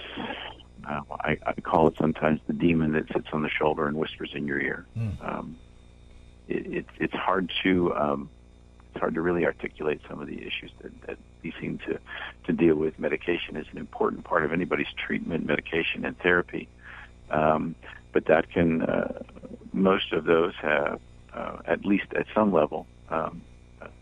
uh, 0.88 1.02
I, 1.12 1.38
I 1.46 1.54
call 1.62 1.88
it 1.88 1.96
sometimes 2.00 2.40
the 2.48 2.54
demon 2.54 2.94
that 2.94 3.08
sits 3.14 3.28
on 3.34 3.42
the 3.42 3.50
shoulder 3.50 3.88
and 3.88 3.98
whispers 3.98 4.32
in 4.34 4.48
your 4.48 4.60
ear. 4.60 4.86
Mm. 4.98 5.28
Um, 5.28 5.58
it, 6.48 6.66
it, 6.66 6.86
it's 7.00 7.14
hard 7.14 7.52
to 7.64 7.94
um, 7.96 8.30
it's 8.98 9.02
hard 9.02 9.14
to 9.16 9.22
really 9.22 9.46
articulate 9.46 10.02
some 10.10 10.20
of 10.22 10.28
the 10.28 10.40
issues 10.40 10.72
that, 10.82 10.92
that 11.06 11.18
we 11.44 11.54
seem 11.62 11.78
to, 11.80 12.00
to 12.46 12.54
deal 12.54 12.76
with. 12.76 12.98
Medication 12.98 13.56
is 13.56 13.68
an 13.72 13.78
important 13.78 14.24
part 14.24 14.44
of 14.44 14.52
anybody's 14.52 14.88
treatment, 14.98 15.46
medication 15.46 16.04
and 16.04 16.18
therapy. 16.20 16.68
Um, 17.30 17.76
but 18.12 18.26
that 18.26 18.50
can, 18.52 18.82
uh, 18.82 19.22
most 19.72 20.14
of 20.14 20.26
those 20.26 20.54
have, 20.62 21.00
uh, 21.34 21.58
at 21.66 21.86
least 21.86 22.08
at 22.16 22.26
some 22.34 22.52
level, 22.52 22.88
um, 23.10 23.44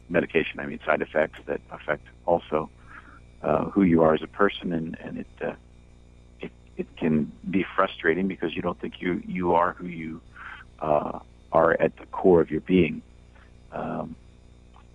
medication, 0.07 0.59
I 0.59 0.65
mean 0.65 0.79
side 0.85 1.01
effects 1.01 1.39
that 1.47 1.59
affect 1.71 2.05
also 2.25 2.69
uh, 3.45 3.65
who 3.65 3.83
you 3.83 4.01
are 4.01 4.13
as 4.13 4.23
a 4.23 4.27
person, 4.27 4.73
and, 4.73 4.97
and 5.03 5.19
it, 5.19 5.27
uh, 5.41 5.53
it 6.39 6.51
it 6.77 6.87
can 6.97 7.31
be 7.49 7.65
frustrating 7.75 8.27
because 8.27 8.55
you 8.55 8.61
don't 8.61 8.79
think 8.81 8.95
you 8.99 9.21
you 9.25 9.53
are 9.53 9.73
who 9.73 9.87
you 9.87 10.21
uh, 10.79 11.19
are 11.51 11.79
at 11.79 11.95
the 11.97 12.05
core 12.07 12.41
of 12.41 12.49
your 12.49 12.61
being. 12.61 13.01
Um, 13.71 14.15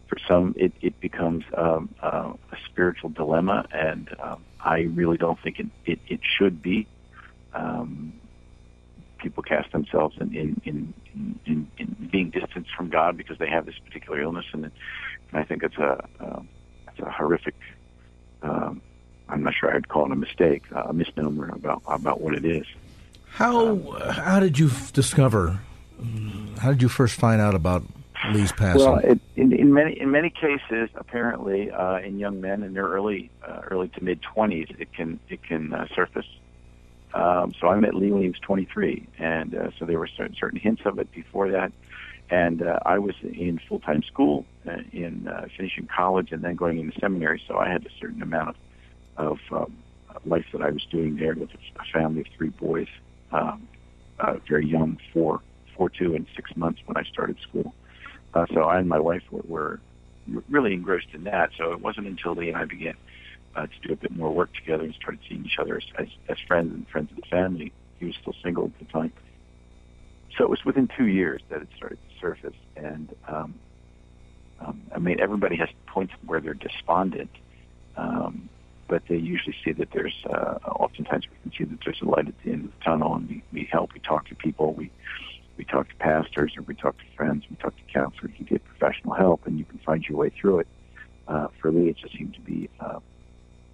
for 0.08 0.18
some, 0.26 0.54
it, 0.56 0.72
it 0.82 1.00
becomes 1.00 1.44
um, 1.56 1.94
uh, 2.02 2.32
a 2.50 2.56
spiritual 2.68 3.10
dilemma, 3.10 3.64
and 3.72 4.08
um, 4.20 4.44
I 4.60 4.80
really 4.80 5.16
don't 5.16 5.38
think 5.40 5.60
it, 5.60 5.68
it, 5.86 6.00
it 6.08 6.20
should 6.36 6.60
be. 6.60 6.88
Um, 7.54 8.12
people 9.18 9.44
cast 9.44 9.70
themselves 9.70 10.16
in, 10.20 10.34
in, 10.34 10.94
in, 11.04 11.40
in, 11.46 11.70
in 11.78 12.08
being 12.10 12.30
distanced 12.30 12.70
from 12.76 12.90
God 12.90 13.16
because 13.16 13.38
they 13.38 13.48
have 13.48 13.66
this 13.66 13.76
particular 13.84 14.20
illness, 14.20 14.46
and, 14.52 14.64
and 14.64 14.72
I 15.32 15.44
think 15.44 15.62
it's 15.62 15.76
a, 15.76 16.04
uh, 16.18 16.40
it's 16.88 16.98
a 16.98 17.10
horrific. 17.10 17.54
Um, 18.42 18.80
I'm 19.28 19.42
not 19.42 19.54
sure 19.54 19.74
I'd 19.74 19.88
call 19.88 20.06
it 20.06 20.12
a 20.12 20.16
mistake, 20.16 20.64
a 20.72 20.92
misnomer 20.92 21.48
about 21.48 21.82
about 21.86 22.20
what 22.20 22.34
it 22.34 22.44
is. 22.44 22.66
How 23.30 23.68
um, 23.68 24.00
how 24.10 24.40
did 24.40 24.58
you 24.58 24.70
discover? 24.92 25.60
How 26.58 26.70
did 26.70 26.82
you 26.82 26.88
first 26.88 27.18
find 27.18 27.40
out 27.40 27.54
about 27.54 27.84
Lee's 28.32 28.52
passing? 28.52 28.80
Well, 28.82 28.98
it, 28.98 29.20
in, 29.36 29.52
in 29.52 29.72
many 29.72 30.00
in 30.00 30.10
many 30.10 30.30
cases, 30.30 30.90
apparently, 30.94 31.70
uh, 31.70 31.98
in 31.98 32.18
young 32.18 32.40
men 32.40 32.62
in 32.62 32.74
their 32.74 32.88
early 32.88 33.30
uh, 33.46 33.62
early 33.70 33.88
to 33.88 34.04
mid 34.04 34.20
twenties, 34.22 34.68
it 34.78 34.92
can 34.92 35.20
it 35.28 35.42
can 35.42 35.72
uh, 35.72 35.86
surface. 35.94 36.26
Um, 37.12 37.52
so 37.60 37.68
I 37.68 37.78
met 37.78 37.94
Lee 37.94 38.12
when 38.12 38.22
he 38.22 38.28
was 38.28 38.38
23, 38.38 39.06
and 39.18 39.54
uh, 39.54 39.70
so 39.78 39.84
there 39.84 39.98
were 39.98 40.06
certain, 40.06 40.36
certain 40.38 40.60
hints 40.60 40.82
of 40.84 40.98
it 41.00 41.10
before 41.12 41.50
that. 41.50 41.72
And 42.30 42.62
uh, 42.62 42.78
I 42.86 42.98
was 42.98 43.14
in 43.22 43.60
full 43.68 43.80
time 43.80 44.02
school, 44.04 44.46
uh, 44.66 44.76
in 44.92 45.26
uh, 45.26 45.46
finishing 45.56 45.88
college, 45.94 46.30
and 46.30 46.42
then 46.42 46.54
going 46.54 46.78
into 46.78 46.98
seminary. 47.00 47.42
So 47.48 47.56
I 47.58 47.68
had 47.68 47.84
a 47.84 47.90
certain 48.00 48.22
amount 48.22 48.50
of 48.50 48.56
of 49.16 49.38
um, 49.52 49.76
life 50.24 50.46
that 50.52 50.62
I 50.62 50.70
was 50.70 50.84
doing 50.90 51.16
there 51.16 51.34
with 51.34 51.50
a 51.50 51.84
family 51.92 52.22
of 52.22 52.26
three 52.36 52.48
boys, 52.48 52.88
um, 53.32 53.68
uh, 54.18 54.36
very 54.48 54.66
young, 54.66 54.98
four, 55.12 55.40
four, 55.76 55.90
two, 55.90 56.14
and 56.14 56.26
six 56.34 56.50
months 56.56 56.80
when 56.86 56.96
I 56.96 57.02
started 57.04 57.36
school. 57.48 57.74
Uh, 58.34 58.46
so 58.52 58.62
I 58.62 58.78
and 58.78 58.88
my 58.88 58.98
wife 58.98 59.22
were, 59.30 59.42
were 59.46 59.80
really 60.48 60.72
engrossed 60.72 61.08
in 61.12 61.24
that. 61.24 61.50
So 61.56 61.72
it 61.72 61.80
wasn't 61.80 62.06
until 62.06 62.34
Lee 62.34 62.48
and 62.48 62.56
I 62.56 62.64
began 62.64 62.94
uh, 63.56 63.66
to 63.66 63.88
do 63.88 63.92
a 63.92 63.96
bit 63.96 64.16
more 64.16 64.32
work 64.32 64.54
together 64.54 64.84
and 64.84 64.94
started 64.94 65.20
seeing 65.28 65.44
each 65.44 65.58
other 65.58 65.76
as, 65.76 65.84
as, 65.98 66.08
as 66.28 66.38
friends 66.46 66.72
and 66.72 66.88
friends 66.88 67.10
of 67.10 67.16
the 67.16 67.26
family. 67.30 67.72
He 67.98 68.06
was 68.06 68.14
still 68.20 68.34
single 68.42 68.66
at 68.66 68.78
the 68.78 68.84
time. 68.86 69.12
So 70.38 70.44
it 70.44 70.50
was 70.50 70.64
within 70.64 70.88
two 70.96 71.06
years 71.06 71.42
that 71.50 71.60
it 71.60 71.68
started 71.76 71.98
surface. 72.20 72.56
And 72.76 73.14
um, 73.28 73.54
um, 74.60 74.82
I 74.94 74.98
mean, 74.98 75.20
everybody 75.20 75.56
has 75.56 75.68
points 75.86 76.12
where 76.26 76.40
they're 76.40 76.54
despondent, 76.54 77.30
um, 77.96 78.48
but 78.88 79.02
they 79.08 79.16
usually 79.16 79.56
see 79.64 79.72
that 79.72 79.90
there's, 79.92 80.24
uh, 80.28 80.58
oftentimes 80.66 81.26
we 81.30 81.36
can 81.42 81.52
see 81.56 81.64
that 81.64 81.78
there's 81.84 82.02
a 82.02 82.04
light 82.04 82.28
at 82.28 82.34
the 82.42 82.52
end 82.52 82.64
of 82.66 82.70
the 82.70 82.84
tunnel, 82.84 83.14
and 83.14 83.28
we, 83.28 83.42
we 83.52 83.68
help, 83.70 83.92
we 83.94 84.00
talk 84.00 84.28
to 84.28 84.34
people, 84.34 84.74
we 84.74 84.90
we 85.56 85.64
talk 85.66 85.90
to 85.90 85.94
pastors 85.96 86.56
or 86.56 86.62
we 86.62 86.74
talk 86.74 86.96
to 86.96 87.04
friends, 87.14 87.44
we 87.50 87.56
talk 87.56 87.76
to 87.76 87.82
counselors, 87.92 88.32
you 88.38 88.46
get 88.46 88.64
professional 88.64 89.12
help, 89.12 89.46
and 89.46 89.58
you 89.58 89.66
can 89.66 89.78
find 89.80 90.02
your 90.08 90.16
way 90.16 90.30
through 90.30 90.60
it. 90.60 90.66
Uh, 91.28 91.48
for 91.60 91.70
me, 91.70 91.90
it 91.90 91.98
just 91.98 92.16
seemed 92.16 92.32
to 92.32 92.40
be 92.40 92.70
uh, 92.80 92.98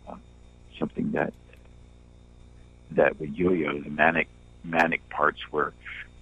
uh, 0.09 0.16
something 0.80 1.12
that 1.12 1.32
that 2.90 3.20
with 3.20 3.30
yo-yo, 3.30 3.80
the 3.80 3.90
manic 3.90 4.26
manic 4.64 5.09
parts 5.11 5.38
were 5.53 5.72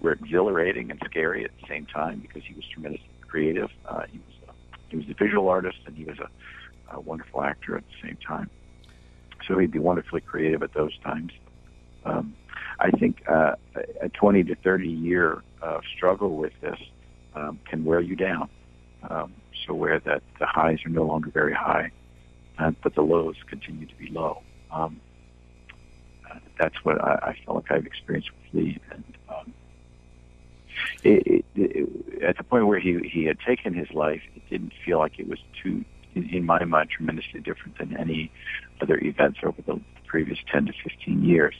were 0.05 0.13
exhilarating 0.13 0.91
and 0.91 1.01
scary 1.03 1.43
at 1.43 1.51
the 1.59 1.67
same 1.67 1.85
time 1.87 2.19
because 2.19 2.43
he 2.47 2.53
was 2.53 2.63
tremendously 2.71 3.09
creative. 3.27 3.69
Uh, 3.87 4.03
he 4.11 4.19
was 4.19 4.35
a, 4.47 4.53
he 4.89 4.97
was 4.97 5.05
a 5.09 5.13
visual 5.15 5.49
artist 5.49 5.79
and 5.87 5.97
he 5.97 6.05
was 6.05 6.17
a, 6.19 6.95
a 6.95 6.99
wonderful 6.99 7.41
actor 7.41 7.75
at 7.75 7.83
the 7.83 8.07
same 8.07 8.17
time. 8.25 8.49
So 9.47 9.57
he'd 9.57 9.71
be 9.71 9.79
wonderfully 9.79 10.21
creative 10.21 10.61
at 10.61 10.73
those 10.73 10.97
times. 10.99 11.31
Um, 12.05 12.35
I 12.79 12.91
think 12.91 13.23
uh, 13.27 13.55
a 14.01 14.09
20 14.09 14.43
to 14.43 14.55
30 14.55 14.87
year 14.87 15.41
uh, 15.61 15.79
struggle 15.95 16.37
with 16.37 16.53
this 16.61 16.77
um, 17.33 17.59
can 17.65 17.83
wear 17.83 17.99
you 17.99 18.15
down. 18.15 18.47
Um, 19.09 19.33
so 19.65 19.73
where 19.73 19.99
that 20.01 20.21
the 20.39 20.45
highs 20.45 20.85
are 20.85 20.89
no 20.89 21.03
longer 21.03 21.31
very 21.31 21.53
high, 21.53 21.91
uh, 22.59 22.71
but 22.83 22.93
the 22.93 23.01
lows 23.01 23.35
continue 23.49 23.87
to 23.87 23.95
be 23.95 24.09
low. 24.09 24.43
Um, 24.71 25.01
uh, 26.29 26.37
that's 26.59 26.75
what 26.83 27.03
I, 27.03 27.13
I 27.29 27.37
felt 27.43 27.55
like 27.55 27.71
I've 27.71 27.85
experienced 27.87 28.29
with 28.31 28.53
Lee. 28.53 28.79
And 28.91 29.03
it, 31.03 31.45
it, 31.55 32.23
at 32.23 32.37
the 32.37 32.43
point 32.43 32.67
where 32.67 32.79
he 32.79 32.99
he 32.99 33.25
had 33.25 33.39
taken 33.39 33.73
his 33.73 33.91
life, 33.91 34.21
it 34.35 34.49
didn't 34.49 34.73
feel 34.85 34.99
like 34.99 35.19
it 35.19 35.27
was 35.27 35.39
too, 35.61 35.85
in, 36.13 36.29
in 36.29 36.45
my 36.45 36.63
mind, 36.65 36.89
tremendously 36.89 37.39
different 37.41 37.77
than 37.77 37.95
any 37.97 38.31
other 38.81 38.97
events 38.97 39.39
over 39.43 39.61
the 39.61 39.79
previous 40.05 40.39
10 40.51 40.67
to 40.67 40.73
15 40.83 41.23
years. 41.23 41.55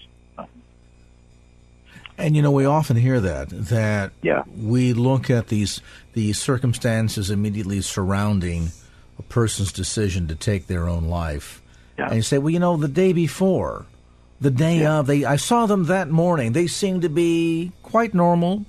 And 2.17 2.35
you 2.35 2.41
know, 2.41 2.51
we 2.51 2.65
often 2.65 2.95
hear 2.95 3.19
that 3.19 3.49
that 3.49 4.11
yeah. 4.21 4.43
we 4.57 4.93
look 4.93 5.29
at 5.29 5.47
these 5.47 5.81
these 6.13 6.39
circumstances 6.39 7.29
immediately 7.29 7.81
surrounding 7.81 8.69
a 9.19 9.23
person's 9.23 9.73
decision 9.73 10.27
to 10.27 10.35
take 10.35 10.67
their 10.67 10.87
own 10.87 11.05
life, 11.05 11.61
yeah. 11.97 12.07
and 12.07 12.15
you 12.15 12.21
say, 12.21 12.37
well, 12.37 12.51
you 12.51 12.59
know, 12.59 12.77
the 12.77 12.87
day 12.87 13.11
before, 13.11 13.85
the 14.39 14.51
day 14.51 14.79
yeah. 14.79 14.99
of, 14.99 15.07
they 15.07 15.25
I 15.25 15.35
saw 15.35 15.65
them 15.65 15.85
that 15.85 16.09
morning. 16.09 16.53
They 16.53 16.67
seemed 16.67 17.01
to 17.01 17.09
be 17.09 17.73
quite 17.83 18.13
normal. 18.13 18.65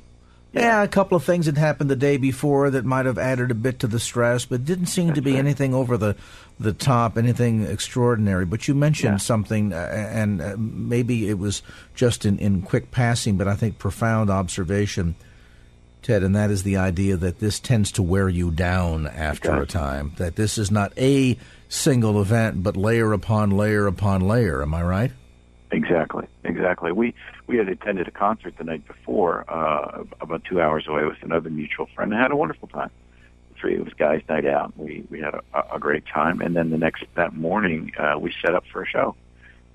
Yeah, 0.57 0.83
a 0.83 0.89
couple 0.89 1.17
of 1.17 1.25
things 1.25 1.45
had 1.45 1.59
happened 1.59 1.91
the 1.91 1.97
day 1.97 2.17
before 2.17 2.71
that 2.71 2.85
might 2.85 3.05
have 3.05 3.19
added 3.19 3.51
a 3.51 3.55
bit 3.55 3.81
to 3.81 3.87
the 3.87 4.01
stress, 4.01 4.47
but 4.47 4.65
didn't 4.65 4.87
seem 4.87 5.09
That's 5.09 5.19
to 5.19 5.23
be 5.23 5.33
right. 5.33 5.39
anything 5.39 5.75
over 5.75 5.99
the 5.99 6.17
the 6.59 6.73
top, 6.73 7.19
anything 7.19 7.67
extraordinary. 7.67 8.47
But 8.47 8.67
you 8.67 8.75
mentioned 8.75 9.15
yeah. 9.15 9.19
something, 9.19 9.75
uh, 9.75 9.77
and 9.77 10.41
uh, 10.41 10.55
maybe 10.57 11.29
it 11.29 11.39
was 11.39 11.63
just 11.95 12.25
in, 12.25 12.39
in 12.39 12.63
quick 12.63 12.91
passing, 12.91 13.37
but 13.37 13.47
I 13.47 13.55
think 13.55 13.79
profound 13.79 14.31
observation, 14.31 15.15
Ted, 16.01 16.23
and 16.23 16.35
that 16.35 16.51
is 16.51 16.63
the 16.63 16.79
idea 16.79 17.19
that 17.19 17.39
this 17.39 17.61
tends 17.61 17.93
to 17.93 18.03
wear 18.03 18.31
you 18.31 18.51
down 18.51 19.07
after 19.07 19.53
okay. 19.53 19.63
a 19.63 19.67
time. 19.67 20.13
That 20.17 20.37
this 20.37 20.57
is 20.57 20.71
not 20.71 20.95
a 20.97 21.37
single 21.69 22.23
event, 22.23 22.63
but 22.63 22.79
layer 22.79 23.13
upon 23.13 23.51
layer 23.51 23.87
upon 23.87 24.23
layer. 24.23 24.63
Am 24.63 24.73
I 24.73 24.83
right? 24.83 25.13
Exactly, 25.71 26.27
exactly. 26.45 26.93
We 26.93 27.15
we 27.47 27.57
had 27.57 27.69
attended 27.69 28.09
a 28.09 28.11
concert 28.11 28.55
the 28.59 28.65
night 28.65 28.87
before, 28.87 29.45
uh, 29.49 30.05
about 30.21 30.45
two 30.45 30.61
hours 30.61 30.87
away, 30.89 31.05
with 31.05 31.23
another 31.23 31.51
mutual 31.51 31.87
friend, 31.95 32.13
and 32.13 32.21
had 32.21 32.33
a 32.33 32.37
wonderful 32.37 32.69
time. 32.69 32.91
Three 33.59 33.77
it 33.77 33.85
was 33.85 33.95
guys' 33.95 34.23
night 34.29 34.45
out. 34.47 34.77
We 34.77 35.05
we 35.11 35.21
had 35.21 35.35
a, 35.35 35.43
a 35.75 35.79
great 35.79 36.05
time, 36.07 36.41
and 36.41 36.55
then 36.55 36.71
the 36.71 36.79
next 36.79 37.05
that 37.15 37.35
morning 37.35 37.93
uh, 37.99 38.19
we 38.19 38.35
set 38.43 38.55
up 38.55 38.65
for 38.71 38.83
a 38.83 38.87
show. 38.87 39.17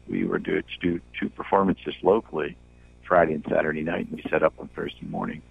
We 0.07 0.25
were 0.25 0.39
due 0.39 0.61
to 0.61 0.77
do 0.81 0.99
two 1.19 1.29
performances 1.29 1.95
locally, 2.03 2.55
Friday 3.03 3.33
and 3.33 3.45
Saturday 3.49 3.81
night, 3.81 4.07
and 4.07 4.21
we 4.23 4.29
set 4.29 4.43
up 4.43 4.53
on 4.59 4.67
Thursday 4.75 5.05
morning. 5.07 5.41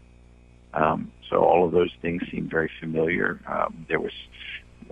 Um, 0.74 1.10
so 1.28 1.42
all 1.42 1.64
of 1.64 1.72
those 1.72 1.90
things 2.00 2.22
seemed 2.30 2.50
very 2.50 2.70
familiar. 2.78 3.40
Um, 3.46 3.86
there 3.88 3.98
was, 3.98 4.12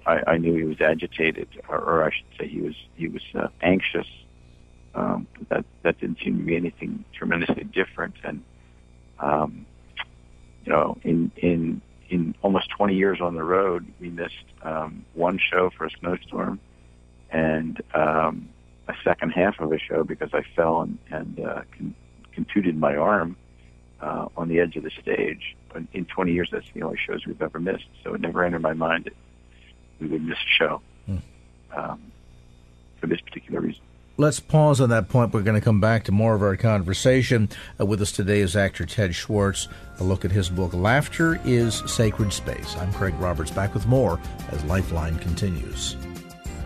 I, 0.04 0.22
I 0.26 0.38
knew 0.38 0.54
he 0.54 0.64
was 0.64 0.80
agitated, 0.80 1.48
or, 1.68 1.78
or 1.78 2.04
I 2.04 2.10
should 2.10 2.26
say, 2.38 2.48
he 2.48 2.60
was 2.60 2.74
he 2.96 3.06
was 3.06 3.22
uh, 3.34 3.48
anxious 3.62 4.06
um, 4.98 5.26
that 5.48 5.64
that 5.82 5.98
didn't 6.00 6.18
seem 6.24 6.38
to 6.38 6.44
be 6.44 6.56
anything 6.56 7.04
tremendously 7.14 7.64
different. 7.64 8.14
And 8.24 8.42
um, 9.20 9.66
you 10.64 10.72
know, 10.72 10.98
in 11.02 11.30
in 11.36 11.80
in 12.10 12.34
almost 12.42 12.70
20 12.70 12.94
years 12.94 13.20
on 13.20 13.34
the 13.34 13.42
road, 13.42 13.86
we 14.00 14.08
missed 14.08 14.34
um, 14.62 15.04
one 15.14 15.38
show 15.38 15.70
for 15.76 15.84
a 15.84 15.90
snowstorm 16.00 16.58
and 17.30 17.82
um, 17.94 18.48
a 18.88 18.94
second 19.04 19.30
half 19.30 19.60
of 19.60 19.72
a 19.72 19.78
show 19.78 20.02
because 20.04 20.30
I 20.32 20.42
fell 20.56 20.80
and, 20.80 20.98
and 21.10 21.40
uh, 21.40 21.62
con- 21.76 21.94
contuted 22.32 22.78
my 22.78 22.96
arm 22.96 23.36
uh, 24.00 24.28
on 24.38 24.48
the 24.48 24.58
edge 24.60 24.76
of 24.76 24.84
the 24.84 24.90
stage. 25.02 25.54
But 25.70 25.82
in 25.92 26.06
20 26.06 26.32
years, 26.32 26.48
that's 26.50 26.64
the 26.72 26.82
only 26.82 26.98
shows 26.98 27.26
we've 27.26 27.42
ever 27.42 27.60
missed. 27.60 27.84
So 28.02 28.14
it 28.14 28.22
never 28.22 28.42
entered 28.42 28.62
my 28.62 28.72
mind 28.72 29.04
that 29.04 29.14
we 30.00 30.06
would 30.06 30.22
miss 30.22 30.38
a 30.38 30.50
show 30.58 30.80
um, 31.76 32.10
for 33.00 33.06
this 33.06 33.20
particular 33.20 33.60
reason. 33.60 33.82
Let's 34.20 34.40
pause 34.40 34.80
on 34.80 34.90
that 34.90 35.08
point. 35.08 35.32
We're 35.32 35.42
going 35.42 35.60
to 35.60 35.64
come 35.64 35.80
back 35.80 36.02
to 36.04 36.12
more 36.12 36.34
of 36.34 36.42
our 36.42 36.56
conversation. 36.56 37.48
Uh, 37.78 37.86
with 37.86 38.02
us 38.02 38.10
today 38.10 38.40
is 38.40 38.56
actor 38.56 38.84
Ted 38.84 39.14
Swartz. 39.14 39.68
A 40.00 40.04
look 40.04 40.24
at 40.24 40.32
his 40.32 40.48
book, 40.48 40.74
Laughter 40.74 41.40
is 41.44 41.84
Sacred 41.86 42.32
Space. 42.32 42.74
I'm 42.78 42.92
Craig 42.92 43.14
Roberts, 43.20 43.52
back 43.52 43.74
with 43.74 43.86
more 43.86 44.18
as 44.50 44.64
Lifeline 44.64 45.20
continues. 45.20 45.96